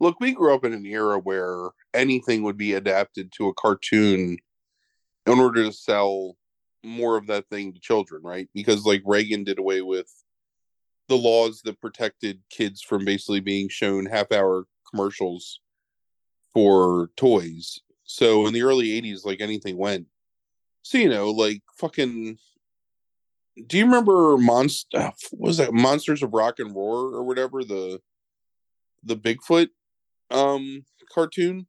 look, 0.00 0.20
we 0.20 0.32
grew 0.32 0.54
up 0.54 0.64
in 0.64 0.72
an 0.72 0.86
era 0.86 1.18
where 1.18 1.70
anything 1.94 2.42
would 2.42 2.56
be 2.56 2.74
adapted 2.74 3.32
to 3.32 3.48
a 3.48 3.54
cartoon 3.54 4.38
in 5.26 5.40
order 5.40 5.64
to 5.64 5.72
sell 5.72 6.36
more 6.84 7.16
of 7.16 7.28
that 7.28 7.48
thing 7.48 7.72
to 7.72 7.80
children, 7.80 8.22
right? 8.22 8.48
Because, 8.54 8.84
like, 8.84 9.02
Reagan 9.04 9.44
did 9.44 9.58
away 9.58 9.82
with 9.82 10.12
the 11.08 11.16
laws 11.16 11.62
that 11.62 11.80
protected 11.80 12.40
kids 12.50 12.82
from 12.82 13.04
basically 13.04 13.40
being 13.40 13.68
shown 13.68 14.06
half 14.06 14.32
hour 14.32 14.66
commercials 14.90 15.60
for 16.52 17.10
toys. 17.16 17.80
So 18.04 18.46
in 18.46 18.52
the 18.52 18.62
early 18.62 18.88
80s, 19.00 19.24
like 19.24 19.40
anything 19.40 19.76
went. 19.76 20.06
So, 20.82 20.98
you 20.98 21.08
know, 21.08 21.30
like 21.30 21.62
fucking. 21.76 22.38
Do 23.66 23.78
you 23.78 23.84
remember 23.84 24.36
Monster? 24.38 25.12
What 25.32 25.48
was 25.48 25.56
that 25.58 25.72
Monsters 25.74 26.22
of 26.22 26.32
Rock 26.32 26.58
and 26.58 26.74
Roar 26.74 27.14
or 27.14 27.22
whatever 27.22 27.62
the 27.64 28.00
the 29.04 29.16
Bigfoot 29.16 29.68
um 30.30 30.84
cartoon 31.12 31.66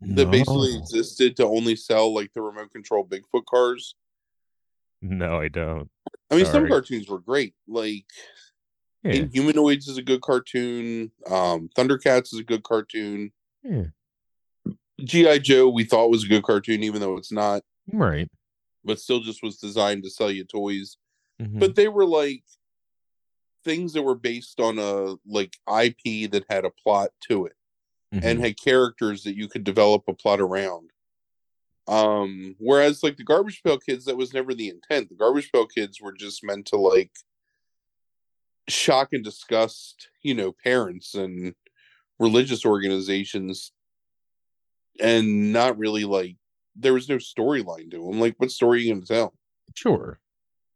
that 0.00 0.30
basically 0.30 0.76
existed 0.76 1.36
to 1.36 1.44
only 1.44 1.76
sell 1.76 2.12
like 2.12 2.32
the 2.34 2.42
remote 2.42 2.72
control 2.72 3.06
Bigfoot 3.06 3.44
cars? 3.48 3.94
No, 5.00 5.40
I 5.40 5.48
don't. 5.48 5.88
I 6.30 6.36
mean, 6.36 6.44
some 6.46 6.68
cartoons 6.68 7.08
were 7.08 7.20
great. 7.20 7.54
Like 7.68 8.04
Yeah. 9.04 9.12
Inhumanoids 9.12 9.88
is 9.88 9.96
a 9.96 10.02
good 10.02 10.22
cartoon. 10.22 11.12
Um, 11.30 11.70
Thundercats 11.76 12.32
is 12.32 12.40
a 12.40 12.44
good 12.44 12.64
cartoon. 12.64 13.32
yeah. 13.62 13.84
GI 15.00 15.38
Joe 15.38 15.68
we 15.68 15.84
thought 15.84 16.10
was 16.10 16.24
a 16.24 16.28
good 16.28 16.42
cartoon, 16.42 16.82
even 16.82 17.00
though 17.00 17.16
it's 17.16 17.30
not, 17.30 17.62
Right. 17.92 18.28
but 18.84 18.98
still 19.00 19.20
just 19.20 19.42
was 19.42 19.58
designed 19.58 20.02
to 20.04 20.10
sell 20.10 20.30
you 20.30 20.44
toys. 20.44 20.96
Mhm. 21.40 21.58
But 21.58 21.74
they 21.74 21.88
were 21.88 22.06
like 22.06 22.44
things 23.64 23.92
that 23.92 24.02
were 24.02 24.14
based 24.14 24.60
on 24.60 24.78
a 24.78 25.16
like 25.26 25.56
IP 25.66 26.26
that 26.30 26.44
had 26.48 26.64
a 26.64 26.70
plot 26.70 27.10
to 27.28 27.44
it 27.46 27.56
and 28.12 28.22
Mhm. 28.38 28.40
had 28.40 28.60
characters 28.60 29.24
that 29.24 29.36
you 29.36 29.48
could 29.48 29.64
develop 29.64 30.04
a 30.08 30.14
plot 30.14 30.40
around. 30.40 30.90
Um, 31.86 32.54
whereas 32.58 33.02
like 33.02 33.16
the 33.16 33.24
Garbage 33.24 33.62
Pail 33.62 33.78
Kids, 33.78 34.04
that 34.06 34.16
was 34.16 34.32
never 34.32 34.54
the 34.54 34.68
intent. 34.68 35.08
The 35.10 35.14
Garbage 35.16 35.50
Pail 35.52 35.66
Kids 35.66 36.00
were 36.00 36.12
just 36.12 36.42
meant 36.44 36.66
to 36.68 36.76
like 36.76 37.12
shock 38.68 39.12
and 39.12 39.24
disgust, 39.24 40.08
you 40.22 40.34
know, 40.34 40.52
parents 40.52 41.14
and 41.14 41.54
religious 42.18 42.64
organizations, 42.64 43.72
and 45.00 45.52
not 45.52 45.78
really 45.78 46.04
like 46.04 46.36
there 46.78 46.94
was 46.94 47.08
no 47.08 47.16
storyline 47.16 47.90
to 47.90 47.98
them. 48.06 48.20
Like, 48.20 48.34
what 48.38 48.50
story 48.50 48.78
are 48.78 48.82
you 48.82 48.94
gonna 48.94 49.06
tell? 49.06 49.34
sure. 49.74 50.18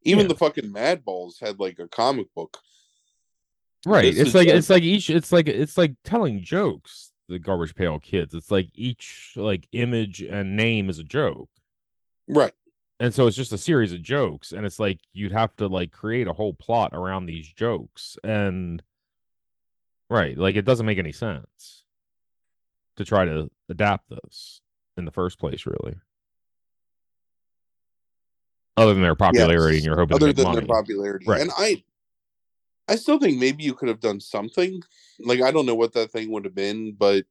Even 0.05 0.22
Yeah. 0.24 0.28
the 0.28 0.36
fucking 0.36 0.72
Madballs 0.72 1.40
had 1.40 1.59
like 1.61 1.78
a 1.78 1.86
comic 1.88 2.26
book. 2.34 2.59
Right. 3.86 4.14
This 4.14 4.26
it's 4.26 4.34
like 4.34 4.46
just- 4.48 4.59
it's 4.59 4.70
like 4.70 4.82
each 4.82 5.11
it's 5.11 5.32
like 5.32 5.48
it's 5.48 5.78
like 5.78 5.94
telling 6.05 6.42
jokes, 6.42 7.12
the 7.28 7.38
garbage 7.38 7.74
pail 7.74 7.98
kids. 7.98 8.34
It's 8.34 8.50
like 8.50 8.68
each 8.74 9.32
like 9.36 9.68
image 9.72 10.20
and 10.22 10.57
name 10.57 10.90
is 10.90 10.98
a 10.98 11.05
joke. 11.05 11.48
Right. 12.28 12.53
And 13.00 13.12
so 13.14 13.26
it's 13.26 13.36
just 13.36 13.53
a 13.53 13.59
series 13.59 13.92
of 13.92 14.03
jokes. 14.03 14.53
And 14.53 14.64
it's 14.66 14.78
like 14.78 15.00
you'd 15.12 15.32
have 15.32 15.55
to 15.57 15.66
like 15.68 15.90
create 15.92 16.26
a 16.28 16.32
whole 16.32 16.55
plot 16.55 16.90
around 16.94 17.26
these 17.26 17.48
jokes. 17.53 18.16
And 18.24 18.82
right, 20.11 20.36
like 20.38 20.57
it 20.57 20.64
doesn't 20.64 20.86
make 20.86 20.98
any 20.98 21.12
sense 21.12 21.84
to 22.96 23.05
try 23.05 23.24
to 23.24 23.50
adapt 23.68 24.09
this 24.11 24.61
in 24.97 25.05
the 25.05 25.11
first 25.11 25.38
place, 25.38 25.66
really. 25.66 25.95
Other 28.76 28.95
than 28.95 29.03
their 29.03 29.14
popularity 29.14 29.76
and 29.76 29.76
Yes. 29.76 29.84
you're 29.84 29.97
hoping 29.97 30.16
Other 30.16 30.32
than 30.32 30.45
money. 30.45 30.59
their 30.61 30.66
popularity. 30.66 31.26
Right. 31.28 31.40
And 31.40 31.51
I 31.57 31.84
I 32.88 32.97
still 32.97 33.18
think 33.18 33.38
maybe 33.38 33.62
you 33.62 33.74
could 33.74 33.88
have 33.88 34.01
done 34.01 34.20
something. 34.20 34.82
Like 35.20 35.40
I 35.40 35.51
don't 35.51 35.66
know 35.66 35.74
what 35.74 35.93
that 35.93 36.11
thing 36.11 36.30
would 36.32 36.45
have 36.45 36.55
been, 36.55 36.93
but 36.93 37.24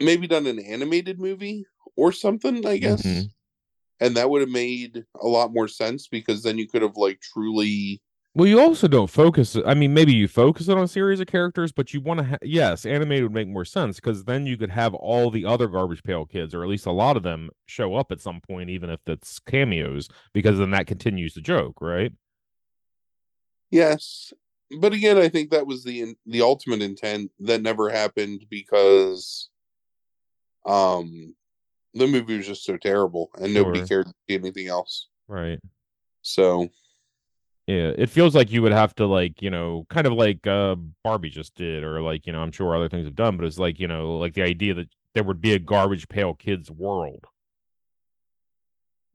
maybe 0.00 0.26
done 0.26 0.46
an 0.46 0.58
animated 0.58 1.18
movie 1.18 1.66
or 1.96 2.12
something, 2.12 2.66
I 2.66 2.76
guess. 2.76 3.02
Mhm. 3.02 3.30
And 4.00 4.16
that 4.16 4.28
would 4.28 4.42
have 4.42 4.50
made 4.50 5.06
a 5.20 5.26
lot 5.26 5.52
more 5.54 5.68
sense 5.68 6.06
because 6.08 6.42
then 6.42 6.58
you 6.58 6.68
could 6.68 6.82
have 6.82 6.96
like 6.96 7.20
truly 7.20 8.02
Well, 8.36 8.46
you 8.46 8.60
also 8.60 8.86
don't 8.86 9.08
focus. 9.08 9.56
I 9.64 9.72
mean, 9.72 9.94
maybe 9.94 10.12
you 10.12 10.28
focus 10.28 10.68
it 10.68 10.76
on 10.76 10.84
a 10.84 10.88
series 10.88 11.20
of 11.20 11.26
characters, 11.26 11.72
but 11.72 11.94
you 11.94 12.02
want 12.02 12.20
to. 12.20 12.24
Ha- 12.24 12.36
yes, 12.42 12.84
animated 12.84 13.22
would 13.22 13.32
make 13.32 13.48
more 13.48 13.64
sense 13.64 13.96
because 13.96 14.24
then 14.24 14.44
you 14.44 14.58
could 14.58 14.68
have 14.68 14.92
all 14.92 15.30
the 15.30 15.46
other 15.46 15.68
Garbage 15.68 16.02
Pail 16.02 16.26
Kids, 16.26 16.54
or 16.54 16.62
at 16.62 16.68
least 16.68 16.84
a 16.84 16.92
lot 16.92 17.16
of 17.16 17.22
them, 17.22 17.48
show 17.64 17.94
up 17.94 18.12
at 18.12 18.20
some 18.20 18.42
point, 18.42 18.68
even 18.68 18.90
if 18.90 19.00
it's 19.06 19.38
cameos, 19.38 20.10
because 20.34 20.58
then 20.58 20.70
that 20.72 20.86
continues 20.86 21.32
the 21.32 21.40
joke, 21.40 21.80
right? 21.80 22.12
Yes, 23.70 24.34
but 24.82 24.92
again, 24.92 25.16
I 25.16 25.30
think 25.30 25.50
that 25.52 25.66
was 25.66 25.82
the 25.82 26.02
in- 26.02 26.16
the 26.26 26.42
ultimate 26.42 26.82
intent 26.82 27.30
that 27.40 27.62
never 27.62 27.88
happened 27.88 28.44
because, 28.50 29.48
um, 30.66 31.34
the 31.94 32.06
movie 32.06 32.36
was 32.36 32.46
just 32.46 32.64
so 32.64 32.76
terrible 32.76 33.30
and 33.40 33.54
nobody 33.54 33.82
cared 33.86 34.08
to 34.08 34.14
see 34.28 34.34
anything 34.34 34.68
else. 34.68 35.08
Right. 35.26 35.58
So 36.20 36.68
Yeah, 37.66 37.92
it 37.98 38.10
feels 38.10 38.34
like 38.36 38.50
you 38.52 38.62
would 38.62 38.72
have 38.72 38.94
to 38.96 39.06
like 39.06 39.42
you 39.42 39.50
know, 39.50 39.86
kind 39.90 40.06
of 40.06 40.12
like 40.12 40.46
uh 40.46 40.76
Barbie 41.02 41.30
just 41.30 41.54
did, 41.56 41.82
or 41.84 42.00
like 42.00 42.26
you 42.26 42.32
know, 42.32 42.40
I'm 42.40 42.52
sure 42.52 42.76
other 42.76 42.88
things 42.88 43.06
have 43.06 43.16
done, 43.16 43.36
but 43.36 43.46
it's 43.46 43.58
like 43.58 43.80
you 43.80 43.88
know, 43.88 44.18
like 44.18 44.34
the 44.34 44.42
idea 44.42 44.74
that 44.74 44.88
there 45.14 45.24
would 45.24 45.40
be 45.40 45.52
a 45.52 45.58
Garbage 45.58 46.08
Pail 46.08 46.34
Kids 46.34 46.70
world, 46.70 47.24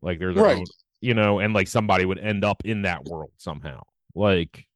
like 0.02 0.20
there's 0.20 0.38
a 0.38 0.42
right, 0.42 0.68
you 1.02 1.14
know, 1.14 1.40
and 1.40 1.54
like 1.54 1.68
somebody 1.68 2.06
would 2.06 2.20
end 2.20 2.44
up 2.44 2.64
in 2.66 2.84
that 2.84 3.06
world 3.06 3.32
somehow, 3.38 3.82
like 4.16 4.68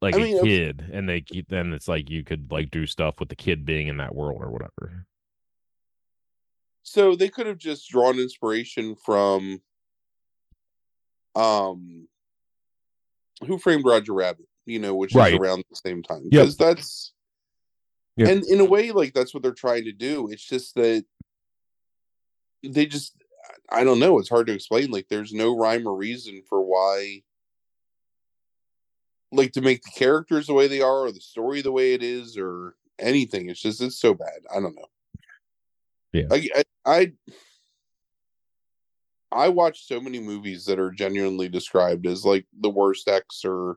like 0.00 0.14
I 0.14 0.18
a 0.18 0.20
mean, 0.20 0.38
okay. 0.38 0.48
kid, 0.48 0.90
and 0.92 1.08
they 1.08 1.20
keep 1.20 1.48
then 1.48 1.72
it's 1.72 1.88
like 1.88 2.10
you 2.10 2.24
could 2.24 2.50
like 2.52 2.70
do 2.70 2.86
stuff 2.86 3.18
with 3.20 3.28
the 3.28 3.36
kid 3.36 3.64
being 3.64 3.88
in 3.88 3.96
that 3.98 4.14
world 4.14 4.42
or 4.42 4.50
whatever. 4.50 5.06
so 6.82 7.14
they 7.14 7.28
could 7.28 7.46
have 7.46 7.58
just 7.58 7.88
drawn 7.88 8.18
inspiration 8.18 8.94
from, 8.96 9.60
um, 11.38 12.08
Who 13.46 13.58
Framed 13.58 13.84
Roger 13.84 14.12
Rabbit, 14.12 14.46
you 14.66 14.78
know, 14.78 14.94
which 14.94 15.14
Right. 15.14 15.32
is 15.32 15.38
around 15.38 15.64
the 15.70 15.76
same 15.76 16.02
time 16.02 16.28
Yep. 16.30 16.48
that's, 16.58 17.12
Yep. 18.16 18.28
and 18.28 18.44
in 18.46 18.60
a 18.60 18.64
way, 18.64 18.90
like 18.90 19.14
that's 19.14 19.32
what 19.32 19.42
they're 19.42 19.52
trying 19.52 19.84
to 19.84 19.92
do. 19.92 20.28
It's 20.30 20.44
just 20.44 20.74
that 20.74 21.04
they 22.62 22.86
just 22.86 23.14
I 23.70 23.84
don't 23.84 24.00
know. 24.00 24.18
It's 24.18 24.30
hard 24.30 24.46
to 24.46 24.54
explain. 24.54 24.90
Like, 24.90 25.08
there's 25.08 25.32
no 25.32 25.54
rhyme 25.56 25.86
or 25.86 25.94
reason 25.94 26.42
for 26.48 26.62
why, 26.62 27.22
like, 29.30 29.52
to 29.52 29.60
make 29.60 29.82
the 29.82 29.90
characters 29.90 30.46
the 30.46 30.54
way 30.54 30.68
they 30.68 30.80
are, 30.80 31.04
or 31.04 31.12
the 31.12 31.20
story 31.20 31.60
the 31.60 31.70
way 31.72 31.92
it 31.92 32.02
is, 32.02 32.38
or 32.38 32.76
anything. 32.98 33.50
It's 33.50 33.60
just 33.60 33.82
it's 33.82 33.98
so 33.98 34.14
bad. 34.14 34.40
I 34.50 34.60
don't 34.60 34.74
know. 34.74 34.88
Yeah. 36.12 36.28
I 36.30 36.48
I 36.54 36.64
I, 36.86 37.12
I 39.30 39.48
watch 39.48 39.86
so 39.86 40.00
many 40.00 40.20
movies 40.20 40.64
that 40.66 40.78
are 40.78 40.90
genuinely 40.90 41.48
described 41.48 42.06
as 42.06 42.24
like 42.24 42.46
the 42.60 42.70
worst 42.70 43.08
X 43.08 43.42
or 43.44 43.76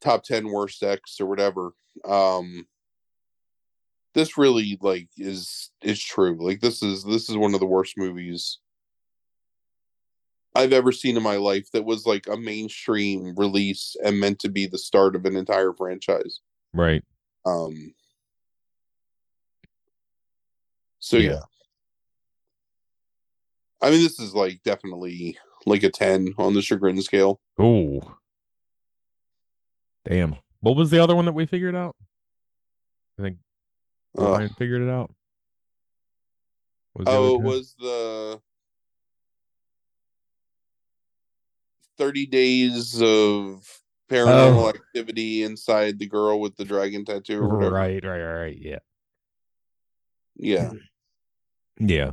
top 0.00 0.22
ten 0.22 0.48
worst 0.48 0.82
X 0.82 1.20
or 1.20 1.26
whatever. 1.26 1.72
Um, 2.04 2.66
this 4.14 4.38
really 4.38 4.78
like 4.80 5.08
is 5.16 5.70
is 5.82 6.02
true. 6.02 6.36
Like 6.38 6.60
this 6.60 6.82
is 6.82 7.04
this 7.04 7.28
is 7.28 7.36
one 7.36 7.54
of 7.54 7.60
the 7.60 7.66
worst 7.66 7.94
movies 7.96 8.58
I've 10.54 10.72
ever 10.72 10.92
seen 10.92 11.16
in 11.16 11.22
my 11.22 11.36
life 11.36 11.70
that 11.72 11.84
was 11.84 12.06
like 12.06 12.28
a 12.28 12.36
mainstream 12.36 13.34
release 13.36 13.96
and 14.04 14.20
meant 14.20 14.38
to 14.40 14.48
be 14.48 14.66
the 14.66 14.78
start 14.78 15.16
of 15.16 15.24
an 15.24 15.36
entire 15.36 15.72
franchise. 15.72 16.40
Right. 16.72 17.02
Um 17.44 17.94
so 21.00 21.16
yeah. 21.16 21.30
Yeah. 21.32 21.40
I 23.84 23.90
mean 23.90 24.02
this 24.02 24.18
is 24.18 24.34
like 24.34 24.62
definitely 24.62 25.36
like 25.66 25.82
a 25.82 25.90
10 25.90 26.34
on 26.38 26.54
the 26.54 26.62
chagrin 26.62 27.02
scale. 27.02 27.38
Oh. 27.58 28.16
Damn. 30.06 30.36
What 30.60 30.76
was 30.76 30.90
the 30.90 31.02
other 31.02 31.14
one 31.14 31.26
that 31.26 31.34
we 31.34 31.44
figured 31.44 31.76
out? 31.76 31.94
I 33.18 33.22
think 33.22 33.38
Uh, 34.18 34.30
Ryan 34.30 34.48
figured 34.58 34.80
it 34.82 34.88
out. 34.88 35.12
Was 36.94 37.06
oh, 37.08 37.34
it 37.34 37.42
was 37.42 37.74
the 37.78 38.40
30 41.98 42.26
days 42.26 43.02
of 43.02 43.82
paranormal 44.08 44.64
Oh. 44.64 44.68
activity 44.68 45.42
inside 45.42 45.98
the 45.98 46.06
girl 46.06 46.40
with 46.40 46.56
the 46.56 46.64
dragon 46.64 47.04
tattoo 47.04 47.40
or 47.40 47.48
whatever. 47.56 47.74
Right, 47.74 48.02
right, 48.02 48.20
right, 48.22 48.40
right. 48.44 48.58
Yeah. 48.58 48.78
Yeah. 50.36 50.72
Yeah. 51.78 52.12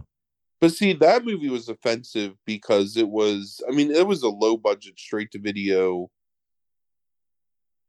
But 0.62 0.72
see, 0.72 0.94
that 0.94 1.26
movie 1.26 1.50
was 1.50 1.68
offensive 1.70 2.36
because 2.46 2.96
it 2.96 3.10
was, 3.10 3.64
I 3.68 3.72
mean, 3.72 3.92
it 3.92 4.06
was 4.06 4.22
a 4.22 4.30
low 4.30 4.58
budget, 4.58 5.00
straight 5.00 5.32
to 5.32 5.40
video, 5.40 6.12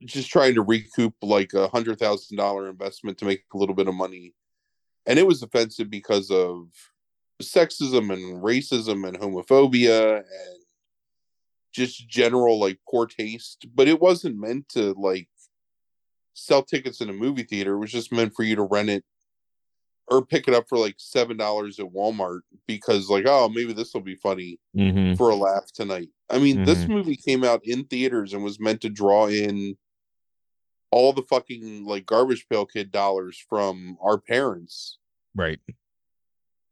just 0.07 0.31
trying 0.31 0.55
to 0.55 0.63
recoup 0.63 1.15
like 1.21 1.53
a 1.53 1.69
hundred 1.69 1.99
thousand 1.99 2.39
dollar 2.39 2.71
investment 2.71 3.19
to 3.19 3.27
make 3.27 3.45
a 3.53 3.59
little 3.59 3.75
bit 3.75 3.89
of 3.89 3.95
money. 3.95 4.33
And 5.05 5.19
it 5.19 5.27
was 5.27 5.43
offensive 5.43 5.91
because 5.91 6.31
of 6.31 6.69
sexism 7.43 8.11
and 8.11 8.43
racism 8.43 9.07
and 9.07 9.19
homophobia 9.19 10.19
and 10.21 10.65
just 11.73 12.09
general 12.09 12.59
like 12.59 12.79
poor 12.89 13.07
taste. 13.07 13.67
But 13.75 13.87
it 13.87 14.01
wasn't 14.01 14.41
meant 14.41 14.71
to 14.71 14.95
like 14.95 15.29
sell 16.33 16.63
tickets 16.63 17.03
in 17.03 17.11
a 17.11 17.13
movie 17.13 17.43
theater. 17.43 17.75
It 17.75 17.81
was 17.81 17.93
just 17.93 18.13
meant 18.13 18.35
for 18.35 18.45
you 18.45 18.57
to 18.57 18.63
rent 18.63 18.89
it 18.89 19.05
or 20.13 20.25
pick 20.25 20.47
it 20.49 20.55
up 20.55 20.69
for 20.69 20.79
like 20.79 20.95
seven 20.99 21.37
dollars 21.37 21.79
at 21.81 21.87
Walmart 21.87 22.41
because 22.67 23.09
like 23.09 23.25
oh 23.27 23.49
maybe 23.49 23.73
this 23.73 23.93
will 23.95 24.01
be 24.03 24.17
funny 24.17 24.59
Mm-hmm. 24.77 25.15
for 25.15 25.31
a 25.31 25.35
laugh 25.35 25.71
tonight. 25.73 26.09
I 26.31 26.39
mean 26.39 26.65
this 26.65 26.85
Mhm. 26.85 26.89
movie 26.89 27.17
came 27.17 27.45
out 27.45 27.61
in 27.65 27.85
theaters 27.85 28.33
and 28.35 28.43
was 28.45 28.61
meant 28.61 28.81
to 28.83 28.91
draw 28.91 29.27
in 29.29 29.77
all 30.91 31.13
the 31.13 31.23
fucking 31.23 31.85
like 31.87 32.05
garbage 32.07 32.47
pail 32.51 32.67
kid 32.67 32.91
dollars 32.93 33.43
from 33.49 33.97
our 34.03 34.19
parents 34.19 34.99
Right. 35.35 35.61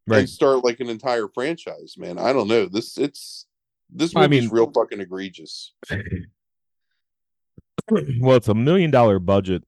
Right. 0.07 0.19
and 0.21 0.29
start 0.29 0.65
like 0.65 0.81
an 0.81 0.89
entire 0.91 1.29
franchise. 1.29 1.95
Man, 1.97 2.19
I 2.19 2.33
don't 2.33 2.49
know 2.49 2.67
this. 2.67 2.99
It's 2.99 3.47
this 3.89 4.15
I 4.15 4.23
movie's 4.23 4.43
mean- 4.43 4.51
real 4.51 4.71
fucking 4.71 5.01
egregious. 5.01 5.73
well, 8.21 8.37
it's 8.37 8.49
a 8.49 8.55
million 8.55 8.91
dollar 8.91 9.19
budget 9.19 9.65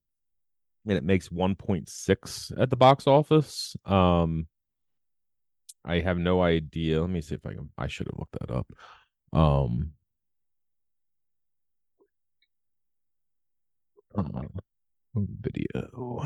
and 0.86 0.96
it 0.96 1.04
makes 1.04 1.28
1.6 1.28 2.60
at 2.60 2.70
the 2.70 2.76
box 2.76 3.06
office. 3.06 3.76
Um 3.84 4.46
I 5.84 5.98
have 6.00 6.18
no 6.18 6.42
idea. 6.42 7.00
Let 7.00 7.10
me 7.10 7.20
see 7.20 7.34
if 7.34 7.46
I 7.46 7.54
can 7.54 7.70
I 7.76 7.88
should 7.88 8.06
have 8.06 8.18
looked 8.18 8.38
that 8.40 8.50
up. 8.50 8.66
Um 9.32 9.92
uh, 14.16 14.22
video 15.16 16.22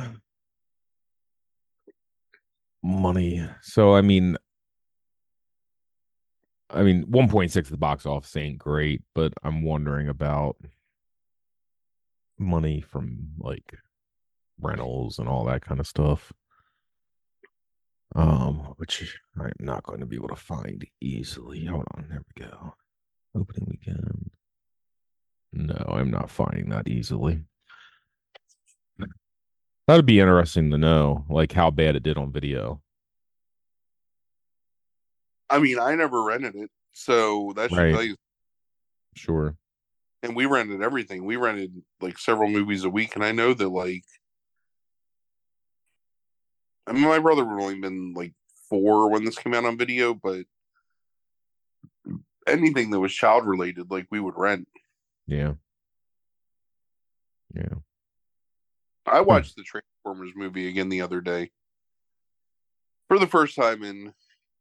money. 2.83 3.49
So 3.63 3.95
I 3.95 4.01
mean 4.01 4.37
I 6.71 6.83
mean 6.83 7.07
1.6 7.07 7.57
at 7.57 7.67
the 7.67 7.77
box 7.77 8.07
office 8.07 8.37
ain't 8.37 8.59
great, 8.59 9.03
but 9.15 9.33
I'm 9.43 9.63
wondering 9.63 10.09
about 10.09 10.57
money 12.39 12.81
from 12.81 13.31
like 13.39 13.77
rentals 14.61 15.19
and 15.19 15.29
all 15.29 15.45
that 15.45 15.63
kind 15.63 15.81
of 15.81 15.87
stuff. 15.87 16.33
Um, 18.15 18.75
which 18.77 19.19
I'm 19.39 19.53
not 19.59 19.83
going 19.83 20.01
to 20.01 20.07
be 20.07 20.17
able 20.17 20.29
to 20.29 20.37
find 20.37 20.87
easily. 21.01 21.65
Hold 21.67 21.85
on, 21.97 22.07
there 22.09 22.23
we 22.37 22.45
go. 22.45 22.75
Opening 23.35 23.69
weekend. 23.69 24.31
No, 25.53 25.85
I'm 25.89 26.11
not 26.11 26.31
finding 26.31 26.71
that 26.71 26.89
easily. 26.89 27.43
That'd 29.87 30.07
be 30.07 30.19
interesting 30.19 30.71
to 30.73 30.79
know, 30.79 31.25
like 31.29 31.53
how 31.53 31.71
bad 31.71 31.95
it 31.95 32.03
did 32.03 32.19
on 32.19 32.33
video. 32.33 32.81
I 35.49 35.61
mean, 35.61 35.79
I 35.79 35.95
never 35.95 36.25
rented 36.25 36.57
it, 36.57 36.71
so 36.93 37.53
that 37.55 37.71
should 37.71 37.79
Right. 37.79 37.93
tell 37.93 38.03
you. 38.03 38.17
Sure. 39.15 39.57
And 40.23 40.35
we 40.35 40.47
rented 40.47 40.83
everything. 40.83 41.25
We 41.25 41.37
rented 41.37 41.85
like 42.01 42.19
several 42.19 42.49
movies 42.49 42.83
a 42.83 42.91
week, 42.91 43.15
and 43.15 43.25
I 43.25 43.33
know 43.33 43.55
that 43.55 43.69
like. 43.69 44.05
I 46.87 46.93
mean, 46.93 47.03
my 47.03 47.19
brother 47.19 47.45
would 47.45 47.61
only 47.61 47.81
been 47.81 48.15
like 48.15 48.33
four 48.69 49.11
when 49.11 49.25
this 49.25 49.37
came 49.37 49.55
out 49.55 49.65
on 49.65 49.79
video, 49.79 50.15
but 50.15 50.45
anything 52.47 52.91
that 52.91 53.01
was 53.01 53.13
child 53.13 53.47
related, 53.47 53.91
like 53.91 54.07
we 54.11 54.21
would 54.21 54.37
rent. 54.37 54.69
Yeah. 55.27 55.55
Yeah. 57.55 57.75
I 59.07 59.21
hmm. 59.21 59.27
watched 59.27 59.57
the 59.57 59.63
Transformers 59.63 60.33
movie 60.37 60.69
again 60.69 60.89
the 60.89 61.03
other 61.03 61.21
day 61.21 61.51
for 63.09 63.19
the 63.19 63.27
first 63.27 63.57
time 63.57 63.83
in, 63.83 64.13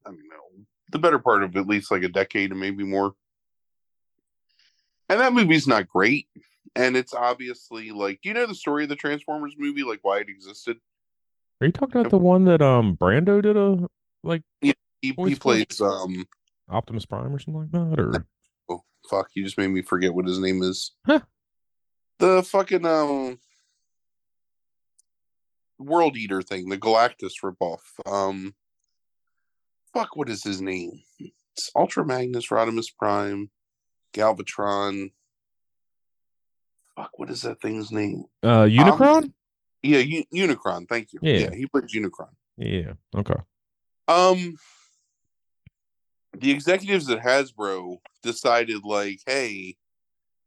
I 0.05 0.09
don't 0.09 0.17
know, 0.17 0.65
the 0.91 0.99
better 0.99 1.19
part 1.19 1.43
of 1.43 1.55
at 1.55 1.67
least 1.67 1.91
like 1.91 2.03
a 2.03 2.09
decade 2.09 2.51
and 2.51 2.59
maybe 2.59 2.83
more. 2.83 3.13
And 5.09 5.19
that 5.19 5.33
movie's 5.33 5.67
not 5.67 5.87
great. 5.87 6.27
And 6.75 6.97
it's 6.97 7.13
obviously 7.13 7.91
like, 7.91 8.19
do 8.21 8.29
you 8.29 8.35
know 8.35 8.45
the 8.45 8.55
story 8.55 8.83
of 8.83 8.89
the 8.89 8.95
Transformers 8.95 9.55
movie, 9.57 9.83
like 9.83 9.99
why 10.01 10.19
it 10.19 10.29
existed? 10.29 10.77
Are 11.61 11.67
you 11.67 11.71
talking 11.71 12.01
about 12.01 12.11
the 12.11 12.17
one 12.17 12.45
that 12.45 12.61
um 12.61 12.97
Brando 12.97 13.41
did 13.41 13.55
a 13.55 13.87
like 14.23 14.41
He, 14.61 14.73
he 15.01 15.11
Voice 15.11 15.39
plays, 15.39 15.81
um, 15.81 16.25
Optimus 16.69 17.05
Prime 17.05 17.33
or 17.33 17.39
something 17.39 17.61
like 17.61 17.71
that? 17.71 17.99
Or 17.99 18.25
oh, 18.69 18.83
fuck, 19.09 19.29
you 19.35 19.43
just 19.43 19.57
made 19.57 19.67
me 19.67 19.81
forget 19.81 20.13
what 20.13 20.27
his 20.27 20.39
name 20.39 20.61
is. 20.63 20.91
Huh. 21.05 21.21
The 22.19 22.43
fucking, 22.43 22.85
um, 22.85 23.39
World 25.77 26.17
Eater 26.17 26.41
thing, 26.41 26.69
the 26.69 26.77
Galactus 26.77 27.33
ripoff. 27.43 27.81
Um, 28.05 28.55
fuck, 29.93 30.15
what 30.15 30.29
is 30.29 30.43
his 30.43 30.61
name? 30.61 31.01
It's 31.19 31.71
Ultra 31.75 32.05
Magnus, 32.05 32.47
Rodimus 32.47 32.87
Prime, 32.97 33.49
Galvatron. 34.13 35.11
Fuck, 36.95 37.19
what 37.19 37.29
is 37.29 37.41
that 37.41 37.61
thing's 37.61 37.91
name? 37.91 38.25
uh 38.43 38.63
Unicron? 38.63 39.33
Yeah, 39.85 39.99
U- 39.99 40.25
Unicron. 40.33 40.87
Thank 40.89 41.13
you. 41.13 41.19
Yeah. 41.21 41.53
he 41.53 41.67
plays 41.67 41.93
Unicron. 41.93 42.29
yeah. 42.57 42.93
Okay. 43.15 43.35
Um, 44.07 44.57
the 46.37 46.51
executives 46.51 47.09
at 47.09 47.19
Hasbro 47.21 47.97
decided, 48.23 48.83
like, 48.83 49.19
hey, 49.25 49.77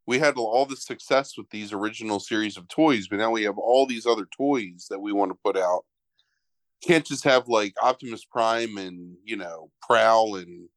we 0.07 0.18
had 0.18 0.36
all 0.36 0.64
this 0.66 0.84
success 0.84 1.36
with 1.36 1.51
these 1.51 1.72
original 1.72 2.18
series 2.18 2.57
of 2.57 2.66
toys, 2.68 3.09
but 3.09 3.18
now 3.18 3.30
we 3.30 3.43
have 3.45 3.59
all 3.59 3.86
these 3.86 4.07
other 4.07 4.26
toys 4.36 4.86
that 4.91 5.01
we 5.01 5.12
want 5.12 5.30
to 5.30 5.39
put 5.45 5.57
out. 5.57 5.84
Can't 6.82 7.05
just 7.05 7.24
have 7.24 7.49
like 7.49 7.74
Optimus 7.82 8.24
Prime 8.24 8.78
and 8.78 9.16
you 9.24 9.36
know 9.36 9.70
Prowl 9.82 10.36
and 10.36 10.68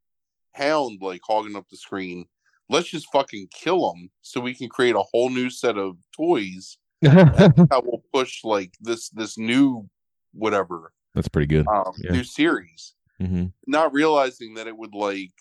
Hound 0.54 1.00
like 1.02 1.22
hogging 1.26 1.56
up 1.56 1.70
the 1.70 1.78
screen. 1.78 2.26
Let's 2.70 2.90
just 2.90 3.12
fucking 3.12 3.50
kill 3.54 3.92
them 3.92 4.10
so 4.22 4.42
we 4.42 4.54
can 4.56 4.70
create 4.70 4.96
a 4.96 5.04
whole 5.12 5.30
new 5.30 5.50
set 5.50 5.78
of 5.78 5.98
toys 6.16 6.78
that 7.02 7.82
will 7.86 8.04
push 8.14 8.44
like 8.44 8.74
this 8.80 9.10
this 9.10 9.38
new 9.38 9.90
whatever 10.34 10.94
That's 11.16 11.28
pretty 11.28 11.48
good. 11.48 11.68
um, 11.68 11.94
Yeah. 11.98 12.14
new 12.14 12.24
series 12.24 12.94
hmm 13.20 13.48
not 13.68 13.94
realizing 13.94 14.56
that 14.56 14.68
it 14.68 14.76
would 14.76 14.94
like 14.94 15.34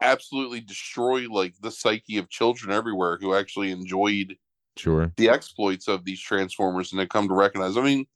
absolutely 0.00 0.60
destroy 0.60 1.28
like 1.28 1.54
the 1.60 1.70
psyche 1.70 2.16
of 2.16 2.28
children 2.30 2.72
everywhere 2.72 3.18
who 3.20 3.34
actually 3.34 3.70
enjoyed 3.70 4.36
Sure. 4.76 5.12
the 5.16 5.28
exploits 5.28 5.88
of 5.88 6.04
these 6.04 6.20
transformers 6.20 6.92
and 6.92 7.00
they 7.00 7.06
come 7.06 7.28
to 7.28 7.34
recognize 7.34 7.76
i 7.76 7.82
mean 7.82 8.06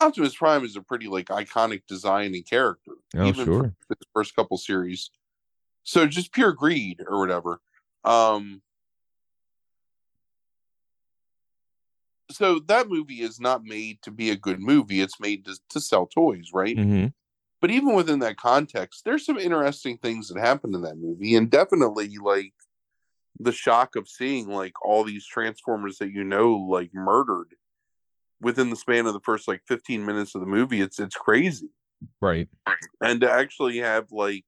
optimus 0.00 0.34
prime 0.34 0.64
is 0.64 0.76
a 0.76 0.80
pretty 0.80 1.06
like 1.06 1.26
iconic 1.26 1.82
design 1.86 2.34
and 2.34 2.48
character 2.48 2.92
Oh, 3.14 3.26
even 3.28 3.44
sure. 3.44 3.74
for 3.86 3.94
the 4.00 4.06
first 4.14 4.34
couple 4.34 4.56
series 4.56 5.10
so 5.82 6.06
just 6.06 6.32
pure 6.32 6.52
greed 6.52 7.02
or 7.06 7.18
whatever 7.18 7.60
um 8.04 8.62
so 12.32 12.58
that 12.58 12.88
movie 12.88 13.20
is 13.20 13.40
not 13.40 13.64
made 13.64 14.00
to 14.02 14.10
be 14.10 14.30
a 14.30 14.36
good 14.36 14.60
movie 14.60 15.00
it's 15.00 15.20
made 15.20 15.44
to, 15.44 15.56
to 15.70 15.80
sell 15.80 16.06
toys 16.06 16.50
right? 16.52 16.78
Hmm 16.78 17.06
but 17.62 17.70
even 17.70 17.94
within 17.94 18.18
that 18.18 18.36
context 18.36 19.02
there's 19.04 19.24
some 19.24 19.38
interesting 19.38 19.96
things 19.96 20.28
that 20.28 20.38
happen 20.38 20.74
in 20.74 20.82
that 20.82 20.98
movie 20.98 21.34
and 21.36 21.50
definitely 21.50 22.16
like 22.20 22.52
the 23.40 23.52
shock 23.52 23.96
of 23.96 24.08
seeing 24.08 24.48
like 24.48 24.74
all 24.84 25.04
these 25.04 25.26
transformers 25.26 25.96
that 25.98 26.10
you 26.10 26.24
know 26.24 26.52
like 26.52 26.90
murdered 26.92 27.54
within 28.40 28.68
the 28.68 28.76
span 28.76 29.06
of 29.06 29.14
the 29.14 29.20
first 29.20 29.48
like 29.48 29.62
15 29.66 30.04
minutes 30.04 30.34
of 30.34 30.40
the 30.42 30.46
movie 30.46 30.82
it's 30.82 30.98
it's 30.98 31.16
crazy. 31.16 31.70
Right. 32.20 32.48
and 33.00 33.20
to 33.22 33.30
actually 33.30 33.78
have 33.78 34.10
like 34.10 34.44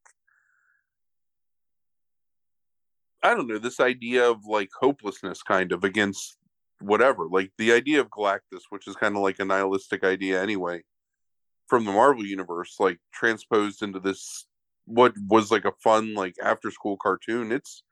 I 3.22 3.34
don't 3.34 3.46
know, 3.46 3.56
this 3.56 3.80
idea 3.80 4.28
of 4.28 4.44
like 4.44 4.68
hopelessness 4.78 5.42
kind 5.42 5.72
of 5.72 5.82
against 5.82 6.36
whatever. 6.84 7.26
Like 7.28 7.50
the 7.58 7.72
idea 7.72 8.00
of 8.00 8.10
Galactus, 8.10 8.62
which 8.70 8.86
is 8.86 8.96
kind 8.96 9.16
of 9.16 9.22
like 9.22 9.38
a 9.38 9.44
nihilistic 9.44 10.04
idea 10.04 10.42
anyway, 10.42 10.82
from 11.66 11.84
the 11.84 11.92
Marvel 11.92 12.24
universe, 12.24 12.76
like 12.78 12.98
transposed 13.12 13.82
into 13.82 14.00
this 14.00 14.46
what 14.86 15.14
was 15.28 15.50
like 15.50 15.64
a 15.64 15.72
fun 15.82 16.14
like 16.14 16.34
after 16.42 16.70
school 16.70 16.96
cartoon. 16.96 17.52
It's 17.52 17.82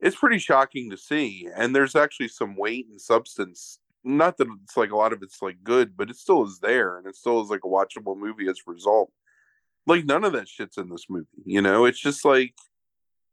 it's 0.00 0.16
pretty 0.16 0.38
shocking 0.38 0.90
to 0.90 0.96
see. 0.96 1.48
And 1.54 1.74
there's 1.74 1.96
actually 1.96 2.28
some 2.28 2.56
weight 2.56 2.86
and 2.90 3.00
substance. 3.00 3.78
Not 4.04 4.36
that 4.38 4.48
it's 4.62 4.76
like 4.76 4.90
a 4.90 4.96
lot 4.96 5.12
of 5.12 5.22
it's 5.22 5.42
like 5.42 5.56
good, 5.62 5.96
but 5.96 6.10
it 6.10 6.16
still 6.16 6.44
is 6.44 6.58
there 6.60 6.98
and 6.98 7.06
it 7.06 7.16
still 7.16 7.42
is 7.42 7.50
like 7.50 7.64
a 7.64 7.68
watchable 7.68 8.16
movie 8.16 8.48
as 8.48 8.58
a 8.66 8.70
result. 8.70 9.10
Like 9.86 10.04
none 10.04 10.24
of 10.24 10.32
that 10.32 10.48
shit's 10.48 10.78
in 10.78 10.88
this 10.88 11.06
movie, 11.08 11.26
you 11.44 11.62
know? 11.62 11.84
It's 11.84 12.00
just 12.00 12.24
like 12.24 12.54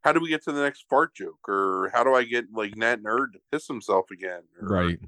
how 0.04 0.12
do 0.12 0.20
we 0.20 0.30
get 0.30 0.44
to 0.44 0.52
the 0.52 0.62
next 0.62 0.86
fart 0.90 1.16
joke 1.16 1.48
or 1.48 1.90
how 1.94 2.04
do 2.04 2.14
I 2.14 2.24
get 2.24 2.46
like 2.54 2.76
Nat 2.76 3.02
Nerd 3.02 3.34
to 3.34 3.40
piss 3.52 3.68
himself 3.68 4.12
again? 4.12 4.44
Or, 4.62 4.68
Right. 4.68 5.00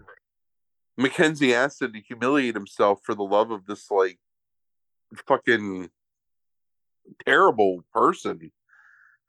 Mackenzie 0.97 1.53
Astin 1.53 1.91
to 1.93 1.99
humiliate 1.99 2.55
himself 2.55 3.01
for 3.03 3.13
the 3.13 3.23
love 3.23 3.51
of 3.51 3.65
this 3.65 3.91
like 3.91 4.17
fucking 5.27 5.89
terrible 7.25 7.83
person 7.93 8.51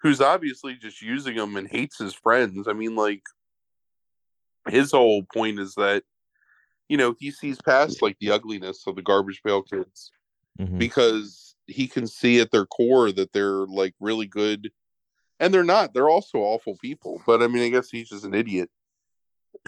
who's 0.01 0.21
obviously 0.21 0.75
just 0.77 1.03
using 1.03 1.35
him 1.35 1.57
and 1.57 1.69
hates 1.69 1.99
his 1.99 2.15
friends. 2.15 2.69
I 2.69 2.73
mean, 2.73 2.95
like 2.95 3.23
his 4.69 4.93
whole 4.93 5.25
point 5.35 5.59
is 5.59 5.75
that 5.75 6.05
you 6.89 6.97
know 6.97 7.17
he 7.19 7.33
sees 7.33 7.59
past 7.61 8.03
like 8.03 8.17
the 8.21 8.31
ugliness 8.31 8.87
of 8.87 8.95
the 8.95 9.03
garbage 9.03 9.43
pail 9.45 9.63
kids 9.63 10.13
Mhm. 10.61 10.79
because 10.79 11.57
he 11.67 11.89
can 11.89 12.07
see 12.07 12.41
at 12.41 12.53
their 12.53 12.67
core 12.67 13.11
that 13.11 13.33
they're 13.33 13.67
like 13.67 13.95
really 13.99 14.27
good 14.27 14.71
and 15.41 15.53
they're 15.53 15.65
not 15.65 15.93
they're 15.95 16.09
also 16.09 16.39
awful 16.39 16.77
people 16.81 17.21
but 17.27 17.43
i 17.43 17.47
mean 17.47 17.63
i 17.63 17.69
guess 17.69 17.91
he's 17.91 18.09
just 18.09 18.25
an 18.25 18.35
idiot 18.35 18.71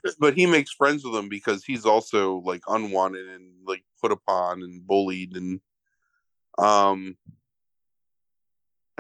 but 0.19 0.35
he 0.35 0.47
makes 0.47 0.73
friends 0.73 1.05
with 1.05 1.13
them 1.13 1.29
because 1.29 1.65
he's 1.65 1.85
also 1.85 2.37
like 2.45 2.63
unwanted 2.69 3.29
and 3.29 3.53
like 3.67 3.85
put 4.01 4.13
upon 4.13 4.63
and 4.63 4.87
bullied 4.87 5.37
and 5.37 5.61
um 6.59 7.17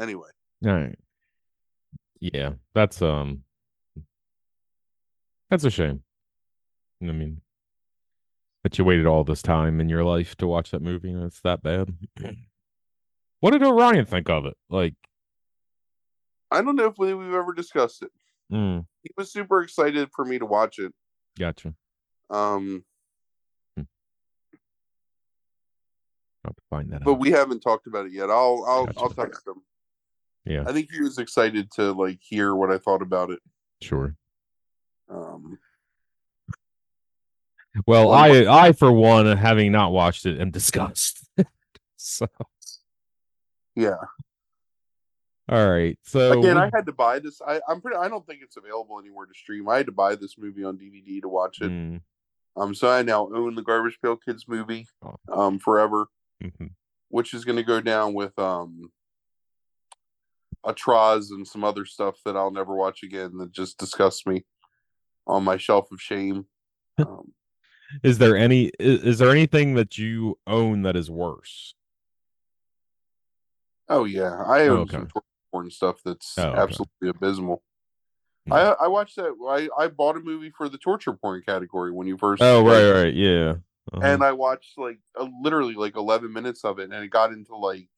anyway 0.00 0.30
All 0.64 0.72
right. 0.72 0.98
Yeah, 2.20 2.54
that's 2.74 3.00
um 3.00 3.44
that's 5.50 5.64
a 5.64 5.70
shame. 5.70 6.02
I 7.00 7.06
mean, 7.06 7.42
that 8.64 8.76
you 8.76 8.84
waited 8.84 9.06
all 9.06 9.24
this 9.24 9.40
time 9.40 9.80
in 9.80 9.88
your 9.88 10.04
life 10.04 10.36
to 10.36 10.46
watch 10.46 10.72
that 10.72 10.82
movie 10.82 11.12
and 11.12 11.24
it's 11.24 11.40
that 11.42 11.62
bad. 11.62 11.94
What 13.40 13.52
did 13.52 13.62
Orion 13.62 14.04
think 14.04 14.28
of 14.28 14.46
it? 14.46 14.56
Like, 14.68 14.94
i 16.50 16.60
don't 16.62 16.76
know 16.76 16.86
if 16.86 16.98
we- 16.98 17.14
we've 17.14 17.34
ever 17.34 17.52
discussed 17.52 18.02
it 18.02 18.10
mm, 18.52 18.84
he 19.02 19.10
was 19.16 19.32
super 19.32 19.62
excited 19.62 20.08
for 20.14 20.24
me 20.24 20.38
to 20.38 20.46
watch 20.46 20.78
it 20.78 20.92
gotcha. 21.38 21.74
um 22.30 22.84
I'll 26.44 26.50
have 26.50 26.56
to 26.56 26.62
find 26.70 26.92
that 26.92 27.02
but 27.04 27.14
out. 27.14 27.18
we 27.20 27.30
haven't 27.30 27.60
talked 27.60 27.86
about 27.86 28.06
it 28.06 28.12
yet 28.12 28.30
i'll 28.30 28.64
i'll 28.66 28.86
Gotcha. 28.86 29.00
i'll 29.00 29.10
text 29.10 29.46
him 29.46 29.62
Yeah, 30.44 30.64
i 30.66 30.72
think 30.72 30.88
he 30.90 31.00
was 31.02 31.18
excited 31.18 31.70
to 31.72 31.92
like 31.92 32.20
hear 32.22 32.54
what 32.54 32.70
i 32.70 32.78
thought 32.78 33.02
about 33.02 33.30
it 33.30 33.40
sure. 33.82 34.14
um 35.10 35.58
Well, 37.86 38.08
Well, 38.08 38.12
I 38.12 38.66
I 38.68 38.72
for 38.72 38.90
one, 38.90 39.26
having 39.36 39.70
not 39.72 39.92
watched 39.92 40.26
it, 40.26 40.40
am 40.40 40.50
disgusted. 40.50 41.26
so, 41.96 42.26
yeah 43.76 43.96
all 45.48 45.68
right. 45.70 45.98
So 46.02 46.38
Again, 46.38 46.56
we- 46.56 46.62
I 46.62 46.70
had 46.74 46.86
to 46.86 46.92
buy 46.92 47.18
this. 47.18 47.40
I, 47.46 47.60
I'm 47.68 47.80
pretty. 47.80 47.96
I 47.96 48.08
don't 48.08 48.26
think 48.26 48.40
it's 48.42 48.56
available 48.56 48.98
anywhere 48.98 49.26
to 49.26 49.34
stream. 49.34 49.68
I 49.68 49.78
had 49.78 49.86
to 49.86 49.92
buy 49.92 50.14
this 50.14 50.36
movie 50.38 50.64
on 50.64 50.76
DVD 50.78 51.20
to 51.22 51.28
watch 51.28 51.60
it. 51.60 51.70
Mm, 51.70 52.00
Um, 52.56 52.74
so 52.74 52.88
I 52.90 53.02
now 53.02 53.28
own 53.34 53.54
the 53.54 53.62
Garbage 53.62 53.98
Pail 54.02 54.16
Kids 54.16 54.46
movie, 54.48 54.86
Oh. 55.02 55.16
um, 55.32 55.58
forever, 55.58 56.08
mhm. 56.42 56.70
which 57.08 57.32
is 57.34 57.44
going 57.44 57.56
to 57.56 57.62
go 57.62 57.80
down 57.80 58.14
with 58.14 58.38
um, 58.38 58.90
Atraz 60.66 61.30
and 61.30 61.46
some 61.46 61.64
other 61.64 61.84
stuff 61.84 62.16
that 62.24 62.36
I'll 62.36 62.50
never 62.50 62.74
watch 62.74 63.02
again. 63.02 63.38
That 63.38 63.52
just 63.52 63.78
disgusts 63.78 64.26
me 64.26 64.44
on 65.26 65.44
my 65.44 65.56
shelf 65.56 65.90
of 65.92 66.00
shame. 66.00 66.46
Um, 66.98 67.32
Is 68.02 68.18
there 68.18 68.36
any 68.36 68.72
is, 68.80 69.02
is 69.04 69.18
there 69.18 69.30
anything 69.30 69.74
that 69.76 69.96
you 69.96 70.36
own 70.48 70.82
that 70.82 70.96
is 70.96 71.08
worse? 71.10 71.74
oh 73.88 74.04
yeah, 74.04 74.42
I 74.44 74.66
own 74.66 74.80
Okay. 74.80 74.96
some 74.96 75.08
porn 75.50 75.70
stuff 75.70 76.00
that's 76.04 76.38
Oh, 76.38 76.42
okay. 76.42 76.60
absolutely 76.62 77.08
abysmal. 77.08 77.62
I 78.50 78.60
I 78.80 78.88
watched 78.88 79.16
that. 79.16 79.34
I 79.48 79.68
I 79.84 79.88
bought 79.88 80.16
a 80.16 80.20
movie 80.20 80.50
for 80.50 80.68
the 80.68 80.78
torture 80.78 81.12
porn 81.12 81.42
category 81.46 81.92
when 81.92 82.06
you 82.06 82.16
first. 82.16 82.42
Oh, 82.42 82.64
right, 82.64 82.88
right, 82.90 83.14
yeah. 83.14 83.56
Uh-huh. 83.92 84.06
and 84.06 84.22
I 84.22 84.32
watched 84.32 84.78
like 84.78 84.98
uh, 85.18 85.28
literally 85.42 85.74
like 85.74 85.96
11 85.96 86.32
minutes 86.32 86.64
of 86.64 86.78
it, 86.78 86.84
and 86.90 87.04
it 87.04 87.08
got 87.08 87.32
into 87.32 87.56
like 87.56 87.88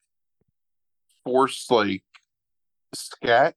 forced 1.24 1.70
like 1.70 2.02
scat 2.94 3.54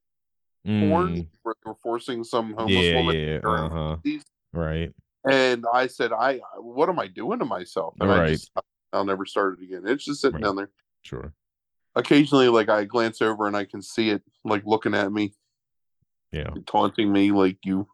porn 0.78 1.16
Mm, 1.16 1.26
where 1.42 1.54
they 1.64 1.68
were 1.68 1.74
forcing 1.82 2.24
some 2.24 2.54
homeless 2.54 2.86
yeah, 2.86 2.94
woman. 2.94 3.16
yeah, 3.16 3.38
or 3.42 3.58
uh 3.58 3.68
huh, 3.68 3.96
these- 4.02 4.24
right. 4.52 4.92
And 5.24 5.64
I 5.72 5.86
said, 5.86 6.12
I 6.12 6.40
what 6.58 6.88
am 6.88 6.98
I 6.98 7.06
doing 7.08 7.38
to 7.38 7.44
myself? 7.44 7.94
And 8.00 8.10
I 8.10 8.18
Right. 8.18 8.28
just 8.28 8.50
I'll 8.92 9.04
never 9.04 9.24
start 9.26 9.58
it 9.58 9.64
again. 9.64 9.82
It's 9.86 10.04
just 10.04 10.20
sitting 10.20 10.36
Right. 10.36 10.44
down 10.44 10.56
there. 10.56 10.70
Sure. 11.02 11.32
Occasionally, 11.96 12.48
like 12.48 12.68
I 12.68 12.84
glance 12.84 13.22
over 13.22 13.46
and 13.46 13.56
I 13.56 13.64
can 13.64 13.80
see 13.82 14.10
it 14.10 14.22
like 14.44 14.62
looking 14.66 14.94
at 14.94 15.12
me, 15.12 15.34
Yeah. 16.32 16.50
taunting 16.66 17.12
me, 17.12 17.30
like 17.30 17.58
you 17.64 17.86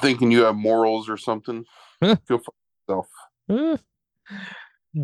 thinking 0.00 0.30
you 0.30 0.44
have 0.44 0.54
morals 0.54 1.08
or 1.08 1.16
something. 1.16 1.64
Go 2.02 2.16
fuck 2.28 2.54
yourself. 2.88 3.08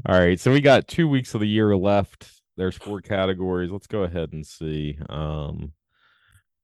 All 0.04 0.18
right, 0.20 0.38
so 0.38 0.52
we 0.52 0.60
got 0.60 0.88
two 0.88 1.08
weeks 1.08 1.34
of 1.34 1.40
the 1.40 1.46
year 1.48 1.76
left. 1.76 2.30
There's 2.56 2.76
four 2.76 3.00
categories. 3.00 3.70
Let's 3.70 3.86
go 3.86 4.02
ahead 4.02 4.32
and 4.32 4.46
see 4.46 4.98
um 5.08 5.72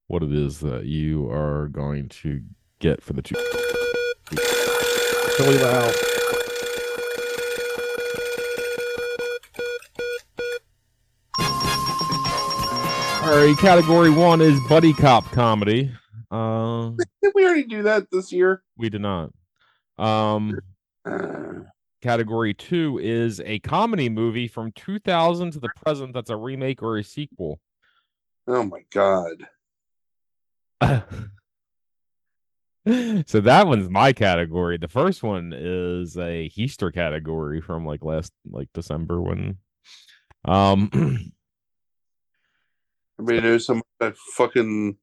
what 0.07 0.23
it 0.23 0.33
is 0.33 0.61
that 0.61 0.85
you 0.87 1.31
are 1.31 1.69
going 1.69 2.09
to 2.09 2.43
get 2.81 3.03
for 3.03 3.13
the 3.13 3.23
two. 3.23 3.35
Really 5.39 5.59
loud. 5.59 5.95
Right, 13.33 13.57
category 13.59 14.11
one 14.11 14.41
is 14.43 14.61
buddy 14.69 14.93
cop 14.93 15.25
comedy. 15.33 15.91
Uh, 16.31 16.93
Did 17.23 17.33
we 17.35 17.45
already 17.45 17.65
do 17.65 17.83
that 17.83 18.07
this 18.11 18.33
year? 18.33 18.63
we 18.79 18.89
did 18.89 19.03
not. 19.03 19.31
Um, 19.99 20.59
Uh, 21.05 21.65
Category 22.01 22.55
two 22.55 22.99
is 23.03 23.39
a 23.41 23.59
comedy 23.59 24.09
movie 24.09 24.49
from 24.49 24.73
2000 24.73 25.51
to 25.53 25.61
the 25.61 25.69
present 25.85 26.15
that's 26.15 26.31
a 26.31 26.37
remake 26.37 26.83
or 26.83 26.97
a 26.97 27.05
sequel. 27.05 27.61
oh 28.47 28.63
my 28.65 28.81
god. 28.91 29.47
so 33.27 33.41
that 33.41 33.67
one's 33.67 33.91
my 33.91 34.15
category. 34.15 34.79
The 34.79 34.89
first 34.89 35.23
one 35.23 35.53
is 35.55 36.17
a 36.17 36.49
Heaster 36.49 36.91
category 36.91 37.61
from 37.61 37.85
like 37.85 38.03
last 38.03 38.33
like 38.51 38.71
December 38.73 39.21
when 39.21 39.59
um 40.47 41.31
Everybody 43.23 43.47
knows 43.49 43.67
some 43.67 43.83
that 44.01 44.17
fucking 44.17 44.97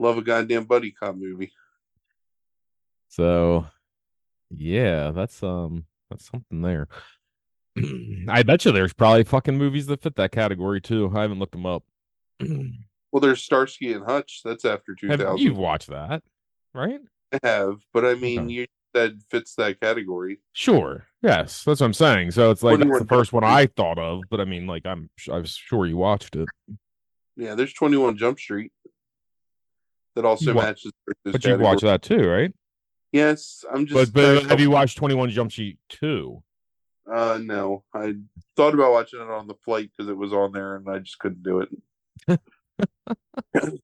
love 0.00 0.18
a 0.18 0.22
goddamn 0.22 0.64
buddy 0.64 0.90
cop 0.90 1.14
movie. 1.14 1.52
so 3.08 3.66
yeah, 4.50 5.12
that's 5.12 5.42
um 5.44 5.84
that's 6.10 6.28
something 6.28 6.60
there. 6.62 6.88
I 8.28 8.42
bet 8.42 8.64
you 8.64 8.72
there's 8.72 8.92
probably 8.92 9.22
fucking 9.24 9.56
movies 9.56 9.86
that 9.86 10.02
fit 10.02 10.16
that 10.16 10.32
category 10.32 10.80
too. 10.80 11.12
I 11.14 11.22
haven't 11.22 11.38
looked 11.38 11.52
them 11.52 11.66
up. 11.66 11.84
Well, 13.12 13.20
there's 13.20 13.42
Starsky 13.42 13.92
and 13.92 14.04
Hutch. 14.04 14.40
That's 14.44 14.64
after 14.64 14.96
Have 15.06 15.20
2000. 15.20 15.38
you've 15.38 15.56
watched 15.56 15.86
that, 15.86 16.24
right? 16.72 16.98
I 17.32 17.38
have, 17.44 17.76
but 17.92 18.04
I 18.04 18.16
mean, 18.16 18.46
Okay. 18.46 18.52
you 18.54 18.66
said 18.94 19.20
fits 19.30 19.54
that 19.56 19.80
category. 19.80 20.38
Sure. 20.52 21.06
Yes, 21.22 21.64
that's 21.64 21.80
what 21.80 21.86
I'm 21.86 21.92
saying. 21.94 22.30
So 22.32 22.50
it's 22.50 22.62
like 22.62 22.78
that's 22.78 22.98
the 22.98 23.06
first 23.06 23.32
one 23.32 23.44
I 23.44 23.66
thought 23.66 23.98
of, 23.98 24.22
but 24.30 24.40
I 24.40 24.44
mean, 24.44 24.66
like 24.66 24.86
I'm 24.86 25.10
I 25.30 25.38
was 25.38 25.54
sure 25.54 25.86
you 25.86 25.96
watched 25.96 26.36
it, 26.36 26.48
Yeah, 27.36 27.54
there's 27.54 27.72
21 27.72 28.16
Jump 28.16 28.38
Street 28.38 28.72
that 30.14 30.24
also 30.24 30.50
You 30.50 30.54
matches. 30.54 30.92
this 31.24 31.32
but 31.32 31.44
you 31.44 31.58
watched 31.58 31.82
that 31.82 32.02
too, 32.02 32.28
right? 32.28 32.52
Yes, 33.12 33.64
I'm 33.72 33.86
just. 33.86 34.12
but 34.12 34.34
trying 34.40 34.48
have 34.48 34.60
you 34.60 34.70
watched 34.70 34.98
21 34.98 35.30
Jump 35.30 35.52
Street 35.52 35.78
2? 35.90 36.42
Uh, 37.12 37.38
no, 37.42 37.84
I 37.94 38.14
thought 38.56 38.74
about 38.74 38.92
watching 38.92 39.20
it 39.20 39.30
on 39.30 39.46
the 39.46 39.54
flight 39.64 39.90
because 39.96 40.10
it 40.10 40.16
was 40.16 40.32
on 40.32 40.52
there, 40.52 40.76
and 40.76 40.88
I 40.88 40.98
just 41.00 41.18
couldn't 41.18 41.42
do 41.42 41.60
it. 42.28 42.40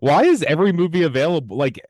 Why 0.00 0.24
is 0.24 0.42
every 0.42 0.72
movie 0.72 1.02
available? 1.02 1.56
Like, 1.56 1.80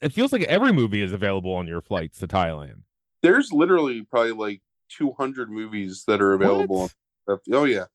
it 0.00 0.12
feels 0.12 0.32
like 0.32 0.42
every 0.42 0.72
movie 0.72 1.02
is 1.02 1.12
available 1.12 1.54
on 1.54 1.66
your 1.66 1.80
flights 1.80 2.18
to 2.18 2.26
Thailand. 2.28 2.82
There's 3.22 3.52
literally 3.52 4.02
probably 4.02 4.32
like 4.32 4.62
200 4.90 5.50
movies 5.50 6.04
that 6.06 6.20
are 6.20 6.32
available. 6.34 6.90
What? 7.24 7.40
Oh 7.52 7.64
yeah, 7.64 7.86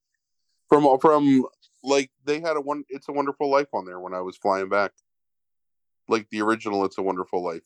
from 0.67 0.99
from 0.99 1.45
like 1.83 2.11
they 2.25 2.39
had 2.41 2.57
a 2.57 2.61
one. 2.61 2.83
It's 2.89 3.07
a 3.07 3.13
Wonderful 3.13 3.49
Life 3.49 3.69
on 3.73 3.85
there 3.85 3.99
when 3.99 4.13
I 4.13 4.21
was 4.21 4.35
flying 4.37 4.67
back. 4.69 4.91
Like 6.07 6.27
the 6.29 6.41
original, 6.41 6.83
It's 6.83 6.97
a 6.97 7.01
Wonderful 7.01 7.41
Life. 7.43 7.61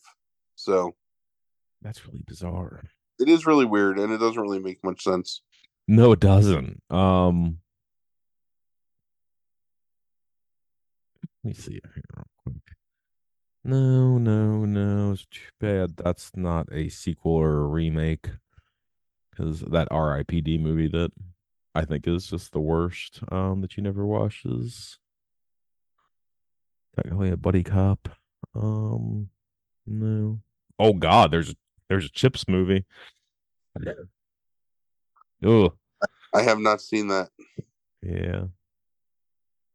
So 0.54 0.94
That's 1.82 2.06
really 2.06 2.22
bizarre. 2.26 2.84
it 3.18 3.28
is 3.28 3.46
really 3.46 3.64
weird, 3.64 3.98
and 3.98 4.12
it 4.12 4.18
doesn't 4.18 4.40
really 4.40 4.60
make 4.60 4.84
much 4.84 5.02
sense. 5.02 5.42
No, 5.88 6.12
it 6.12 6.20
doesn't. 6.20 6.80
Um, 6.90 7.58
let 11.44 11.48
me 11.50 11.54
see 11.54 11.74
it 11.74 11.82
here 11.94 12.02
real 12.16 12.26
quick. 12.44 12.75
No, 13.66 14.16
no, 14.16 14.64
no. 14.64 15.10
It's 15.10 15.26
too 15.28 15.40
bad. 15.58 15.96
That's 15.96 16.30
not 16.36 16.68
a 16.70 16.88
sequel 16.88 17.32
or 17.32 17.64
a 17.64 17.66
remake. 17.66 18.28
Because 19.30 19.60
that 19.62 19.88
R.I.P.D. 19.90 20.58
movie 20.58 20.86
that 20.86 21.10
I 21.74 21.84
think 21.84 22.06
is 22.06 22.28
just 22.28 22.52
the 22.52 22.60
worst. 22.60 23.20
Um, 23.32 23.62
that 23.62 23.76
you 23.76 23.82
never 23.82 24.06
watched 24.06 24.46
is 24.46 24.98
technically 26.94 27.30
a 27.30 27.36
buddy 27.36 27.64
cop. 27.64 28.08
Um, 28.54 29.30
no. 29.84 30.38
Oh 30.78 30.92
God, 30.92 31.32
there's 31.32 31.52
there's 31.88 32.06
a 32.06 32.10
Chips 32.10 32.46
movie. 32.46 32.84
Oh 35.42 35.72
I 36.32 36.42
have 36.42 36.60
not 36.60 36.80
seen 36.80 37.08
that. 37.08 37.30
yeah. 38.00 38.44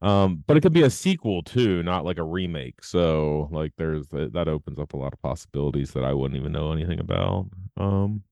Um, 0.01 0.43
but 0.47 0.57
it 0.57 0.61
could 0.61 0.73
be 0.73 0.81
a 0.81 0.89
sequel 0.89 1.43
too, 1.43 1.83
not 1.83 2.05
like 2.05 2.17
a 2.17 2.23
remake. 2.23 2.83
So 2.83 3.47
like 3.51 3.73
there's 3.77 4.07
that 4.07 4.47
opens 4.47 4.79
up 4.79 4.93
a 4.93 4.97
lot 4.97 5.13
of 5.13 5.21
possibilities 5.21 5.91
that 5.91 6.03
I 6.03 6.13
wouldn't 6.13 6.39
even 6.39 6.51
know 6.51 6.71
anything 6.71 6.99
about. 6.99 7.47
Um 7.77 8.23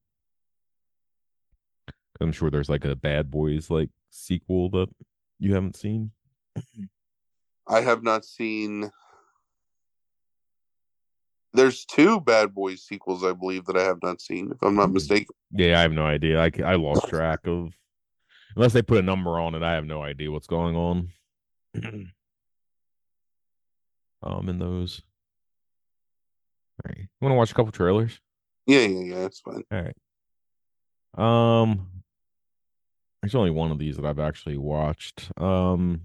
I'm 2.19 2.31
sure 2.31 2.49
there's 2.49 2.69
like 2.69 2.85
a 2.85 2.95
Bad 2.95 3.29
Boys 3.31 3.69
like 3.69 3.89
sequel 4.09 4.69
that 4.71 4.89
you 5.39 5.53
haven't 5.53 5.75
seen. 5.77 6.11
I 7.67 7.81
have 7.81 8.03
not 8.03 8.25
seen. 8.25 8.91
There's 11.53 11.85
two 11.85 12.19
Bad 12.19 12.53
Boys 12.53 12.83
sequels, 12.83 13.23
I 13.23 13.33
believe, 13.33 13.65
that 13.65 13.77
I 13.77 13.83
have 13.83 13.99
not 14.03 14.21
seen, 14.21 14.51
if 14.51 14.61
I'm 14.61 14.75
not 14.75 14.87
Hmm. 14.87 14.93
mistaken. 14.93 15.35
Yeah, 15.51 15.79
I 15.79 15.81
have 15.81 15.91
no 15.93 16.05
idea. 16.05 16.39
I, 16.41 16.51
I 16.63 16.75
lost 16.75 17.07
track 17.07 17.41
of 17.45 17.73
unless 18.55 18.73
they 18.73 18.81
put 18.81 18.97
a 18.99 19.03
number 19.03 19.39
on 19.39 19.55
it, 19.55 19.63
I 19.63 19.73
have 19.73 19.85
no 19.85 20.03
idea 20.03 20.31
what's 20.31 20.47
going 20.47 20.75
on. 20.75 21.09
um 24.23 24.49
in 24.49 24.59
those. 24.59 25.01
All 26.83 26.89
right. 26.89 26.97
You 26.97 27.07
want 27.21 27.33
to 27.33 27.37
watch 27.37 27.51
a 27.51 27.55
couple 27.55 27.71
trailers? 27.71 28.19
Yeah, 28.65 28.81
yeah, 28.81 29.15
yeah. 29.15 29.25
It's 29.25 29.39
fine. 29.39 29.63
All 29.71 29.81
right. 29.81 29.95
Um, 31.17 31.87
there's 33.21 33.35
only 33.35 33.51
one 33.51 33.71
of 33.71 33.79
these 33.79 33.97
that 33.97 34.05
I've 34.05 34.19
actually 34.19 34.57
watched. 34.57 35.31
Um, 35.37 36.01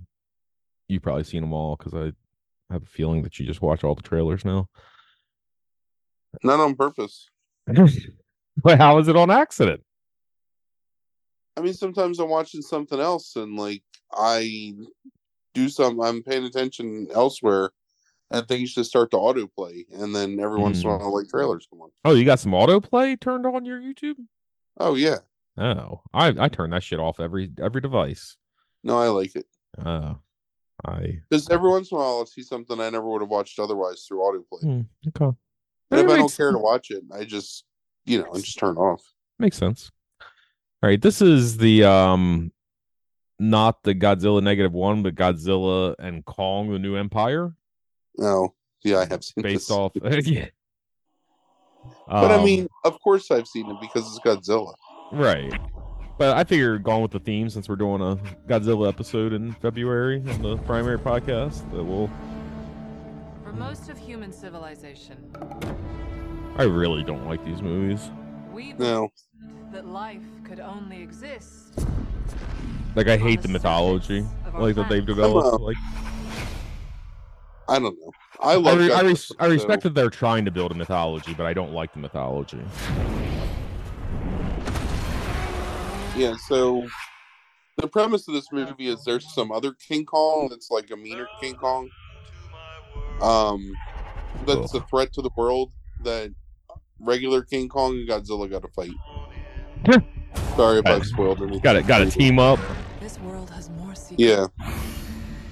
you've 0.89 1.03
probably 1.03 1.25
seen 1.25 1.43
them 1.43 1.53
all 1.53 1.77
because 1.77 1.95
I 1.95 2.13
have 2.73 2.83
a 2.83 2.87
feeling 2.87 3.23
that 3.23 3.39
you 3.39 3.47
just 3.47 3.63
watch 3.63 3.85
all 3.85 3.95
the 3.95 4.03
trailers 4.03 4.45
now. 4.45 4.69
Not 6.43 6.61
on 6.61 6.75
purpose. 6.75 7.31
but 7.67 8.79
how 8.79 8.99
is 8.99 9.09
it 9.09 9.17
on 9.17 9.31
accident? 9.31 9.83
I 11.57 11.61
mean, 11.61 11.75
sometimes 11.75 12.19
I'm 12.19 12.29
watching 12.29 12.63
something 12.63 12.99
else 12.99 13.37
and 13.37 13.57
like 13.57 13.83
I 14.13 14.75
do 15.55 15.69
some. 15.69 16.01
I'm 16.01 16.23
paying 16.23 16.45
attention 16.45 17.09
elsewhere, 17.13 17.71
and 18.31 18.47
things 18.47 18.75
just 18.75 18.91
start 18.91 19.11
to 19.13 19.17
autoplay, 19.17 19.85
and 19.93 20.15
then 20.15 20.39
every 20.41 20.59
once 20.59 20.83
in 20.83 20.91
a 20.91 20.95
Hmm. 20.95 20.99
while, 21.03 21.15
like 21.17 21.29
trailers 21.29 21.67
come 21.71 21.81
on. 21.83 21.91
Oh, 22.05 22.15
you 22.15 22.25
got 22.25 22.41
some 22.41 22.53
autoplay 22.53 23.19
turned 23.19 23.47
on 23.47 23.65
your 23.65 23.81
YouTube? 23.81 24.17
Oh 24.79 24.95
yeah, 24.95 25.19
Oh, 25.57 26.03
I 26.13 26.29
I 26.39 26.49
turn 26.49 26.71
that 26.71 26.83
shit 26.83 26.99
off 27.01 27.21
every 27.21 27.51
every 27.59 27.81
device. 27.81 28.37
no, 28.83 28.99
I 28.99 29.09
like 29.09 29.35
it 29.37 29.47
Oh, 29.79 30.19
I 30.85 31.21
because 31.31 31.49
every 31.49 31.71
once 31.71 31.91
in 31.91 31.97
a 31.97 32.01
while, 32.01 32.19
I'll 32.19 32.27
see 32.27 32.43
something 32.43 32.79
I 32.81 32.91
never 32.91 33.09
would 33.09 33.23
have 33.23 33.31
watched 33.31 33.59
otherwise 33.59 34.05
through 34.07 34.19
autoplay. 34.19 34.61
Hmm, 34.63 34.81
okay. 35.09 35.37
And 35.91 36.01
if 36.01 36.09
I 36.09 36.17
don't 36.17 36.37
care 36.37 36.51
to 36.53 36.59
watch 36.59 36.91
it, 36.91 37.05
I 37.13 37.25
just, 37.25 37.65
you 38.05 38.19
know, 38.19 38.31
I 38.33 38.39
just 38.41 38.59
turn 38.59 38.77
off. 38.77 39.03
Makes 39.39 39.59
sense. 39.59 39.91
All 40.83 40.89
right, 40.91 41.01
this 41.01 41.23
is 41.23 41.57
the 41.57 41.85
um 41.85 42.53
not 43.39 43.83
the 43.83 43.95
Godzilla 43.95 44.43
negative 44.43 44.73
one, 44.73 45.03
but 45.03 45.15
Godzilla 45.15 45.95
and 45.99 46.25
Kong, 46.25 46.71
the 46.71 46.79
new 46.79 46.97
empire, 46.97 47.55
No, 48.19 48.55
yeah, 48.85 48.99
I 48.99 49.05
have 49.07 49.25
seen 49.25 49.35
it. 49.39 49.43
based 49.43 49.69
this. 49.69 49.71
off 49.71 49.93
yeah. 50.05 50.47
But 52.07 52.31
I 52.31 52.37
Um, 52.37 52.45
mean, 52.45 52.69
of 52.85 52.99
course, 53.03 53.31
I've 53.31 53.47
seen 53.47 53.71
it 53.71 53.77
because 53.81 54.05
it's 54.07 54.21
Godzilla. 54.25 54.75
right. 55.13 55.53
But 56.17 56.37
I 56.37 56.45
figure 56.45 56.79
going 56.79 57.03
with 57.03 57.11
the 57.11 57.19
theme 57.19 57.51
since 57.51 57.69
we're 57.69 57.75
doing 57.75 58.01
a 58.01 58.15
Godzilla 58.49 58.89
episode 58.89 59.33
in 59.33 59.53
February 59.55 60.23
on 60.29 60.43
the 60.43 60.57
primary 60.59 60.99
podcast, 60.99 61.69
that 61.73 61.83
we'll 61.83 62.09
For 63.43 63.53
most 63.53 63.89
of 63.89 63.99
human 63.99 64.33
civilization, 64.33 65.17
I 66.57 66.63
really 66.63 67.03
don't 67.03 67.27
like 67.27 67.45
these 67.45 67.61
movies. 67.63 68.11
we 68.53 68.75
No, 68.75 69.09
believed 69.41 69.73
that 69.73 69.87
life 69.89 70.23
could 70.45 70.61
only 70.61 71.03
exist. 71.03 71.85
Like 72.95 73.09
I 73.09 73.17
hate 73.17 73.43
the 73.43 73.49
the 73.49 73.55
mythology 73.55 74.21
surface 74.21 74.47
of 74.47 74.55
our 74.55 74.61
like 74.63 74.75
that 74.77 74.89
they've 74.89 75.07
developed. 75.07 75.61
Like 75.61 75.77
I 77.69 77.79
don't 77.79 77.99
know. 77.99 78.13
I 78.41 78.53
I, 78.53 78.55
love. 78.57 78.79
re- 78.79 78.93
I, 78.93 79.01
res- 79.03 79.33
I 79.39 79.47
so- 79.47 79.53
respect 79.53 79.83
that 79.85 79.95
they're 79.95 80.11
trying 80.11 80.45
to 80.45 80.51
build 80.51 80.71
a 80.73 80.75
mythology, 80.75 81.35
but 81.35 81.47
I 81.47 81.55
don't 81.55 81.73
like 81.73 81.93
the 81.93 81.99
mythology. 82.01 82.61
Yeah, 86.17 86.37
so 86.49 86.87
the 87.79 87.89
premise 87.89 88.29
of 88.29 88.35
this 88.35 88.53
movie 88.53 88.87
is 88.87 89.03
there's 89.05 89.33
some 89.35 89.51
other 89.51 89.73
King 89.73 90.05
Kong 90.05 90.49
that's 90.49 90.71
like 90.71 90.91
a 90.91 90.97
meaner 90.97 91.27
King 91.41 91.55
Kong. 91.55 91.91
Um, 93.21 93.73
that's 94.47 94.75
a 94.75 94.81
threat 94.83 95.13
to 95.15 95.23
the 95.23 95.31
world 95.37 95.73
that 96.03 96.31
regular 97.01 97.43
King 97.43 97.69
Kong 97.69 97.97
and 97.97 98.09
Godzilla 98.09 98.49
got 98.51 98.63
to 98.63 98.69
fight. 98.69 98.93
Sorry 100.57 100.79
if 100.79 100.87
I've 100.87 101.07
spoiled 101.07 101.43
anything. 101.43 101.61
Got 101.61 101.77
it. 101.77 101.87
Got 101.87 101.99
to 101.99 102.07
team 102.11 102.39
up. 102.39 102.61
This 103.05 103.19
world 103.21 103.51
has 103.51 103.69
more 103.69 103.95
secrets 103.95 104.19
Yeah. 104.19 104.47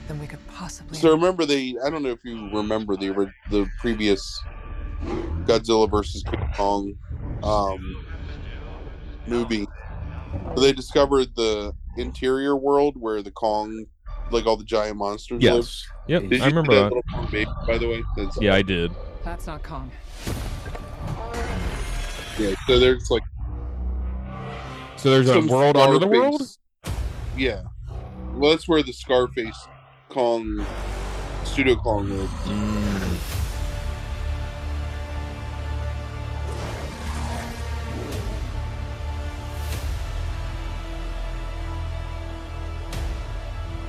than 0.08 0.18
we 0.18 0.26
could 0.26 0.38
possibly. 0.48 0.98
So 0.98 1.10
remember 1.10 1.44
they? 1.44 1.76
I 1.84 1.90
don't 1.90 2.02
know 2.02 2.08
if 2.08 2.24
you 2.24 2.48
remember 2.50 2.96
the 2.96 3.30
the 3.50 3.68
previous 3.78 4.40
Godzilla 5.44 5.90
versus 5.90 6.22
King 6.22 6.48
Kong 6.56 6.94
um, 7.42 8.06
movie. 9.26 9.68
They 10.56 10.72
discovered 10.72 11.36
the 11.36 11.74
interior 11.98 12.56
world 12.56 12.94
where 12.98 13.20
the 13.20 13.30
Kong, 13.30 13.84
like 14.30 14.46
all 14.46 14.56
the 14.56 14.64
giant 14.64 14.96
monsters, 14.96 15.42
live. 15.42 15.56
Yes. 15.56 15.86
Yep. 16.06 16.22
Did 16.22 16.32
you 16.38 16.42
I 16.44 16.46
remember 16.46 16.74
that 16.74 16.80
that. 16.84 16.94
little 16.94 17.30
baby, 17.30 17.50
by 17.68 17.76
the 17.76 17.86
way? 17.86 18.02
That's, 18.16 18.40
Yeah, 18.40 18.54
I 18.54 18.62
did. 18.62 18.92
That's 19.24 19.46
not 19.46 19.62
Kong. 19.62 19.92
yeah. 22.38 22.54
So 22.66 22.78
there's 22.78 23.10
like 23.10 23.22
So 24.96 25.10
there's 25.10 25.28
a 25.28 25.40
world 25.42 25.76
under 25.76 25.98
the 25.98 26.06
world. 26.06 26.40
Scarface- 27.32 27.40
Yeah. 27.42 27.62
Well, 28.34 28.50
that's 28.50 28.66
where 28.68 28.82
the 28.82 28.92
Scarface 28.92 29.68
Kong, 30.08 30.64
pseudo 31.44 31.76
Kong 31.76 32.08
lives. 32.08 32.32
Mm. 32.44 33.18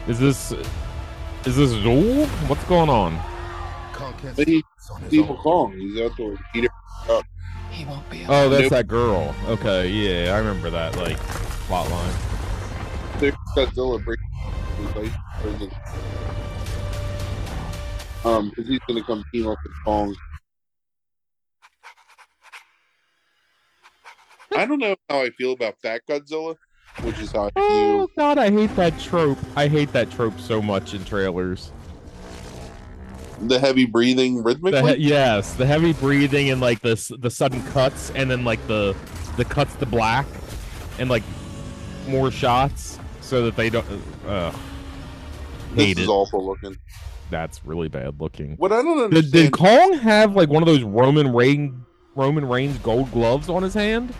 Is 0.08 0.20
this 0.20 0.52
is 1.46 1.56
this 1.56 1.72
Zool? 1.74 2.28
What's 2.50 2.64
going 2.66 2.90
on? 2.90 3.18
Kong 3.94 4.14
can't 4.22 4.36
But 4.36 4.48
he's 4.48 4.64
on 4.92 5.04
Evil. 5.12 5.38
Kong. 5.38 5.74
He's 5.78 6.02
out 6.02 6.12
there. 6.18 6.36
He 6.54 6.68
He 7.72 7.86
won't 7.86 8.08
be. 8.10 8.26
Oh, 8.28 8.50
that's 8.50 8.64
Nope. 8.64 8.70
that 8.72 8.88
girl. 8.88 9.34
Okay, 9.48 9.88
yeah, 9.90 10.34
I 10.36 10.38
remember 10.40 10.70
that 10.70 10.96
like 10.98 11.18
plot 11.68 11.90
line. 11.90 12.14
Godzilla 13.32 14.04
his 14.06 15.12
prison. 15.42 15.72
Um, 18.26 18.50
because 18.50 18.68
he's 18.68 18.80
gonna 18.88 19.04
come 19.04 19.24
team 19.34 19.48
up 19.48 19.58
with 19.64 19.74
Kong. 19.86 20.16
I 24.56 24.66
don't 24.66 24.80
know 24.80 24.96
how 25.10 25.22
I 25.22 25.30
feel 25.32 25.54
about 25.54 25.76
Fat 25.82 26.02
Godzilla, 26.08 26.56
which 27.02 27.20
is 27.20 27.32
how 27.32 27.46
I 27.46 27.50
Oh 27.56 27.98
view. 28.08 28.12
God, 28.18 28.38
I 28.38 28.52
hate 28.52 28.76
that 28.76 28.98
trope. 29.00 29.40
I 29.56 29.68
hate 29.68 29.92
that 29.94 30.12
trope 30.12 30.40
so 30.40 30.62
much 30.62 30.94
in 30.94 31.04
trailers. 31.04 31.72
The 33.42 33.60
heavy 33.60 33.86
breathing 33.86 34.38
The 34.38 34.44
rhythmically. 34.44 34.96
he- 34.98 35.10
yes, 35.10 35.54
the 35.56 35.66
heavy 35.66 35.94
breathing 35.94 36.50
and 36.52 36.62
like 36.62 36.82
the 36.82 36.96
the 37.20 37.30
sudden 37.32 37.64
cuts, 37.72 38.12
and 38.12 38.30
then 38.30 38.46
like 38.46 38.66
the 38.68 38.96
the 39.38 39.44
cuts 39.46 39.76
to 39.78 39.86
black, 39.86 40.28
and 41.00 41.10
like 41.10 41.24
more 42.08 42.30
shots, 42.32 43.00
so 43.24 43.46
that 43.46 43.56
they 43.56 43.70
don't. 43.70 43.86
Uh, 44.28 44.52
this 45.74 45.86
hate 45.86 45.98
is 45.98 46.06
it. 46.08 46.10
awful 46.12 46.46
looking. 46.46 46.78
That's 47.32 47.66
really 47.66 47.88
bad 47.88 48.20
looking. 48.22 48.56
What 48.58 48.72
I 48.72 48.82
don't 48.84 48.98
Did, 48.98 49.04
understand. 49.06 49.32
did 49.32 49.54
Kong 49.54 49.94
have 50.00 50.36
like 50.36 50.50
one 50.50 50.62
of 50.62 50.68
those 50.68 50.84
Roman 50.84 51.34
Reign 51.34 51.84
Roman 52.16 52.46
Reigns 52.48 52.78
gold 52.80 53.12
gloves 53.12 53.50
on 53.50 53.64
his 53.64 53.74
hand? 53.74 54.14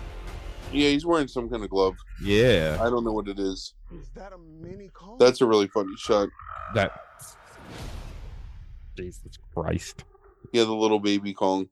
Yeah, 0.72 0.90
he's 0.90 1.06
wearing 1.06 1.28
some 1.28 1.50
kind 1.50 1.64
of 1.64 1.70
glove. 1.70 1.94
Yeah, 2.24 2.78
I 2.82 2.90
don't 2.90 3.04
know 3.04 3.12
what 3.12 3.28
it 3.28 3.38
is. 3.38 3.76
Is 4.00 4.10
that 4.16 4.34
a 4.34 4.38
mini 4.40 4.90
Kong? 4.90 5.18
That's 5.20 5.42
a 5.42 5.46
really 5.46 5.68
funny 5.68 5.94
shot. 5.98 6.30
that. 6.74 7.00
Jesus 8.98 9.38
Christ! 9.56 10.04
Yeah, 10.52 10.64
the 10.64 10.74
little 10.74 11.00
baby 11.00 11.34
Kong. 11.34 11.68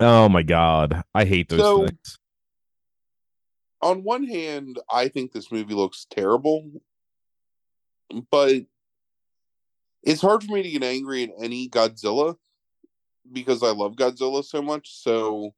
Oh 0.00 0.28
my 0.28 0.42
God, 0.42 1.02
I 1.14 1.24
hate 1.24 1.48
those 1.48 1.60
So- 1.60 1.86
things. 1.86 2.18
On 3.82 4.04
one 4.04 4.24
hand, 4.24 4.78
I 4.90 5.08
think 5.08 5.32
this 5.32 5.50
movie 5.50 5.74
looks 5.74 6.06
terrible, 6.10 6.70
but 8.30 8.62
it's 10.02 10.20
hard 10.20 10.44
for 10.44 10.52
me 10.52 10.62
to 10.62 10.70
get 10.70 10.82
angry 10.82 11.24
at 11.24 11.30
any 11.40 11.68
Godzilla 11.68 12.36
because 13.30 13.62
I 13.62 13.70
love 13.70 13.96
Godzilla 13.96 14.44
so 14.44 14.62
much. 14.62 14.94
So 14.94 15.54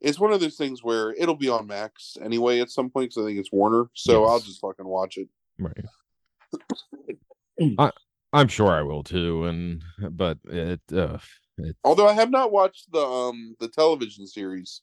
it's 0.00 0.18
one 0.18 0.32
of 0.32 0.40
those 0.40 0.56
things 0.56 0.82
where 0.82 1.12
it'll 1.12 1.36
be 1.36 1.48
on 1.48 1.66
Max 1.66 2.16
anyway 2.22 2.60
at 2.60 2.70
some 2.70 2.90
point 2.90 3.10
because 3.10 3.24
I 3.24 3.26
think 3.26 3.38
it's 3.38 3.52
Warner. 3.52 3.90
So 3.94 4.22
Yes. 4.22 4.30
I'll 4.30 4.40
just 4.40 4.60
fucking 4.60 4.86
watch 4.86 5.18
it. 5.18 5.28
Right. 5.58 5.84
I, 7.78 7.90
I'm 8.32 8.48
sure 8.48 8.68
I 8.68 8.82
will 8.82 9.02
too, 9.02 9.44
and 9.44 9.82
but 10.10 10.38
it. 10.44 10.80
Uh, 10.92 11.18
it 11.58 11.76
Although 11.84 12.08
I 12.08 12.14
have 12.14 12.30
not 12.30 12.52
watched 12.52 12.90
the 12.92 13.00
um 13.00 13.54
the 13.60 13.68
television 13.68 14.26
series 14.26 14.82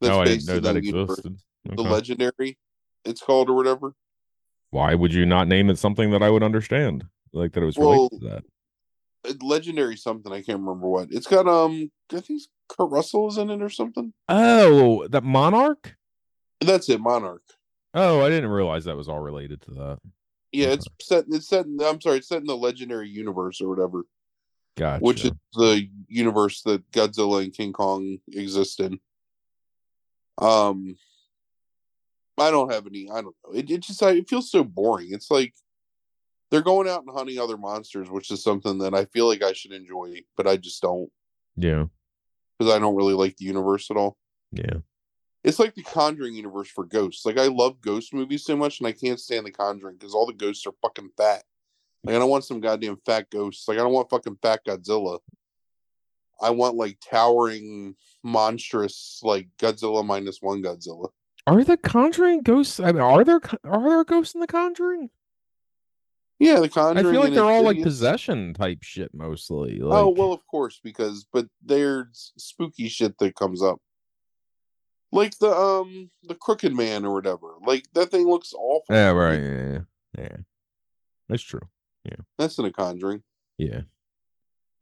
no, 0.00 0.20
I 0.20 0.24
didn't 0.24 0.46
know 0.46 0.60
that 0.60 0.82
universe. 0.82 1.20
Existed. 1.64 1.84
The 1.84 1.90
Legendary, 1.90 2.58
it's 3.04 3.20
called 3.22 3.48
or 3.50 3.54
whatever. 3.54 3.94
Why 4.70 4.94
would 4.94 5.14
you 5.14 5.24
not 5.26 5.48
name 5.48 5.70
it 5.70 5.78
something 5.78 6.10
that 6.10 6.22
I 6.22 6.30
would 6.30 6.42
understand? 6.42 7.04
Like 7.32 7.52
that 7.52 7.62
it 7.62 7.66
was 7.66 7.76
Well, 7.76 8.08
related 8.10 8.20
to 8.20 8.28
that. 8.28 8.44
Uh, 9.30 9.34
Legendary 9.44 9.96
something 9.96 10.32
I 10.32 10.42
can't 10.42 10.60
remember 10.60 10.88
what. 10.88 11.08
It's 11.10 11.26
got 11.26 11.46
um 11.48 11.90
I 12.12 12.20
think 12.20 12.42
Kurt 12.68 12.90
Russell 12.90 13.28
is 13.28 13.38
in 13.38 13.50
it 13.50 13.62
or 13.62 13.70
something. 13.70 14.12
Oh, 14.28 15.06
that 15.08 15.24
Monarch. 15.24 15.96
That's 16.60 16.88
it, 16.88 17.00
Monarch. 17.00 17.42
Oh, 17.94 18.24
I 18.24 18.28
didn't 18.28 18.50
realize 18.50 18.84
that 18.84 18.96
was 18.96 19.08
all 19.08 19.20
related 19.20 19.60
to 19.62 19.70
that. 19.72 19.98
Yeah, 20.52 20.66
Okay. 20.66 20.74
it's 20.74 20.86
set. 21.00 21.24
It's 21.28 21.48
set. 21.48 21.66
In, 21.66 21.78
I'm 21.82 22.00
sorry, 22.00 22.18
it's 22.18 22.28
set 22.28 22.40
in 22.40 22.46
the 22.46 22.56
legendary 22.56 23.08
universe 23.08 23.60
or 23.60 23.68
whatever, 23.68 24.02
Gotcha. 24.76 25.04
which 25.04 25.24
is 25.24 25.32
the 25.54 25.88
universe 26.08 26.62
that 26.62 26.88
Godzilla 26.92 27.42
and 27.44 27.52
King 27.52 27.72
Kong 27.72 28.18
exist 28.32 28.80
in. 28.80 28.98
Um, 30.38 30.96
I 32.38 32.50
don't 32.50 32.72
have 32.72 32.86
any. 32.86 33.08
I 33.10 33.22
don't 33.22 33.36
know. 33.44 33.52
It, 33.54 33.70
it 33.70 33.80
just 33.80 34.02
I, 34.02 34.12
it 34.12 34.28
feels 34.28 34.50
so 34.50 34.64
boring. 34.64 35.08
It's 35.10 35.30
like 35.30 35.54
they're 36.50 36.62
going 36.62 36.88
out 36.88 37.04
and 37.06 37.16
hunting 37.16 37.38
other 37.38 37.56
monsters, 37.56 38.10
which 38.10 38.30
is 38.30 38.42
something 38.42 38.78
that 38.78 38.94
I 38.94 39.04
feel 39.06 39.26
like 39.26 39.42
I 39.42 39.52
should 39.52 39.72
enjoy, 39.72 40.22
but 40.36 40.46
I 40.46 40.56
just 40.56 40.82
don't 40.82 41.10
yeah, 41.56 41.84
because 42.58 42.72
I 42.72 42.78
don't 42.78 42.96
really 42.96 43.14
like 43.14 43.36
the 43.36 43.44
universe 43.44 43.90
at 43.90 43.96
all. 43.96 44.16
yeah. 44.52 44.78
It's 45.42 45.58
like 45.58 45.74
the 45.74 45.82
Conjuring 45.82 46.34
universe 46.34 46.70
for 46.70 46.84
ghosts. 46.86 47.26
Like 47.26 47.38
I 47.38 47.48
love 47.48 47.82
ghost 47.82 48.14
movies 48.14 48.46
so 48.46 48.56
much, 48.56 48.80
and 48.80 48.86
I 48.86 48.92
can't 48.92 49.20
stand 49.20 49.44
the 49.44 49.50
Conjuring 49.50 49.96
because 49.98 50.14
all 50.14 50.24
the 50.26 50.32
ghosts 50.32 50.66
are 50.66 50.72
fucking 50.80 51.10
fat. 51.18 51.44
Like 52.02 52.16
I 52.16 52.18
don't 52.18 52.30
want 52.30 52.44
some 52.44 52.60
goddamn 52.60 52.98
fat 53.04 53.30
ghosts. 53.30 53.68
Like 53.68 53.78
I 53.78 53.82
don't 53.82 53.92
want 53.92 54.10
fucking 54.10 54.38
fat 54.40 54.60
Godzilla. 54.66 55.18
I 56.40 56.50
want 56.50 56.76
like 56.76 56.98
towering, 57.00 57.94
monstrous, 58.22 59.20
like 59.22 59.48
Godzilla 59.58 60.04
minus 60.04 60.38
one 60.40 60.62
Godzilla. 60.62 61.08
Are 61.46 61.62
the 61.62 61.76
Conjuring 61.76 62.42
ghosts? 62.42 62.80
I 62.80 62.92
mean, 62.92 63.02
are 63.02 63.24
there 63.24 63.40
are 63.64 63.88
there 63.88 64.04
ghosts 64.04 64.34
in 64.34 64.40
the 64.40 64.46
Conjuring? 64.46 65.10
Yeah, 66.38 66.60
the 66.60 66.68
Conjuring. 66.68 67.06
I 67.06 67.10
feel 67.10 67.20
like 67.20 67.34
they're 67.34 67.44
all 67.44 67.62
like 67.62 67.82
possession 67.82 68.54
type 68.54 68.78
shit 68.82 69.12
mostly. 69.14 69.78
Like, 69.78 69.98
Oh 70.02 70.08
well, 70.08 70.32
of 70.32 70.46
course, 70.46 70.80
because 70.82 71.26
but 71.32 71.46
there's 71.62 72.32
spooky 72.38 72.88
shit 72.88 73.18
that 73.18 73.36
comes 73.36 73.62
up, 73.62 73.80
like 75.12 75.38
the 75.38 75.54
um 75.54 76.10
the 76.22 76.34
Crooked 76.34 76.74
Man 76.74 77.04
or 77.04 77.12
whatever. 77.12 77.54
Like 77.64 77.86
that 77.92 78.10
thing 78.10 78.26
looks 78.26 78.52
awful. 78.54 78.94
yeah, 78.94 79.10
right, 79.10 79.40
yeah, 79.40 79.50
yeah, 79.72 79.78
yeah. 80.18 80.36
That's 81.28 81.42
true. 81.42 81.68
Yeah, 82.04 82.16
that's 82.38 82.58
in 82.58 82.64
a 82.64 82.72
Conjuring. 82.72 83.22
Yeah. 83.58 83.82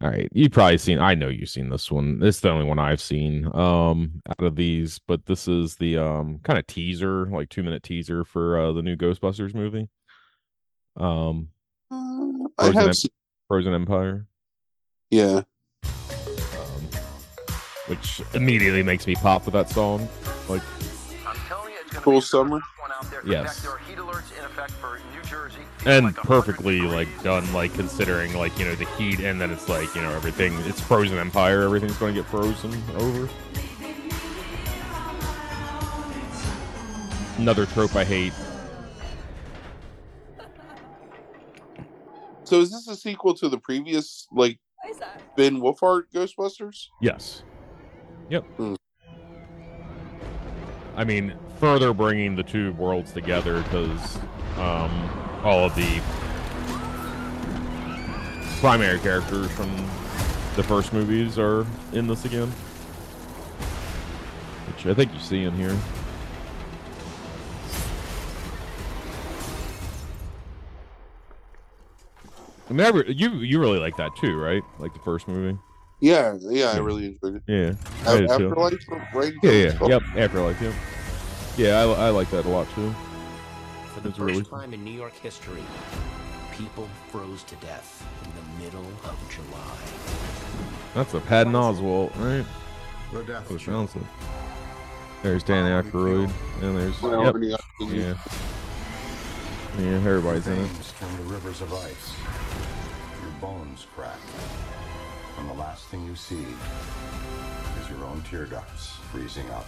All 0.03 0.09
right. 0.11 0.28
You've 0.32 0.50
probably 0.50 0.78
seen 0.78 0.98
I 0.98 1.14
know 1.14 1.28
you've 1.28 1.48
seen 1.48 1.68
this 1.68 1.90
one. 1.90 2.18
This 2.18 2.36
is 2.36 2.40
the 2.40 2.50
only 2.50 2.64
one 2.64 2.78
I've 2.80 3.00
seen 3.00 3.46
um 3.55 4.20
out 4.28 4.42
of 4.44 4.57
these, 4.57 4.98
but 5.07 5.26
this 5.26 5.46
is 5.46 5.76
the 5.76 5.98
um 5.98 6.40
kind 6.42 6.59
of 6.59 6.66
teaser, 6.66 7.26
like 7.26 7.48
two 7.50 7.62
minute 7.62 7.84
teaser 7.84 8.24
for 8.24 8.59
uh 8.59 8.72
the 8.72 8.82
new 8.82 8.96
Ghostbusters 8.96 9.55
movie. 9.55 9.88
Um 10.96 11.48
Uh, 11.90 12.48
I 12.59 12.64
Frozen 12.64 12.74
have 12.80 12.88
Em- 12.88 12.94
seen, 12.94 13.11
Frozen 13.48 13.74
Empire. 13.74 14.26
yeah. 15.11 15.42
Um 15.84 16.82
which 17.86 18.20
immediately 18.34 18.82
makes 18.82 19.07
me 19.07 19.14
pop 19.14 19.44
with 19.44 19.53
that 19.55 19.68
song. 19.70 20.09
Like 20.48 20.62
I'm 21.24 21.36
telling 21.46 21.72
you, 21.74 21.78
it's 21.80 21.92
gonna 21.92 22.03
Cool 22.05 22.12
be 22.14 22.18
a 22.18 22.22
summer. 22.22 22.61
Tough 23.03 23.11
one 23.11 23.11
out 23.11 23.11
there. 23.11 23.20
In 23.20 23.28
Yes. 23.28 23.55
fact, 23.55 23.62
there 23.62 23.72
are 23.72 23.78
heat 23.78 23.98
alerts 23.98 24.38
in 24.38 24.44
effect 24.44 24.70
for 24.72 25.00
New 25.14 25.22
Jersey. 25.28 25.59
Feels 25.78 25.96
and 25.96 26.16
perfectly 26.16 26.80
like 26.82 27.09
done 27.22 27.50
like 27.53 27.74
considering 27.74 28.34
like 28.34 28.57
you 28.59 28.64
know 28.64 28.74
the 28.76 28.84
heat 28.96 29.18
and 29.20 29.40
then 29.40 29.50
it's 29.50 29.68
like 29.68 29.92
you 29.96 30.00
know 30.03 30.11
everything 30.12 30.55
it's 30.61 30.80
frozen 30.80 31.18
empire 31.18 31.62
everything's 31.62 31.96
going 31.96 32.14
to 32.14 32.20
get 32.20 32.30
frozen 32.30 32.72
over 32.96 33.28
another 37.38 37.66
trope 37.66 37.96
i 37.96 38.05
hate 38.05 38.32
So 42.44 42.61
is 42.61 42.70
this 42.70 42.86
a 42.86 42.94
sequel 42.94 43.34
to 43.34 43.48
the 43.48 43.59
previous 43.59 44.28
like 44.30 44.59
Ben 45.36 45.57
Wolfhard 45.61 46.05
Ghostbusters? 46.14 46.86
yes 47.00 47.42
yep 48.28 48.44
Hmm. 48.57 48.74
i 50.96 51.03
mean 51.03 51.34
further 51.63 51.95
bringing 51.95 52.35
the 52.35 52.43
two 52.43 52.73
worlds 52.73 53.13
together 53.13 53.63
because 53.63 54.17
um 54.57 54.91
all 55.45 55.65
of 55.65 55.73
the 55.77 56.03
primary 58.59 58.99
characters 58.99 59.49
from 59.53 59.71
the 60.57 60.63
first 60.65 60.93
movies 60.93 61.39
are 61.39 61.65
in 61.93 62.09
this 62.09 62.25
again 62.25 62.49
which 64.67 64.87
i 64.87 64.93
think 64.93 65.15
you 65.15 65.21
see 65.21 65.45
in 65.45 65.55
here 65.55 65.79
I 72.69 72.73
mean, 72.73 73.05
you 73.07 73.35
you 73.37 73.61
really 73.61 73.79
like 73.79 73.97
that 73.99 74.17
too, 74.17 74.37
right? 74.37 74.63
Like 74.79 74.95
the 74.95 75.01
first 75.01 75.29
movie. 75.29 75.57
Yeah, 76.01 76.37
yeah, 76.41 76.71
I 76.71 76.79
really 76.79 77.07
enjoyed 77.07 77.37
it. 77.37 77.43
Yeah. 77.47 77.75
I 78.07 78.15
A- 78.15 78.21
did. 78.23 78.31
Afterlife, 78.31 78.87
right? 79.15 79.33
Yeah, 79.43 79.53
yeah, 79.53 79.87
yep. 79.87 80.03
Afterlife, 80.17 80.61
yep. 80.63 80.73
Yeah, 80.73 81.01
I, 81.59 82.07
I 82.07 82.09
like 82.11 82.30
that 82.30 82.44
a 82.44 82.48
lot 82.48 82.66
too. 82.74 82.94
For 83.94 84.00
the 84.00 84.09
It's 84.09 84.18
first 84.18 84.30
really- 84.32 84.44
time 84.44 84.72
in 84.74 84.82
New 84.84 84.90
York 84.92 85.14
history, 85.14 85.62
people 86.57 86.88
froze 87.11 87.42
to 87.44 87.57
death 87.57 88.07
in 88.24 88.30
the 88.59 88.64
middle 88.64 88.86
of 89.05 89.16
July. 89.30 89.76
That's 90.94 91.14
a 91.14 91.20
Patton 91.20 91.53
Oswalt, 91.53 92.11
right? 92.18 92.44
The 93.12 93.18
death 93.24 93.26
That's 93.26 93.50
what 93.50 93.57
it 93.57 93.61
show. 93.61 93.72
sounds 93.72 93.96
like. 93.96 94.05
There's 95.22 95.42
Danny 95.44 95.68
Aykroyd, 95.70 96.30
and 96.62 96.76
there's 96.76 97.00
Well, 97.00 97.24
yep, 97.24 97.36
yeah, 97.80 98.14
yeah. 99.78 99.84
Everybody's 99.96 100.46
in 100.48 100.55
it. 100.55 100.57
Veins 100.66 100.92
turn 100.98 101.16
to 101.16 101.22
rivers 101.24 101.61
of 101.61 101.72
ice. 101.74 102.12
Your 103.22 103.30
bones 103.40 103.86
crack. 103.94 104.18
And 105.38 105.48
the 105.48 105.55
last 105.55 105.84
thing 105.86 106.05
you 106.07 106.16
see 106.16 106.44
is 107.80 107.88
your 107.90 108.05
own 108.05 108.22
tear 108.28 108.46
ducts 108.46 108.96
freezing 109.12 109.48
up. 109.50 109.66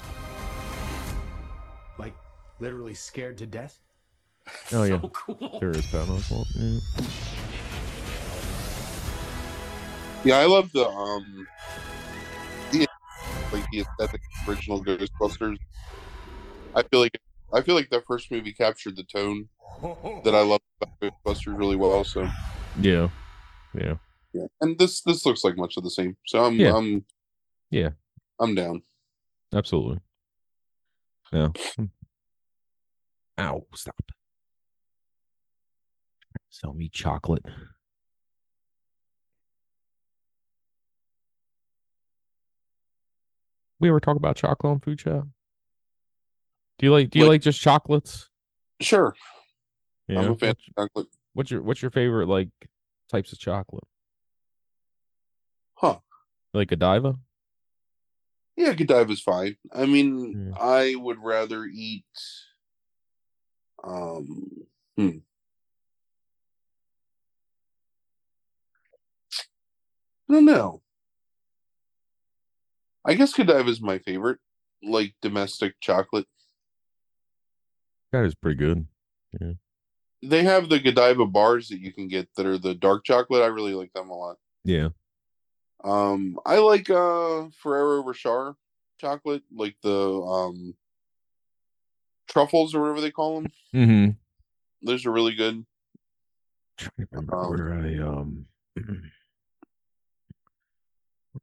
Like 1.99 2.15
literally 2.61 2.95
scared 2.95 3.39
to 3.39 3.47
death? 3.47 3.81
Oh 4.73 4.85
yeah, 4.85 5.01
So 5.03 5.09
cool. 5.13 5.59
there 5.61 5.71
is 5.71 5.87
Patton 5.87 6.17
Oswalt. 6.17 6.47
Yeah. 6.57 6.81
Yeah, 10.25 10.39
I 10.39 10.47
love 10.47 10.73
the 10.73 10.89
um, 10.89 11.47
the 12.71 12.87
like 13.53 13.65
the 13.71 13.81
aesthetic 13.81 14.23
of 14.43 14.49
original 14.49 14.83
Ghostbusters. 14.83 15.59
I 16.75 16.83
feel 16.85 17.01
like 17.01 17.19
I 17.53 17.61
feel 17.61 17.75
like 17.75 17.91
that 17.91 18.07
first 18.07 18.31
movie 18.31 18.53
captured 18.53 18.97
the 18.97 19.05
tone 19.05 19.49
that 20.25 20.35
I 20.35 20.41
love 20.43 20.61
about 20.81 20.95
Ghostbusters 21.03 21.59
really 21.59 21.77
well. 21.77 22.05
So 22.05 22.27
yeah, 22.81 23.09
yeah. 23.75 23.95
yeah, 24.33 24.47
and 24.63 24.79
this 24.79 25.03
this 25.03 25.27
looks 25.27 25.45
like 25.45 25.59
much 25.59 25.77
of 25.77 25.85
the 25.85 25.91
same. 25.91 26.17
So 26.27 26.45
I'm 26.45 26.59
Yeah. 26.59 26.75
I'm 26.75 27.05
Yeah. 27.71 27.91
I'm 28.41 28.55
down. 28.55 28.83
Absolutely. 29.53 30.01
Yeah. 31.35 31.49
Ow! 33.39 33.66
Stop. 33.74 33.97
Sell 36.49 36.72
me 36.72 36.89
chocolate. 36.89 37.45
We 43.80 43.89
ever 43.89 44.01
talk 44.01 44.16
about 44.16 44.37
chocolate 44.37 44.70
on 44.70 44.80
food 44.80 44.99
chat? 44.99 45.22
Do 46.78 46.87
you 46.87 46.93
like? 46.93 47.11
Do 47.11 47.18
you 47.18 47.24
Like- 47.26 47.35
like 47.37 47.43
just 47.43 47.61
chocolates? 47.61 48.30
Sure, 48.80 49.14
Yeah. 50.09 50.20
I'm 50.20 50.32
a 50.32 50.37
fan 50.37 50.49
What's, 50.51 50.68
of 50.68 50.74
chocolate. 50.76 51.07
what's 51.32 51.51
your 51.51 51.62
What's 51.62 51.82
your 51.82 51.91
favorite 51.91 52.26
like 52.28 52.51
types 53.09 53.32
of 53.32 53.39
chocolate? 53.39 53.85
Huh? 55.74 56.01
Like 56.53 56.68
Godiva? 56.68 57.18
Yeah, 58.57 58.73
Godiva's 58.73 59.21
fine. 59.21 59.57
I 59.73 59.87
mean, 59.87 60.53
Yeah. 60.53 60.59
I 60.61 60.95
would 60.97 61.19
rather 61.23 61.65
eat. 61.65 62.05
Um, 63.83 64.67
hmm. 64.97 65.19
I 70.29 70.33
don't 70.33 70.45
know. 70.45 70.83
I 73.05 73.15
guess 73.15 73.35
Godiva's 73.35 73.81
my 73.83 73.99
favorite, 73.99 74.39
like 74.83 75.15
domestic 75.21 75.75
chocolate. 75.81 76.27
That 78.13 78.25
is 78.25 78.35
pretty 78.35 78.57
good. 78.57 78.87
Yeah. 79.39 79.53
They 80.23 80.45
have 80.45 80.69
the 80.69 80.79
Godiva 80.79 81.27
bars 81.27 81.69
that 81.69 81.81
you 81.81 81.93
can 81.93 82.09
get 82.09 82.29
that 82.37 82.47
are 82.47 82.57
the 82.57 82.75
dark 82.75 83.05
chocolate. 83.05 83.43
I 83.43 83.47
really 83.47 83.75
like 83.75 83.93
them 83.93 84.09
a 84.09 84.17
lot. 84.17 84.37
Yeah. 84.65 84.91
Um, 85.85 86.41
I 86.47 86.59
like 86.59 86.89
uh 86.89 87.49
Ferrero 87.62 88.03
Rocher 88.03 88.55
chocolate, 88.99 89.43
like 89.55 89.76
the 89.82 90.22
um 90.22 90.74
truffles 92.26 92.74
or 92.74 92.80
whatever 92.80 93.03
they 93.03 93.11
call 93.11 93.41
them. 93.41 93.53
Mm-hmm. 93.74 94.11
Those 94.82 95.05
are 95.05 95.12
really 95.12 95.35
good. 95.35 95.64
Trying 96.78 96.91
to 96.99 97.07
remember 97.12 97.37
Um, 97.37 97.51
where 97.51 97.74
I 97.74 97.99
um. 97.99 98.47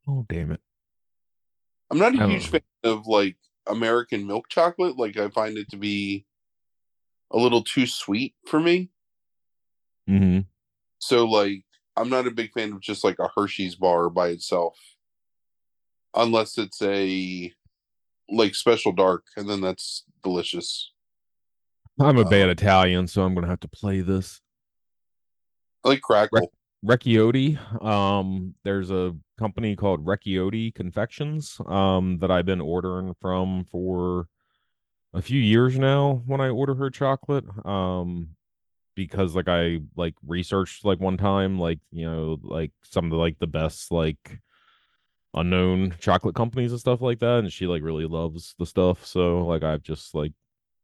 oh 0.08 0.26
damn 0.28 0.50
it! 0.50 0.60
I'm 1.90 1.98
not 1.98 2.16
a 2.16 2.22
I 2.22 2.26
huge 2.28 2.48
fan 2.48 2.62
of 2.82 3.06
like 3.06 3.36
American 3.68 4.26
milk 4.26 4.48
chocolate. 4.48 4.98
Like 4.98 5.16
I 5.16 5.28
find 5.28 5.56
it 5.56 5.70
to 5.70 5.76
be 5.76 6.26
a 7.30 7.38
little 7.38 7.62
too 7.62 7.86
sweet 7.86 8.34
for 8.46 8.58
me. 8.58 8.90
Mm-hmm. 10.08 10.40
So 10.98 11.26
like 11.26 11.64
I'm 11.96 12.08
not 12.08 12.26
a 12.26 12.30
big 12.30 12.52
fan 12.52 12.72
of 12.72 12.80
just 12.80 13.04
like 13.04 13.18
a 13.18 13.28
Hershey's 13.36 13.74
bar 13.74 14.08
by 14.08 14.28
itself. 14.28 14.78
Unless 16.14 16.58
it's 16.58 16.80
a 16.82 17.52
like 18.28 18.54
special 18.54 18.92
dark, 18.92 19.24
and 19.36 19.48
then 19.48 19.60
that's 19.60 20.04
delicious. 20.22 20.92
I'm 22.00 22.16
a 22.18 22.22
Uh, 22.22 22.30
bad 22.30 22.48
Italian, 22.48 23.06
so 23.06 23.22
I'm 23.22 23.34
gonna 23.34 23.46
have 23.46 23.60
to 23.60 23.68
play 23.68 24.00
this. 24.00 24.40
I 25.84 25.88
like 25.88 26.00
crackle. 26.00 26.52
Recchiuti. 26.84 27.58
Um, 27.82 28.54
there's 28.64 28.90
a 28.90 29.14
company 29.38 29.76
called 29.76 30.04
Recchiuti 30.04 30.74
Confections 30.74 31.60
um, 31.66 32.18
that 32.18 32.30
I've 32.30 32.46
been 32.46 32.60
ordering 32.60 33.14
from 33.20 33.64
for 33.64 34.26
a 35.14 35.22
few 35.22 35.40
years 35.40 35.78
now. 35.78 36.22
When 36.26 36.40
I 36.40 36.48
order 36.48 36.74
her 36.74 36.90
chocolate, 36.90 37.44
um, 37.64 38.30
because 38.94 39.34
like 39.34 39.48
I 39.48 39.80
like 39.96 40.14
researched 40.26 40.84
like 40.84 41.00
one 41.00 41.16
time, 41.16 41.58
like 41.58 41.80
you 41.90 42.04
know, 42.06 42.38
like 42.42 42.72
some 42.82 43.06
of 43.06 43.10
the 43.10 43.16
like 43.16 43.38
the 43.38 43.46
best 43.46 43.90
like 43.92 44.38
unknown 45.34 45.94
chocolate 45.98 46.34
companies 46.34 46.72
and 46.72 46.80
stuff 46.80 47.00
like 47.00 47.20
that, 47.20 47.38
and 47.40 47.52
she 47.52 47.66
like 47.66 47.82
really 47.82 48.06
loves 48.06 48.54
the 48.58 48.66
stuff. 48.66 49.06
So 49.06 49.44
like 49.46 49.62
I've 49.62 49.82
just 49.82 50.14
like 50.14 50.32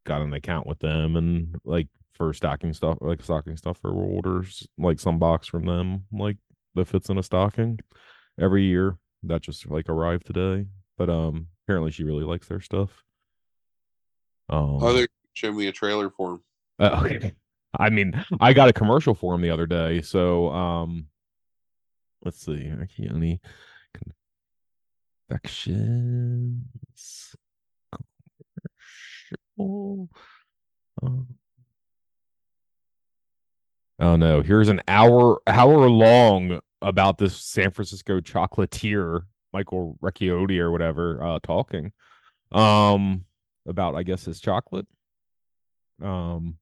got 0.05 0.23
an 0.23 0.33
account 0.33 0.67
with 0.67 0.79
them 0.79 1.17
and 1.17 1.55
like 1.65 1.89
for 2.15 2.33
stocking 2.33 2.73
stuff 2.73 2.99
like 3.01 3.23
stocking 3.23 3.57
stuff 3.57 3.79
for 3.79 3.93
orders 3.93 4.67
like 4.79 4.99
some 4.99 5.19
box 5.19 5.47
from 5.47 5.67
them 5.67 6.05
like 6.11 6.37
that 6.75 6.87
fits 6.87 7.11
in 7.11 7.19
a 7.19 7.23
stocking 7.23 7.79
every 8.41 8.65
year 8.65 8.97
that 9.23 9.43
just 9.43 9.71
like 9.71 9.89
arrived 9.89 10.27
today 10.27 10.67
but 10.97 11.09
um 11.09 11.47
apparently 11.65 11.91
she 11.93 12.03
really 12.03 12.25
likes 12.25 12.49
their 12.49 12.61
stuff 12.61 13.05
um 14.49 14.79
Oh, 14.81 14.93
they 14.95 15.07
showed 15.35 15.55
me 15.55 15.67
a 15.69 15.73
trailer 15.73 16.11
for 16.11 16.33
him. 16.33 16.41
uh, 16.81 17.03
okay. 17.05 17.33
I 17.79 17.91
mean, 17.91 18.25
I 18.41 18.53
got 18.53 18.69
a 18.69 18.73
commercial 18.73 19.15
for 19.15 19.35
him 19.35 19.43
the 19.43 19.51
other 19.51 19.67
day. 19.67 20.03
So, 20.03 20.49
um, 20.51 21.07
let's 22.25 22.45
see. 22.45 22.71
I 22.73 22.87
can't 22.87 23.17
any 23.17 23.41
confections. 25.29 27.35
Commercial. 29.57 30.09
Um, 31.03 31.27
Oh 34.01 34.17
no! 34.17 34.43
Here's 34.43 34.69
an 34.69 34.81
hour 34.87 35.41
hour 35.47 35.89
long 35.89 36.61
about 36.81 37.19
this 37.19 37.37
San 37.37 37.73
Francisco 37.73 38.21
chocolatier 38.21 39.23
Michael 39.53 39.99
Recchiuti 40.01 40.59
or 40.59 40.71
whatever 40.71 41.21
uh 41.23 41.39
talking 41.43 41.93
um 42.53 43.25
about 43.67 43.97
I 43.97 44.05
guess 44.05 44.25
his 44.25 44.41
chocolate. 44.41 44.87
Um 46.01 46.59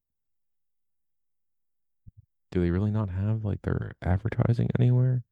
do 2.51 2.61
they 2.61 2.71
really 2.71 2.91
not 2.91 3.11
have 3.11 3.45
like 3.45 3.63
their 3.63 3.93
advertising 4.03 4.71
anywhere? 4.79 5.23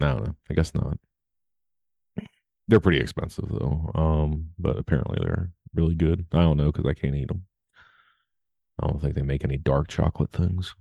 I 0.00 0.08
don't 0.08 0.26
know. 0.26 0.36
I 0.50 0.54
guess 0.54 0.74
not. 0.74 0.98
They're 2.68 2.80
pretty 2.80 3.00
expensive 3.00 3.48
though. 3.48 3.90
Um, 3.94 4.50
but 4.58 4.76
apparently 4.76 5.18
they're 5.20 5.50
really 5.74 5.94
good. 5.94 6.26
I 6.32 6.42
don't 6.42 6.56
know 6.56 6.72
because 6.72 6.86
I 6.86 6.94
can't 6.94 7.14
eat 7.14 7.28
them. 7.28 7.46
I 8.80 8.88
don't 8.88 9.00
think 9.00 9.14
they 9.14 9.22
make 9.22 9.44
any 9.44 9.56
dark 9.56 9.88
chocolate 9.88 10.32
things. 10.32 10.74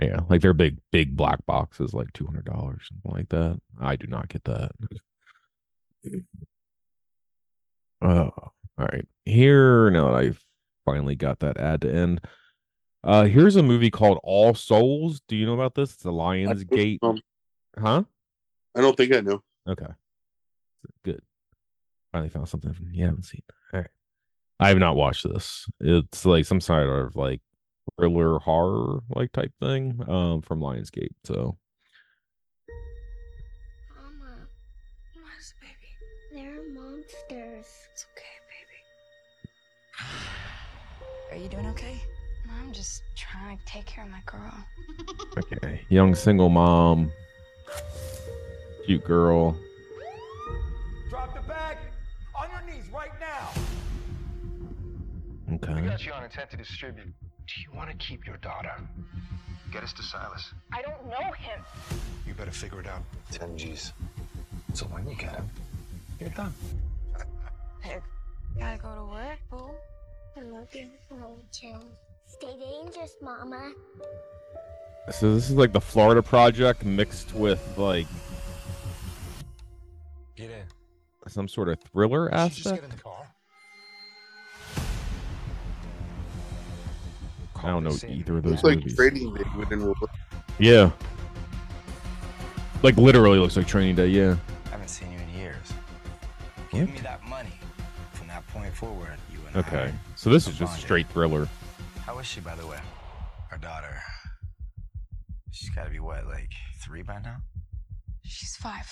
Yeah, 0.00 0.20
like 0.28 0.42
they're 0.42 0.52
big, 0.52 0.78
big 0.92 1.16
black 1.16 1.44
boxes, 1.46 1.92
like 1.92 2.12
two 2.12 2.24
hundred 2.26 2.44
dollars, 2.44 2.82
something 2.88 3.10
like 3.18 3.28
that. 3.30 3.60
I 3.80 3.96
do 3.96 4.06
not 4.06 4.28
get 4.28 4.44
that. 4.44 4.70
Oh, 8.00 8.30
all 8.36 8.52
right. 8.78 9.06
Here, 9.24 9.90
now 9.90 10.06
that 10.12 10.16
I've 10.16 10.44
finally 10.88 11.14
got 11.14 11.40
that 11.40 11.58
ad 11.58 11.82
to 11.82 11.92
end. 11.92 12.20
Uh, 13.04 13.24
here's 13.24 13.56
a 13.56 13.62
movie 13.62 13.90
called 13.90 14.18
All 14.22 14.54
Souls. 14.54 15.20
Do 15.28 15.36
you 15.36 15.46
know 15.46 15.54
about 15.54 15.74
this? 15.74 15.94
It's 15.94 16.04
a 16.04 16.10
Lions 16.10 16.64
Gate. 16.64 17.00
Um, 17.02 17.20
Huh? 17.78 18.02
I 18.74 18.80
don't 18.80 18.96
think 18.96 19.14
I 19.14 19.20
know. 19.20 19.42
Okay. 19.68 19.86
Good. 21.04 21.22
Finally 22.10 22.30
found 22.30 22.48
something 22.48 22.74
you 22.90 23.04
haven't 23.04 23.24
seen. 23.24 23.42
All 23.72 23.80
right. 23.80 23.90
I 24.58 24.68
have 24.68 24.78
not 24.78 24.96
watched 24.96 25.28
this. 25.28 25.66
It's 25.80 26.24
like 26.24 26.44
some 26.44 26.60
sort 26.60 26.88
of 26.88 27.14
like 27.14 27.40
thriller 27.96 28.38
horror 28.40 29.00
like 29.14 29.32
type 29.32 29.52
thing 29.60 30.02
um 30.08 30.42
from 30.42 30.60
Lionsgate. 30.60 31.14
So 31.24 31.56
you 41.38 41.48
doing 41.48 41.66
okay? 41.68 42.00
I'm 42.60 42.72
just 42.72 43.02
trying 43.16 43.58
to 43.58 43.64
take 43.66 43.86
care 43.86 44.04
of 44.04 44.10
my 44.10 44.22
girl. 44.26 44.54
okay. 45.38 45.82
Young 45.88 46.14
single 46.14 46.48
mom. 46.48 47.10
Cute 48.86 49.04
girl. 49.04 49.56
Drop 51.10 51.34
the 51.34 51.40
bag 51.48 51.76
on 52.34 52.48
your 52.50 52.62
knees 52.74 52.84
right 52.92 53.10
now. 53.20 53.50
We 55.46 55.54
Okay. 55.56 55.86
got 55.86 56.04
you 56.04 56.12
on 56.12 56.24
intent 56.24 56.50
to 56.50 56.56
distribute. 56.56 57.06
Do 57.06 57.60
you 57.62 57.70
want 57.76 57.90
to 57.90 57.96
keep 57.96 58.26
your 58.26 58.36
daughter? 58.38 58.72
Get 59.72 59.82
us 59.82 59.92
to 59.94 60.02
Silas. 60.02 60.52
I 60.72 60.82
don't 60.82 61.06
know 61.06 61.32
him. 61.32 61.60
You 62.26 62.34
better 62.34 62.50
figure 62.50 62.80
it 62.80 62.86
out. 62.86 63.02
10 63.32 63.56
G's. 63.58 63.92
So 64.74 64.86
when 64.86 65.08
you 65.08 65.14
get 65.16 65.30
him, 65.34 65.48
you're 66.20 66.30
done. 66.30 66.52
I 67.84 68.00
gotta 68.58 68.78
go 68.82 68.94
to 68.94 69.04
work, 69.04 69.38
boo. 69.50 69.70
I 70.38 70.42
love 70.42 70.72
you. 70.74 70.86
Oh, 71.12 71.36
chill. 71.52 71.82
Stay 72.26 72.54
dangerous, 72.60 73.16
Mama. 73.20 73.72
So 75.10 75.34
this 75.34 75.48
is 75.50 75.56
like 75.56 75.72
the 75.72 75.80
Florida 75.80 76.22
Project 76.22 76.84
mixed 76.84 77.34
with 77.34 77.76
like 77.78 78.06
Get 80.36 80.50
in. 80.50 80.62
some 81.28 81.48
sort 81.48 81.68
of 81.70 81.80
thriller 81.80 82.28
Did 82.28 82.52
just 82.52 82.64
get 82.64 82.72
aspect. 82.74 82.84
in 82.84 82.90
the 82.90 83.02
car? 83.02 83.26
I 87.64 87.68
don't 87.70 87.82
know 87.82 87.96
either 88.06 88.36
of 88.36 88.44
those 88.44 88.52
It's 88.54 88.62
like 88.64 88.78
movies. 88.78 88.94
Training 88.96 89.34
Day 89.34 89.42
within 89.56 89.80
reverse. 89.80 90.08
Yeah. 90.58 90.90
Like 92.84 92.96
literally 92.96 93.38
looks 93.38 93.56
like 93.56 93.66
Training 93.66 93.96
Day. 93.96 94.08
Yeah. 94.08 94.36
I 94.66 94.70
haven't 94.70 94.88
seen 94.88 95.10
you 95.10 95.18
in 95.18 95.40
years. 95.40 95.56
What? 96.70 96.70
Give 96.70 96.88
me 96.90 97.00
that 97.00 97.24
money. 97.26 97.54
From 98.12 98.28
that 98.28 98.46
point 98.48 98.72
forward, 98.74 99.16
you 99.32 99.38
and 99.48 99.56
I. 99.56 99.60
Okay. 99.60 99.92
So 100.18 100.30
this 100.30 100.48
is 100.48 100.58
just 100.58 100.70
Bonded. 100.72 100.84
straight 100.84 101.08
thriller. 101.10 101.48
How 102.04 102.18
is 102.18 102.26
she, 102.26 102.40
by 102.40 102.56
the 102.56 102.66
way? 102.66 102.80
Our 103.52 103.58
daughter. 103.58 104.00
She's 105.52 105.70
got 105.70 105.84
to 105.84 105.90
be 105.90 106.00
what, 106.00 106.26
like 106.26 106.50
three 106.84 107.02
by 107.02 107.20
now? 107.20 107.36
She's 108.24 108.56
five. 108.56 108.84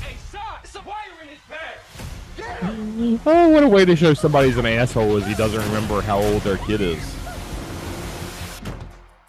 Hey, 0.00 0.16
son, 0.30 0.40
it's 0.64 0.74
a 0.74 0.80
wire 0.80 0.96
in 1.22 1.28
his 1.28 1.38
bag. 1.50 3.20
Oh, 3.26 3.50
what 3.50 3.62
a 3.62 3.68
way 3.68 3.84
to 3.84 3.94
show 3.94 4.14
somebody's 4.14 4.56
an 4.56 4.64
asshole 4.64 5.18
is 5.18 5.26
he 5.26 5.34
doesn't 5.34 5.60
remember 5.60 6.00
how 6.00 6.18
old 6.18 6.40
their 6.44 6.56
kid 6.56 6.80
is. 6.80 6.96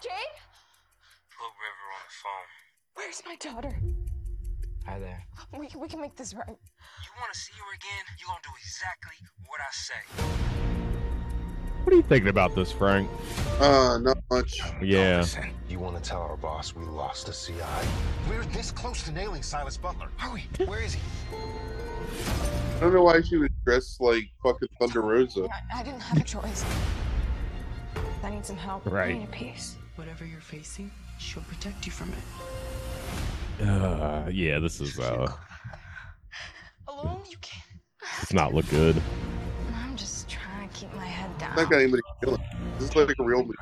Jane? 0.00 0.32
Put 1.36 1.52
River 1.60 1.86
on 1.92 2.02
the 2.08 2.14
phone. 2.22 2.48
Where's 2.94 3.22
my 3.26 3.36
daughter? 3.36 3.76
Hi 4.86 4.98
there. 4.98 5.22
We, 5.52 5.68
we 5.78 5.86
can 5.86 6.00
make 6.00 6.16
this 6.16 6.32
right. 6.32 6.48
You 6.48 7.10
want 7.20 7.30
to 7.30 7.38
see 7.38 7.52
her 7.58 7.74
again? 7.74 8.04
You 8.18 8.24
gonna 8.26 8.40
do 8.42 8.50
exactly 8.58 9.18
what 9.46 9.60
I 9.60 9.70
say. 9.70 10.61
What 11.84 11.92
are 11.92 11.96
you 11.96 12.02
thinking 12.02 12.28
about 12.28 12.54
this, 12.54 12.70
Frank? 12.70 13.10
Uh, 13.58 13.98
not 14.00 14.18
much. 14.30 14.60
Yeah. 14.80 15.18
Listen, 15.18 15.50
you 15.68 15.80
want 15.80 15.96
to 15.96 16.08
tell 16.08 16.22
our 16.22 16.36
boss 16.36 16.74
we 16.74 16.84
lost 16.84 17.28
a 17.28 17.32
CI? 17.32 17.54
We're 18.28 18.44
this 18.46 18.70
close 18.70 19.02
to 19.04 19.12
nailing 19.12 19.42
Silas 19.42 19.76
Butler. 19.76 20.08
Are 20.22 20.32
we? 20.32 20.46
Where 20.64 20.80
is 20.80 20.94
he? 20.94 21.00
I 22.76 22.80
don't 22.80 22.94
know 22.94 23.02
why 23.02 23.20
she 23.22 23.36
was 23.36 23.50
dressed 23.66 24.00
like 24.00 24.24
fucking 24.42 24.68
Thunder 24.80 25.02
Rosa. 25.02 25.48
I, 25.74 25.80
I 25.80 25.82
didn't 25.82 26.00
have 26.00 26.18
a 26.18 26.24
choice. 26.24 26.64
I 28.22 28.30
need 28.30 28.46
some 28.46 28.56
help. 28.56 28.86
Right. 28.86 29.14
I 29.14 29.18
need 29.18 29.24
a 29.24 29.32
peace. 29.32 29.76
Whatever 29.96 30.24
you're 30.24 30.40
facing, 30.40 30.90
she'll 31.18 31.42
protect 31.42 31.84
you 31.84 31.92
from 31.92 32.12
it. 32.12 33.66
Uh, 33.66 34.28
yeah, 34.30 34.58
this 34.58 34.80
is 34.80 34.98
uh, 34.98 35.30
Alone, 36.88 37.22
you 37.28 37.36
can't. 37.40 37.64
it's 38.22 38.32
not 38.32 38.54
look 38.54 38.68
good. 38.70 39.00
It's 41.52 41.60
not 41.60 41.70
got 41.70 41.82
anybody 41.82 42.02
killing. 42.24 42.42
This 42.78 42.88
is 42.88 42.96
like 42.96 43.14
a 43.18 43.22
real 43.22 43.42
movie. 43.42 43.58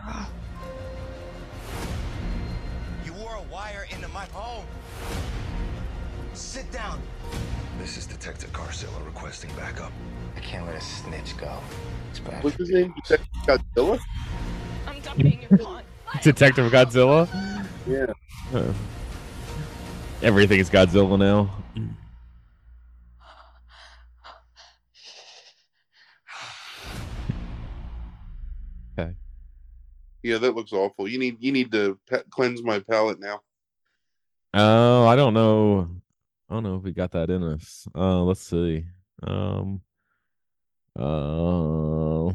You 3.04 3.12
wore 3.14 3.34
a 3.34 3.42
wire 3.52 3.84
into 3.90 4.06
my 4.10 4.26
home. 4.26 4.64
Sit 6.32 6.70
down. 6.70 7.02
This 7.80 7.96
is 7.96 8.06
Detective 8.06 8.52
Carcillo 8.52 9.04
requesting 9.04 9.50
backup. 9.56 9.90
I 10.36 10.40
can't 10.40 10.66
let 10.66 10.76
a 10.76 10.80
snitch 10.80 11.36
go. 11.36 11.58
It's 12.10 12.20
bad. 12.20 12.44
What's 12.44 12.58
his 12.58 12.70
name? 12.70 12.94
Detective 13.02 13.28
Godzilla? 13.44 13.98
I'm 14.86 15.00
done 15.00 15.16
being 15.16 15.44
your 15.50 15.58
pawn. 15.58 15.82
Detective 16.22 16.70
Godzilla. 16.70 17.28
Yeah. 17.88 18.06
Uh, 18.54 18.72
everything 20.22 20.60
is 20.60 20.70
Godzilla 20.70 21.18
now. 21.18 21.50
Yeah, 30.22 30.38
that 30.38 30.54
looks 30.54 30.72
awful. 30.72 31.08
You 31.08 31.18
need 31.18 31.36
you 31.40 31.52
need 31.52 31.72
to 31.72 31.98
pe- 32.08 32.22
cleanse 32.30 32.62
my 32.62 32.80
palate 32.80 33.20
now. 33.20 33.40
Oh, 34.52 35.06
I 35.06 35.16
don't 35.16 35.34
know. 35.34 35.88
I 36.48 36.54
don't 36.54 36.64
know 36.64 36.76
if 36.76 36.82
we 36.82 36.92
got 36.92 37.12
that 37.12 37.30
in 37.30 37.42
us. 37.42 37.86
Uh, 37.94 38.22
let's 38.22 38.42
see. 38.42 38.84
Um, 39.22 39.82
uh, 40.98 42.32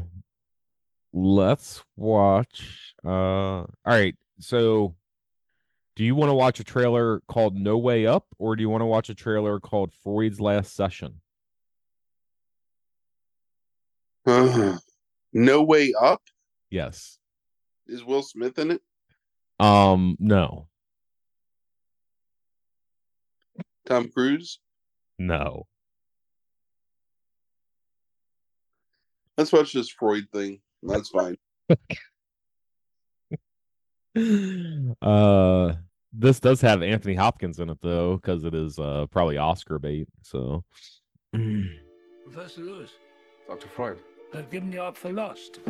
let's 1.12 1.84
watch. 1.96 2.94
Uh, 3.04 3.10
all 3.60 3.68
right. 3.84 4.16
So, 4.40 4.94
do 5.94 6.04
you 6.04 6.14
want 6.14 6.30
to 6.30 6.34
watch 6.34 6.60
a 6.60 6.64
trailer 6.64 7.20
called 7.28 7.54
No 7.56 7.76
Way 7.76 8.06
Up, 8.06 8.26
or 8.38 8.56
do 8.56 8.62
you 8.62 8.70
want 8.70 8.82
to 8.82 8.86
watch 8.86 9.10
a 9.10 9.14
trailer 9.14 9.60
called 9.60 9.92
Freud's 10.02 10.40
Last 10.40 10.74
Session? 10.74 11.20
Uh, 14.26 14.76
no 15.32 15.62
way 15.62 15.92
up. 16.00 16.22
Yes. 16.70 17.18
Is 17.88 18.04
Will 18.04 18.22
Smith 18.22 18.58
in 18.58 18.70
it? 18.72 18.82
Um, 19.58 20.16
no, 20.18 20.68
Tom 23.86 24.10
Cruise? 24.10 24.58
no. 25.18 25.66
Let's 29.38 29.52
watch 29.52 29.74
this 29.74 29.90
Freud 29.90 30.24
thing. 30.32 30.60
That's 30.82 31.10
fine. 31.10 31.36
uh, 35.02 35.74
this 36.12 36.40
does 36.40 36.62
have 36.62 36.82
Anthony 36.82 37.14
Hopkins 37.14 37.58
in 37.58 37.68
it 37.68 37.78
though, 37.82 38.16
because 38.16 38.44
it 38.44 38.54
is 38.54 38.78
uh 38.78 39.06
probably 39.10 39.36
Oscar 39.36 39.78
bait. 39.78 40.08
So, 40.22 40.64
Professor 41.32 42.62
Lewis, 42.62 42.92
Dr. 43.46 43.68
Freud. 43.68 43.98
I've 44.34 44.50
given 44.50 44.72
you 44.72 44.82
up 44.82 44.96
for 44.96 45.12
lost. 45.12 45.60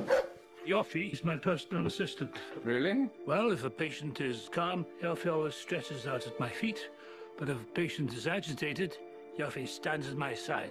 Yoffie 0.67 1.13
is 1.13 1.25
my 1.25 1.37
personal 1.37 1.87
assistant. 1.87 2.35
Really? 2.65 3.09
Well, 3.25 3.53
if 3.53 3.65
a 3.65 3.71
patient 3.71 4.21
is 4.21 4.49
calm, 4.51 4.85
Yoffie 5.01 5.33
always 5.33 5.55
stretches 5.55 6.09
out 6.09 6.27
at 6.27 6.39
my 6.41 6.49
feet. 6.49 6.91
But 7.39 7.49
if 7.49 7.57
a 7.57 7.65
patient 7.67 8.13
is 8.15 8.27
agitated, 8.27 8.97
Yoffie 9.39 9.69
stands 9.69 10.09
at 10.09 10.17
my 10.17 10.35
side. 10.35 10.71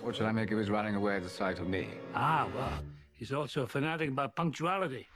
What 0.00 0.16
should 0.16 0.24
I 0.24 0.32
make 0.32 0.50
of 0.50 0.58
his 0.58 0.70
running 0.70 0.94
away 0.94 1.16
at 1.16 1.24
the 1.24 1.28
sight 1.28 1.58
of 1.58 1.68
me? 1.68 1.88
Ah, 2.14 2.48
well, 2.54 2.72
he's 3.12 3.32
also 3.32 3.62
a 3.62 3.66
fanatic 3.66 4.08
about 4.08 4.34
punctuality. 4.34 5.06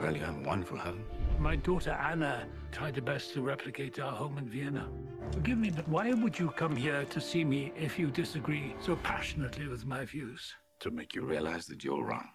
Well, 0.00 0.16
you 0.16 0.22
have 0.22 0.36
a 0.36 0.48
wonderful 0.48 0.78
home. 0.78 1.04
My 1.38 1.54
daughter 1.54 1.92
Anna 1.92 2.48
tried 2.72 2.96
her 2.96 3.02
best 3.02 3.34
to 3.34 3.42
replicate 3.42 4.00
our 4.00 4.12
home 4.12 4.38
in 4.38 4.48
Vienna. 4.48 4.88
Forgive 5.30 5.58
me, 5.58 5.70
but 5.70 5.86
why 5.88 6.12
would 6.12 6.36
you 6.36 6.50
come 6.50 6.74
here 6.74 7.04
to 7.04 7.20
see 7.20 7.44
me 7.44 7.72
if 7.76 7.98
you 8.00 8.10
disagree 8.10 8.74
so 8.80 8.96
passionately 8.96 9.68
with 9.68 9.86
my 9.86 10.04
views? 10.04 10.54
To 10.80 10.90
make 10.90 11.14
you 11.14 11.24
realize 11.24 11.66
that 11.66 11.84
you're 11.84 12.04
wrong. 12.04 12.28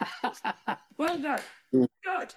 Well 0.96 1.18
done. 1.18 1.40
Good. 1.72 2.34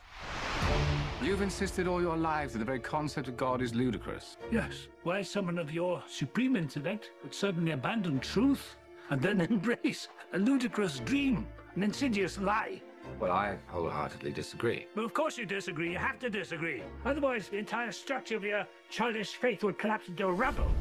You've 1.22 1.42
insisted 1.42 1.86
all 1.86 2.02
your 2.02 2.16
lives 2.16 2.54
that 2.54 2.60
the 2.60 2.66
very 2.66 2.80
concept 2.80 3.28
of 3.28 3.36
God 3.36 3.62
is 3.62 3.76
ludicrous. 3.76 4.38
Yes. 4.54 4.88
Why 5.04 5.22
someone 5.22 5.58
of 5.58 5.70
your 5.70 6.02
supreme 6.08 6.56
intellect 6.56 7.12
would 7.24 7.34
suddenly 7.34 7.72
abandon 7.72 8.22
truth 8.22 8.78
and 9.10 9.22
then 9.22 9.42
embrace 9.52 10.08
a 10.34 10.38
ludicrous 10.38 11.00
dream, 11.00 11.46
an 11.76 11.84
insidious 11.84 12.38
lie? 12.38 12.82
Well, 13.20 13.34
I 13.34 13.58
wholeheartedly 13.68 14.32
disagree. 14.32 14.88
Well, 14.96 15.06
of 15.06 15.14
course 15.14 15.38
you 15.38 15.46
disagree. 15.46 15.92
You 15.92 15.98
have 15.98 16.20
to 16.20 16.30
disagree. 16.30 16.82
Otherwise, 17.06 17.50
the 17.50 17.58
entire 17.58 17.92
structure 17.92 18.38
of 18.38 18.46
your 18.46 18.66
childish 18.90 19.36
faith 19.36 19.62
would 19.64 19.78
collapse 19.78 20.08
into 20.08 20.32
rubble. 20.32 20.72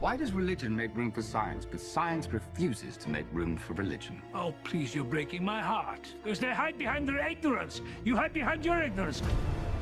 Why 0.00 0.16
does 0.16 0.32
religion 0.32 0.76
make 0.76 0.94
room 0.96 1.10
for 1.10 1.22
science, 1.22 1.66
but 1.68 1.80
science 1.80 2.28
refuses 2.32 2.96
to 2.98 3.10
make 3.10 3.26
room 3.32 3.56
for 3.56 3.72
religion? 3.72 4.22
Oh, 4.32 4.54
please, 4.62 4.94
you're 4.94 5.04
breaking 5.04 5.44
my 5.44 5.60
heart. 5.60 6.06
Because 6.22 6.38
they 6.38 6.52
hide 6.52 6.78
behind 6.78 7.08
their 7.08 7.18
ignorance. 7.28 7.80
You 8.04 8.14
hide 8.14 8.32
behind 8.32 8.64
your 8.64 8.80
ignorance. 8.80 9.22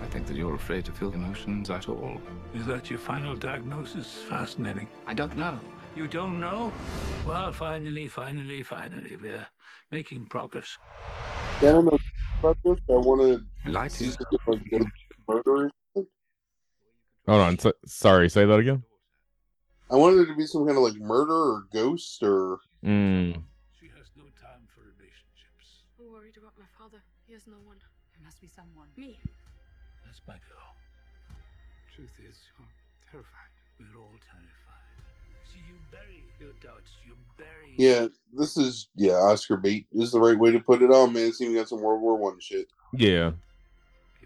I 0.02 0.06
think 0.06 0.26
that 0.26 0.34
you're 0.36 0.54
afraid 0.54 0.86
to 0.86 0.92
feel 0.92 1.12
emotions 1.12 1.68
at 1.68 1.86
all. 1.90 2.18
Is 2.54 2.64
that 2.64 2.88
your 2.88 2.98
final 2.98 3.36
diagnosis? 3.36 4.22
Fascinating. 4.26 4.88
I 5.06 5.12
don't 5.12 5.36
know. 5.36 5.60
You 5.94 6.08
don't 6.08 6.40
know? 6.40 6.72
Well, 7.26 7.52
finally, 7.52 8.08
finally, 8.08 8.62
finally, 8.62 9.16
we're 9.20 9.46
making 9.90 10.26
progress. 10.26 10.78
I 11.58 11.60
don't 11.60 11.84
know 11.84 11.98
about 12.40 12.56
this. 12.64 12.78
I 12.88 12.92
want 12.92 13.20
to 13.20 13.70
Light 13.70 13.92
see 13.92 14.06
is 14.06 14.14
some 14.14 14.62
like 14.70 14.82
murder. 15.28 15.70
hold 15.94 16.06
on. 17.28 17.58
So, 17.58 17.72
sorry, 17.84 18.30
say 18.30 18.46
that 18.46 18.58
again. 18.58 18.82
I 19.90 19.96
wanted 19.96 20.20
it 20.22 20.26
to 20.26 20.36
be 20.36 20.46
some 20.46 20.66
kind 20.66 20.76
of 20.76 20.82
like 20.82 20.96
murder 20.96 21.32
or 21.32 21.66
ghost 21.72 22.22
or 22.22 22.58
Mm. 22.84 23.34
She 23.80 23.86
has 23.98 24.06
no 24.16 24.22
time 24.38 24.62
for 24.74 24.82
relationships. 24.82 25.82
I'm 25.98 26.12
worried 26.12 26.36
about 26.36 26.52
my 26.58 26.66
father. 26.78 27.02
He 27.26 27.32
has 27.32 27.46
no 27.46 27.56
one. 27.66 27.76
There 28.14 28.22
must 28.24 28.40
be 28.40 28.46
someone. 28.46 28.86
Me. 28.96 29.18
That's 30.04 30.20
my 30.28 30.34
girl. 30.34 30.70
Truth 31.94 32.14
is, 32.28 32.36
you're 32.58 32.68
terrified. 33.10 33.50
We're 33.80 33.98
all 33.98 34.14
terrified. 34.22 34.86
See, 35.50 35.58
you 35.66 35.74
bury 35.90 36.22
your 36.38 36.52
doubts. 36.62 36.92
You 37.04 37.14
bury. 37.36 37.74
yeah. 37.76 38.06
This 38.32 38.56
is 38.56 38.88
yeah 38.94 39.14
Oscar 39.14 39.56
bait. 39.56 39.86
Is 39.92 40.12
the 40.12 40.20
right 40.20 40.38
way 40.38 40.52
to 40.52 40.60
put 40.60 40.82
it 40.82 40.90
on, 40.90 41.12
man. 41.12 41.26
It's 41.28 41.40
even 41.40 41.54
got 41.56 41.68
some 41.68 41.80
World 41.80 42.02
War 42.02 42.16
One 42.16 42.38
shit. 42.38 42.68
Yeah. 42.92 43.32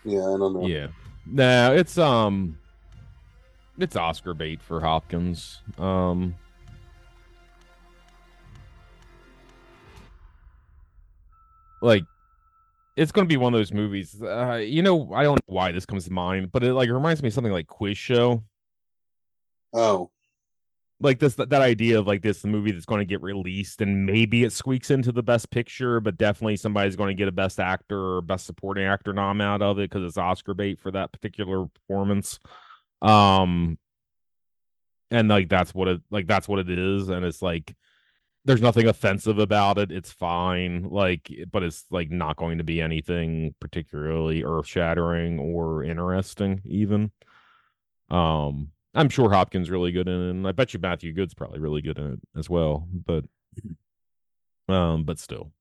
Yeah, 0.05 0.20
I 0.20 0.37
don't 0.37 0.53
know. 0.55 0.66
Yeah. 0.66 0.89
Nah, 1.27 1.70
it's 1.73 1.97
um 1.97 2.59
it's 3.82 3.97
Oscar 3.97 4.35
bait 4.35 4.61
for 4.62 4.81
Hopkins. 4.81 5.61
Um 5.78 6.35
like 11.81 12.05
it's 12.97 13.12
going 13.12 13.27
to 13.27 13.28
be 13.32 13.36
one 13.36 13.55
of 13.55 13.59
those 13.59 13.73
movies. 13.73 14.20
Uh, 14.23 14.57
you 14.57 14.82
know, 14.82 15.12
I 15.15 15.23
don't 15.23 15.36
know 15.36 15.55
why 15.55 15.73
this 15.73 15.86
comes 15.86 16.05
to 16.05 16.12
mind, 16.12 16.52
but 16.52 16.62
it 16.65 16.74
like 16.74 16.90
reminds 16.90 17.23
me 17.23 17.28
of 17.28 17.35
something 17.35 17.52
like 17.52 17.66
Quiz 17.66 17.97
Show. 17.97 18.44
Oh, 19.73 20.11
Like 21.01 21.19
this 21.19 21.35
that, 21.36 21.51
that 21.51 21.62
idea 21.62 21.98
of 21.98 22.07
like 22.07 22.23
this 22.23 22.44
movie 22.44 22.73
that's 22.73 22.85
going 22.85 22.98
to 23.01 23.07
get 23.07 23.23
released 23.23 23.81
and 23.81 24.05
maybe 24.05 24.44
it 24.44 24.52
squeaks 24.52 24.90
into 24.90 25.12
the 25.12 25.23
best 25.23 25.51
picture, 25.51 26.01
but 26.01 26.19
definitely 26.19 26.57
somebody's 26.57 26.97
going 26.97 27.09
to 27.09 27.19
get 27.19 27.28
a 27.28 27.32
best 27.32 27.59
actor 27.61 28.16
or 28.16 28.23
best 28.23 28.47
supporting 28.47 28.85
actor 28.85 29.12
nom 29.12 29.40
out 29.40 29.62
of 29.62 29.78
it 29.78 29.90
because 29.90 30.05
it's 30.07 30.19
Oscar 30.19 30.55
bait 30.55 30.78
for 30.81 30.90
that 30.90 31.12
particular 31.12 31.66
performance. 31.66 32.39
Um 33.02 33.78
and 35.10 35.28
like 35.28 35.48
that's 35.48 35.74
what 35.74 35.89
it 35.89 36.01
like 36.10 36.27
that's 36.27 36.48
what 36.48 36.60
it 36.60 36.70
is 36.70 37.09
and 37.09 37.24
it's 37.24 37.43
like 37.43 37.74
there's 38.47 38.62
nothing 38.62 38.89
offensive 38.89 39.39
about 39.39 39.77
it. 39.77 39.93
It's 39.93 40.10
fine 40.12 40.85
like 40.85 41.31
but 41.51 41.62
it's 41.62 41.85
like 41.90 42.10
not 42.10 42.36
going 42.36 42.59
to 42.59 42.64
be 42.64 42.81
anything 42.81 43.55
particularly 43.60 44.44
earth-shattering 44.44 45.39
or 45.39 45.85
interesting 45.85 46.60
even. 46.64 47.10
Um 48.10 48.72
i'm 48.94 49.09
sure 49.09 49.31
hopkins 49.31 49.70
really 49.70 49.93
good 49.93 50.09
in 50.09 50.14
it 50.20 50.31
and 50.31 50.48
i 50.48 50.52
bet 50.52 50.74
you 50.74 50.81
matthew 50.81 51.12
goode's 51.12 51.35
probably 51.35 51.60
really 51.60 51.81
good 51.81 51.98
in 51.98 52.14
it 52.14 52.20
as 52.36 52.51
well 52.51 52.89
but 53.06 53.24
um 54.68 55.05
but 55.05 55.18
still 55.18 55.52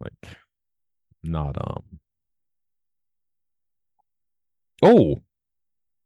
like 0.00 0.36
not 1.24 1.56
um 1.58 1.98
oh 4.82 5.20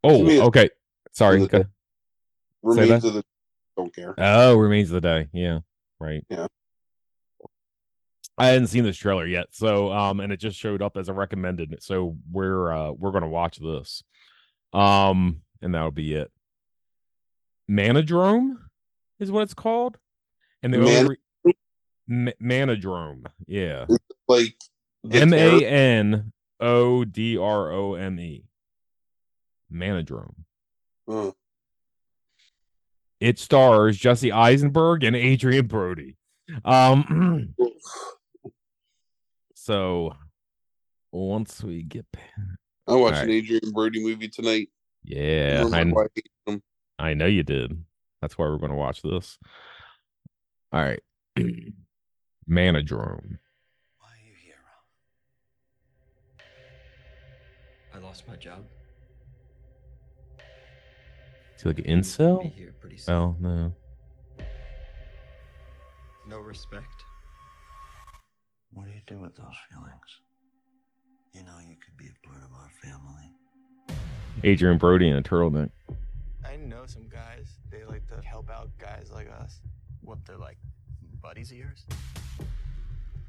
oh 0.04 0.24
okay 0.46 0.70
sorry 1.12 1.44
the- 1.46 1.68
remains 2.62 3.04
of 3.04 3.14
the 3.14 3.24
don't 3.76 3.94
care. 3.94 4.14
Oh, 4.18 4.56
remains 4.56 4.90
of 4.90 4.94
the 4.94 5.00
day. 5.00 5.28
Yeah. 5.32 5.60
Right. 5.98 6.24
Yeah. 6.28 6.46
I 8.36 8.48
hadn't 8.48 8.66
seen 8.68 8.84
this 8.84 8.96
trailer 8.96 9.26
yet, 9.26 9.46
so 9.52 9.90
um, 9.92 10.20
and 10.20 10.32
it 10.32 10.38
just 10.38 10.58
showed 10.58 10.82
up 10.82 10.96
as 10.96 11.08
a 11.08 11.12
recommended. 11.14 11.76
So 11.82 12.16
we're 12.30 12.72
uh 12.72 12.90
we're 12.92 13.10
gonna 13.12 13.28
watch 13.28 13.58
this, 13.58 14.02
um, 14.72 15.42
and 15.62 15.74
that'll 15.74 15.90
be 15.90 16.14
it. 16.14 16.30
Manodrome 17.70 18.56
is 19.18 19.30
what 19.30 19.42
it's 19.42 19.54
called, 19.54 19.98
and 20.62 20.72
the 20.74 20.78
Man- 20.78 21.16
re- 21.44 21.54
Ma- 22.08 22.32
Manodrome, 22.42 23.26
yeah, 23.46 23.86
Like 24.26 24.56
M 25.10 25.32
A 25.32 25.64
N 25.64 26.32
O 26.60 27.04
D 27.04 27.36
R 27.36 27.70
O 27.70 27.94
M 27.94 28.18
E, 28.18 28.44
Manodrome. 29.72 30.34
Uh, 31.08 31.30
It 33.20 33.38
stars 33.38 33.96
Jesse 33.98 34.32
Eisenberg 34.32 35.04
and 35.04 35.14
Adrien 35.16 35.66
Brody. 35.66 36.16
Um, 36.64 37.54
so 39.54 40.14
once 41.12 41.62
we 41.62 41.82
get, 41.82 42.06
I 42.86 42.94
watched 42.94 43.18
All 43.18 43.22
an. 43.24 43.30
Adrien 43.30 43.70
Brody 43.72 44.02
movie 44.02 44.28
tonight. 44.28 44.68
yeah, 45.04 45.64
I, 45.72 45.80
I 45.80 45.84
hate. 46.14 46.60
I 46.98 47.14
know 47.14 47.26
you 47.26 47.42
did. 47.42 47.82
That's 48.20 48.36
why 48.36 48.46
we're 48.46 48.58
going 48.58 48.72
to 48.72 48.76
watch 48.76 49.00
this. 49.02 49.38
All 50.72 50.82
right, 50.82 51.00
Manodrome. 52.48 53.38
Why 53.98 54.08
are 54.08 54.22
you 54.24 54.34
here? 54.44 54.54
Rob? 57.94 58.02
I 58.02 58.06
lost 58.06 58.26
my 58.28 58.36
job. 58.36 58.64
Is 61.60 61.64
he 61.64 61.68
like 61.68 61.78
an 61.80 61.84
incel? 61.84 62.42
Be 62.42 62.48
here 62.48 62.74
pretty 62.80 62.96
soon. 62.96 63.14
Oh 63.14 63.36
no. 63.38 63.74
No 66.26 66.38
respect. 66.38 67.04
What 68.72 68.86
do 68.86 68.92
you 68.92 69.02
do 69.06 69.18
with 69.18 69.36
those 69.36 69.58
feelings? 69.70 70.20
You 71.34 71.42
know 71.42 71.58
you 71.68 71.76
could 71.76 71.98
be 71.98 72.06
a 72.06 72.26
part 72.26 72.42
of 72.42 72.50
our 72.54 72.70
family. 72.82 73.34
Adrien 74.42 74.78
Brody 74.78 75.10
in 75.10 75.18
a 75.18 75.22
turtleneck. 75.22 75.68
I 76.46 76.56
know 76.56 76.86
some 76.86 77.10
guys. 77.10 77.58
They 77.70 77.84
like 77.84 78.06
to 78.08 78.26
help 78.26 78.48
out 78.48 78.70
guys 78.78 79.10
like 79.12 79.28
us. 79.30 79.60
What 80.00 80.24
they're 80.24 80.38
like, 80.38 80.56
buddies 81.20 81.50
of 81.50 81.58
yours? 81.58 81.84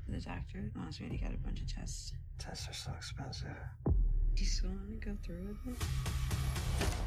The 0.07 0.21
doctor 0.21 0.71
wants 0.77 1.01
me 1.01 1.09
to 1.09 1.17
get 1.17 1.33
a 1.33 1.37
bunch 1.37 1.59
of 1.59 1.67
tests. 1.67 2.13
Tests 2.39 2.69
are 2.69 2.73
so 2.73 2.91
expensive. 2.95 3.49
Do 3.83 3.93
you 4.37 4.45
still 4.45 4.69
want 4.69 5.01
to 5.01 5.05
go 5.05 5.17
through 5.21 5.57
with 5.65 5.75
it? 5.75 5.85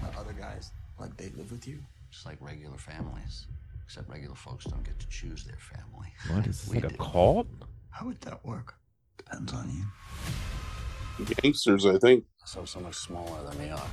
The 0.03 0.19
other 0.19 0.35
guys, 0.35 0.71
like 0.99 1.17
they 1.17 1.31
live 1.37 1.51
with 1.51 1.67
you. 1.67 1.79
Just 2.11 2.27
like 2.27 2.39
regular 2.41 2.79
families. 2.79 3.47
Except 3.85 4.09
regular 4.09 4.35
folks 4.35 4.65
don't 4.65 4.83
get 4.85 4.99
to 4.99 5.09
choose 5.09 5.45
their 5.45 5.59
family. 5.59 6.09
What 6.31 6.47
is 6.47 6.63
this, 6.63 6.69
We 6.75 6.77
like 6.81 6.85
a 6.85 6.89
do. 6.89 6.97
cult? 7.03 7.47
How 7.91 8.07
would 8.07 8.21
that 8.23 8.45
work? 8.45 8.75
Depends 9.19 9.53
on 9.53 9.71
you. 9.71 11.25
Gangsters, 11.43 11.87
I 11.87 11.99
think. 11.99 12.25
So 12.45 12.65
so 12.65 12.81
much 12.81 12.95
smaller 12.97 13.49
than 13.49 13.59
we 13.63 13.71
are. 13.71 13.87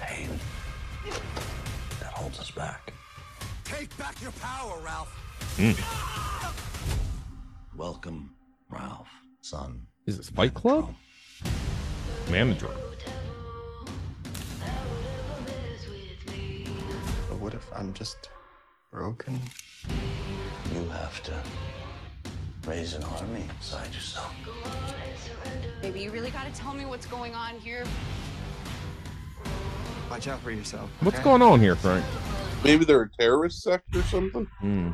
Pain 0.00 0.30
that 2.00 2.12
holds 2.12 2.38
us 2.40 2.50
back. 2.50 2.92
Take 3.64 3.94
back 3.98 4.20
your 4.22 4.32
power, 4.32 4.78
Ralph. 4.82 5.12
Hmm. 5.58 5.72
Welcome, 7.76 8.34
Ralph, 8.70 9.08
son. 9.42 9.86
Is 10.06 10.16
this 10.16 10.30
Fight 10.30 10.54
Club? 10.54 10.94
Manodrome. 12.28 12.87
But 17.38 17.44
what 17.44 17.54
if 17.54 17.70
I'm 17.72 17.92
just 17.94 18.30
broken? 18.90 19.38
You 20.74 20.88
have 20.88 21.22
to 21.22 21.40
raise 22.66 22.94
an 22.94 23.04
army 23.04 23.44
inside 23.56 23.94
yourself. 23.94 24.34
Maybe 25.80 26.00
you 26.00 26.10
really 26.10 26.30
gotta 26.30 26.50
tell 26.52 26.74
me 26.74 26.84
what's 26.84 27.06
going 27.06 27.36
on 27.36 27.54
here. 27.60 27.84
Watch 30.10 30.26
out 30.26 30.40
for 30.40 30.50
yourself. 30.50 30.90
What's 31.00 31.20
going 31.20 31.42
on 31.42 31.60
here, 31.60 31.76
Frank? 31.76 32.04
Maybe 32.64 32.84
they're 32.84 33.02
a 33.02 33.10
terrorist 33.20 33.62
sect 33.62 33.94
or 33.94 34.02
something. 34.02 34.46
Hmm. 34.58 34.90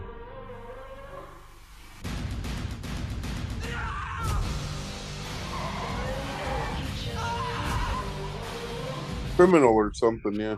Criminal 9.37 9.73
or 9.73 9.95
something, 9.95 10.35
yeah. 10.35 10.57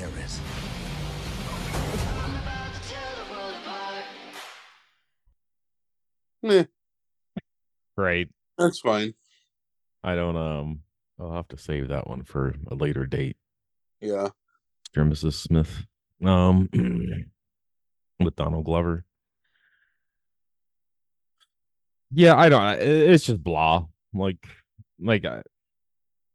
There 0.00 0.24
is. 0.24 0.40
Meh, 6.42 6.64
Great. 7.98 8.30
that's 8.56 8.80
fine. 8.80 9.12
I 10.02 10.14
don't 10.14 10.36
um 10.36 10.80
I'll 11.20 11.32
have 11.34 11.48
to 11.48 11.58
save 11.58 11.88
that 11.88 12.08
one 12.08 12.22
for 12.22 12.54
a 12.70 12.74
later 12.74 13.04
date. 13.04 13.36
Yeah. 14.00 14.28
Dear 14.94 15.04
Mrs. 15.04 15.34
Smith. 15.34 15.86
Um 16.24 16.70
with 18.20 18.36
Donald 18.36 18.64
Glover. 18.64 19.04
Yeah, 22.10 22.36
I 22.36 22.48
don't 22.48 22.80
it's 22.80 23.26
just 23.26 23.44
blah. 23.44 23.84
Like 24.14 24.38
like 24.98 25.26
I 25.26 25.42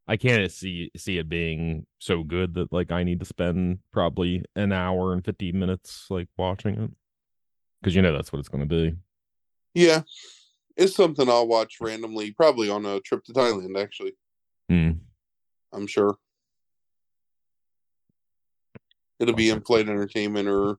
I 0.08 0.18
can't 0.18 0.52
see 0.52 0.92
see 0.96 1.18
it 1.18 1.28
being 1.28 1.88
so 2.00 2.24
good 2.24 2.54
that 2.56 2.72
like 2.72 2.92
I 2.92 3.04
need 3.04 3.20
to 3.20 3.26
spend 3.26 3.80
probably 3.92 4.44
an 4.56 4.72
hour 4.72 5.14
and 5.14 5.26
50 5.26 5.52
minutes 5.52 6.08
like 6.10 6.28
watching 6.38 6.76
it. 6.76 6.92
Cuz 7.84 7.96
you 7.96 8.02
know 8.02 8.14
that's 8.14 8.32
what 8.32 8.40
it's 8.40 8.50
going 8.50 8.68
to 8.68 8.76
be. 8.76 8.96
Yeah. 9.74 10.02
It's 10.78 10.96
something 10.96 11.30
I'll 11.30 11.48
watch 11.48 11.78
randomly, 11.80 12.32
probably 12.32 12.70
on 12.70 12.86
a 12.86 13.00
trip 13.00 13.24
to 13.26 13.34
Thailand, 13.34 13.82
actually. 13.82 14.14
Hmm. 14.70 14.92
I'm 15.72 15.88
sure. 15.88 16.18
It'll 19.20 19.36
be 19.36 19.50
in 19.50 19.62
flight 19.62 19.88
entertainment 19.88 20.50
or 20.50 20.78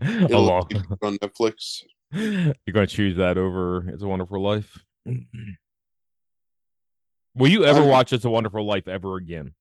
Along. 0.00 0.68
be 0.68 0.76
on 1.02 1.18
Netflix. 1.18 1.82
You're 2.12 2.54
going 2.72 2.86
to 2.86 2.94
choose 2.94 3.16
that 3.16 3.36
over 3.38 3.88
It's 3.88 4.02
a 4.02 4.08
Wonderful 4.08 4.42
Life? 4.42 4.78
Will 7.34 7.48
you 7.48 7.64
ever 7.64 7.80
Um, 7.80 7.88
watch 7.88 8.12
It's 8.12 8.24
a 8.24 8.30
Wonderful 8.30 8.64
Life 8.64 8.86
ever 8.88 9.16
again? 9.16 9.54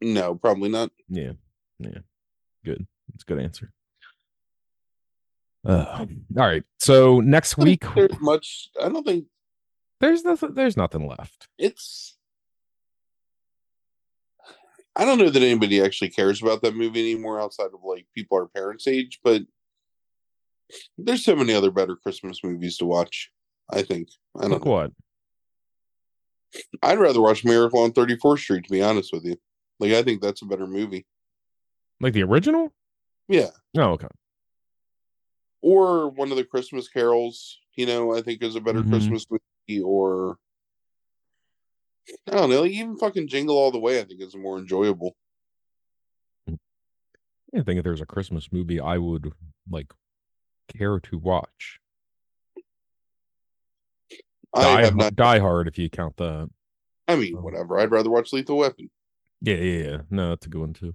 No, 0.00 0.34
probably 0.34 0.68
not. 0.68 0.90
Yeah. 1.08 1.32
Yeah. 1.78 1.98
Good. 2.64 2.86
That's 3.08 3.22
a 3.22 3.26
good 3.26 3.38
answer. 3.40 3.72
Uh, 5.64 6.06
all 6.36 6.46
right. 6.46 6.64
So 6.78 7.20
next 7.20 7.56
week 7.56 7.84
There's 7.94 8.20
much. 8.20 8.68
I 8.82 8.88
don't 8.88 9.04
think 9.04 9.26
there's 10.00 10.22
nothing 10.24 10.52
there's 10.54 10.76
nothing 10.76 11.06
left. 11.06 11.48
it's. 11.56 12.16
I 14.96 15.04
don't 15.04 15.18
know 15.18 15.30
that 15.30 15.42
anybody 15.42 15.82
actually 15.82 16.10
cares 16.10 16.40
about 16.42 16.62
that 16.62 16.76
movie 16.76 17.00
anymore 17.00 17.40
outside 17.40 17.70
of 17.74 17.82
like 17.82 18.06
people 18.14 18.36
our 18.38 18.46
parents' 18.46 18.86
age, 18.86 19.20
but 19.24 19.42
there's 20.98 21.24
so 21.24 21.34
many 21.34 21.52
other 21.54 21.70
better 21.70 21.96
Christmas 21.96 22.44
movies 22.44 22.76
to 22.78 22.84
watch. 22.86 23.30
I 23.72 23.82
think. 23.82 24.08
I 24.36 24.42
don't 24.42 24.50
Like 24.52 24.64
know. 24.66 24.70
what? 24.70 24.92
I'd 26.82 26.98
rather 26.98 27.20
watch 27.20 27.44
Miracle 27.44 27.80
on 27.80 27.92
34th 27.92 28.40
Street, 28.40 28.64
to 28.64 28.70
be 28.70 28.82
honest 28.82 29.12
with 29.12 29.24
you. 29.24 29.36
Like, 29.80 29.92
I 29.92 30.02
think 30.02 30.22
that's 30.22 30.42
a 30.42 30.46
better 30.46 30.66
movie. 30.66 31.06
Like 32.00 32.12
the 32.12 32.22
original? 32.22 32.72
Yeah. 33.28 33.50
Oh, 33.76 33.92
okay. 33.92 34.08
Or 35.62 36.08
one 36.10 36.30
of 36.30 36.36
the 36.36 36.44
Christmas 36.44 36.88
carols, 36.88 37.58
you 37.74 37.86
know, 37.86 38.14
I 38.14 38.22
think 38.22 38.42
is 38.42 38.56
a 38.56 38.60
better 38.60 38.82
Mhm. 38.82 38.90
Christmas 38.90 39.26
movie. 39.30 39.82
Or, 39.82 40.38
I 42.26 42.32
don't 42.32 42.50
know, 42.50 42.62
like 42.62 42.72
even 42.72 42.98
fucking 42.98 43.28
Jingle 43.28 43.56
All 43.56 43.70
the 43.70 43.78
Way, 43.78 44.00
I 44.00 44.04
think 44.04 44.20
is 44.20 44.36
more 44.36 44.58
enjoyable. 44.58 45.16
I 46.48 47.62
think 47.62 47.78
if 47.78 47.84
there's 47.84 48.00
a 48.00 48.06
Christmas 48.06 48.52
movie 48.52 48.80
I 48.80 48.98
would 48.98 49.32
like 49.70 49.92
care 50.68 50.98
to 50.98 51.18
watch. 51.18 51.78
I 54.54 54.84
have 54.84 54.96
not, 54.96 55.16
Die 55.16 55.38
Hard 55.38 55.68
if 55.68 55.78
you 55.78 55.88
count 55.90 56.16
that. 56.18 56.48
I 57.08 57.16
mean, 57.16 57.34
whatever. 57.42 57.78
I'd 57.78 57.90
rather 57.90 58.10
watch 58.10 58.32
Lethal 58.32 58.56
Weapon. 58.58 58.88
Yeah, 59.40 59.56
yeah, 59.56 59.84
yeah. 59.90 59.96
No, 60.10 60.30
that's 60.30 60.46
a 60.46 60.48
good 60.48 60.60
one 60.60 60.72
too. 60.72 60.94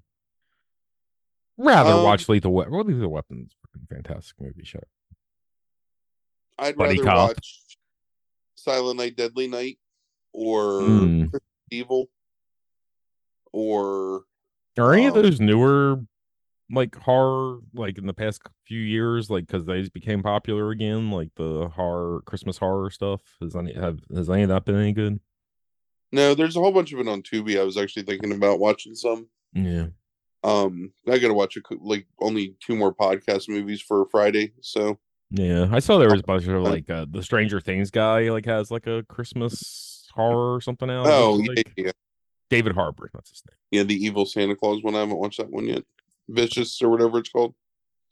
Rather 1.57 1.91
Um, 1.91 2.03
watch 2.03 2.27
Lethal 2.29 2.53
Weapon. 2.53 2.73
Well, 2.73 2.83
Lethal 2.85 3.09
Weapon's 3.11 3.51
a 3.75 3.93
fantastic 3.93 4.39
movie. 4.39 4.63
Shut 4.63 4.81
up. 4.83 4.87
I'd 6.57 6.75
Buddy 6.77 6.99
rather 6.99 7.03
cop. 7.09 7.27
watch 7.29 7.61
Silent 8.55 8.97
Night, 8.97 9.15
Deadly 9.15 9.47
Night 9.47 9.77
or 10.33 10.81
Hmm. 10.81 11.25
Evil 11.71 12.09
or 13.51 14.23
Are 14.77 14.93
any 14.93 15.05
of 15.07 15.15
Um, 15.15 15.23
those 15.23 15.39
newer, 15.41 16.01
like 16.71 16.95
horror, 16.95 17.59
like 17.73 17.97
in 17.97 18.05
the 18.05 18.13
past 18.13 18.41
few 18.65 18.79
years, 18.79 19.29
like 19.29 19.47
because 19.47 19.65
they 19.65 19.79
just 19.79 19.93
became 19.93 20.21
popular 20.23 20.71
again, 20.71 21.11
like 21.11 21.29
the 21.35 21.69
horror 21.75 22.21
Christmas 22.25 22.57
horror 22.57 22.89
stuff? 22.89 23.21
Has 23.41 23.55
any 23.55 23.73
have 23.73 23.99
has 24.15 24.29
any 24.29 24.43
of 24.43 24.49
that 24.49 24.65
been 24.65 24.75
any 24.79 24.93
good? 24.93 25.19
no, 26.11 26.33
there's 26.33 26.55
a 26.55 26.59
whole 26.59 26.71
bunch 26.71 26.91
of 26.91 26.99
it 26.99 27.07
on 27.07 27.21
Tubi. 27.21 27.59
I 27.59 27.63
was 27.63 27.77
actually 27.77 28.03
thinking 28.03 28.31
about 28.31 28.59
watching 28.59 28.95
some. 28.95 29.27
Yeah. 29.53 29.87
Um, 30.43 30.93
I 31.07 31.17
got 31.19 31.27
to 31.27 31.33
watch 31.33 31.57
a, 31.57 31.61
like 31.81 32.07
only 32.19 32.55
two 32.65 32.75
more 32.75 32.93
podcast 32.93 33.49
movies 33.49 33.81
for 33.81 34.05
Friday. 34.05 34.53
So 34.61 34.97
Yeah, 35.29 35.67
I 35.71 35.79
saw 35.79 35.97
there 35.97 36.09
was 36.09 36.21
a 36.21 36.23
bunch 36.23 36.47
of 36.47 36.63
like 36.63 36.89
uh, 36.89 37.05
the 37.09 37.21
Stranger 37.21 37.59
Things 37.59 37.91
guy 37.91 38.29
like 38.29 38.45
has 38.45 38.71
like 38.71 38.87
a 38.87 39.03
Christmas 39.03 40.09
horror 40.13 40.55
or 40.55 40.61
something 40.61 40.89
else 40.89 41.07
oh 41.11 41.39
It's 41.43 41.63
yeah, 41.77 41.85
yeah, 41.85 41.91
David 42.49 42.73
Harbour, 42.73 43.11
that's 43.13 43.29
his 43.29 43.43
name. 43.47 43.57
yeah, 43.71 43.83
the 43.83 43.93
evil 43.95 44.25
Santa 44.25 44.55
Claus 44.55 44.81
one. 44.81 44.95
I 44.95 44.99
haven't 44.99 45.17
watched 45.19 45.37
that 45.37 45.51
one 45.51 45.67
yet. 45.67 45.83
Vicious 46.29 46.81
or 46.81 46.89
whatever 46.89 47.19
it's 47.19 47.29
called. 47.29 47.53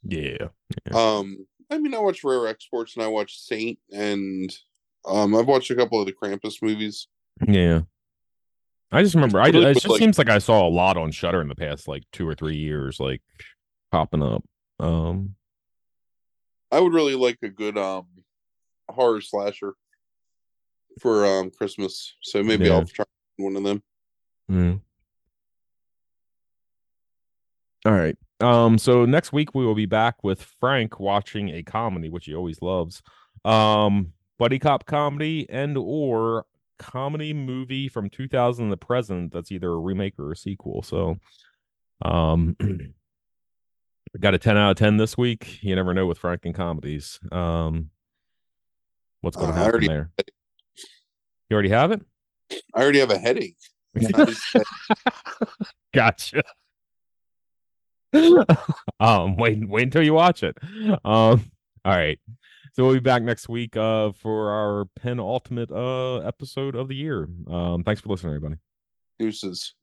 name. 0.04 0.38
Yeah, 0.86 0.94
Um, 0.98 1.46
I 1.70 1.78
mean, 1.78 1.94
I 1.94 2.00
watch 2.00 2.24
Rare 2.24 2.48
Exports 2.48 2.96
and 2.96 3.04
I 3.04 3.08
watch 3.08 3.40
Saint, 3.40 3.78
and 3.92 4.50
um, 5.06 5.36
I've 5.36 5.48
watched 5.48 5.70
a 5.72 5.76
couple 5.76 6.00
of 6.00 6.06
the 6.08 6.14
Krampus 6.14 6.62
movies. 6.62 7.08
yeah. 7.48 7.82
I 8.90 9.04
just 9.04 9.16
remember. 9.16 9.42
I 9.42 9.50
it 9.50 9.52
just 9.74 9.88
like- 9.90 10.00
seems 10.00 10.18
like 10.18 10.30
I 10.30 10.38
saw 10.38 10.66
a 10.66 10.70
lot 10.70 10.96
on 10.96 11.12
Shudder 11.12 11.42
in 11.42 11.50
the 11.50 11.56
past 11.56 11.90
like 11.90 12.04
two 12.14 12.26
or 12.28 12.34
three 12.36 12.56
years, 12.56 13.02
like 13.02 13.22
popping 13.92 14.24
up. 14.24 14.44
Um, 14.80 15.36
I 16.72 16.80
would 16.80 16.94
really 16.94 17.16
like 17.16 17.38
a 17.44 17.50
good 17.50 17.78
um 17.78 18.06
horror 18.90 19.20
slasher 19.20 19.74
for 21.02 21.26
um 21.26 21.52
Christmas. 21.52 22.16
So 22.22 22.42
maybe 22.44 22.66
Yeah. 22.68 22.76
I'll 22.76 22.86
try 22.86 23.04
one 23.36 23.58
of 23.58 23.64
them. 23.64 23.84
Mm. 24.50 24.82
All 27.88 27.94
right. 27.94 28.18
Um, 28.42 28.78
so 28.78 29.06
next 29.06 29.32
week 29.32 29.56
we 29.56 29.66
will 29.66 29.74
be 29.76 29.86
back 29.86 30.22
with 30.24 30.42
Frank 30.60 31.00
watching 31.00 31.50
a 31.50 31.64
comedy, 31.64 32.10
which 32.10 32.26
he 32.26 32.36
always 32.36 32.62
loves. 32.62 33.02
Um, 33.46 34.12
buddy 34.38 34.60
cop 34.60 34.86
comedy 34.86 35.48
and 35.50 35.78
or 35.78 36.46
comedy 36.80 37.34
movie 37.34 37.88
from 37.88 38.10
2000 38.10 38.66
to 38.66 38.70
the 38.70 38.78
present 38.78 39.32
that's 39.32 39.52
either 39.52 39.70
a 39.72 39.78
remake 39.80 40.20
or 40.20 40.32
a 40.34 40.36
sequel. 40.36 40.84
So 40.84 41.18
um 42.04 42.56
we 42.60 42.92
got 44.20 44.36
a 44.36 44.38
10 44.38 44.58
out 44.58 44.72
of 44.72 44.78
10 44.78 44.98
this 44.98 45.18
week. 45.18 45.64
You 45.64 45.76
never 45.76 45.94
know 45.94 46.06
with 46.06 46.18
Frank 46.20 46.42
and 46.46 46.54
comedies. 46.54 47.20
Um 47.32 47.90
what's 49.22 49.38
gonna 49.38 49.54
Uh, 49.54 49.56
happen 49.56 49.72
already- 49.72 49.88
there? 49.88 50.12
You 51.50 51.54
already 51.56 51.70
have 51.70 51.92
it? 51.94 52.02
I 52.76 52.82
already 52.84 53.00
have 53.00 53.12
a 53.12 53.18
headache. 53.18 53.56
gotcha. 55.94 56.44
um, 59.00 59.36
wait, 59.36 59.68
wait 59.68 59.84
until 59.84 60.04
you 60.04 60.14
watch 60.14 60.44
it. 60.44 60.58
Um, 61.04 61.52
all 61.86 61.96
right. 61.96 62.20
So 62.74 62.86
we'll 62.86 62.94
be 62.94 63.00
back 63.00 63.24
next 63.24 63.50
week 63.50 63.76
uh 63.76 64.12
for 64.12 64.52
our 64.52 64.86
penultimate 64.96 65.72
uh 65.72 66.18
episode 66.18 66.76
of 66.76 66.88
the 66.88 66.96
year. 66.96 67.28
Um, 67.50 67.84
thanks 67.84 68.02
for 68.02 68.10
listening, 68.10 68.36
everybody. 68.36 68.60
Deuces. 69.18 69.74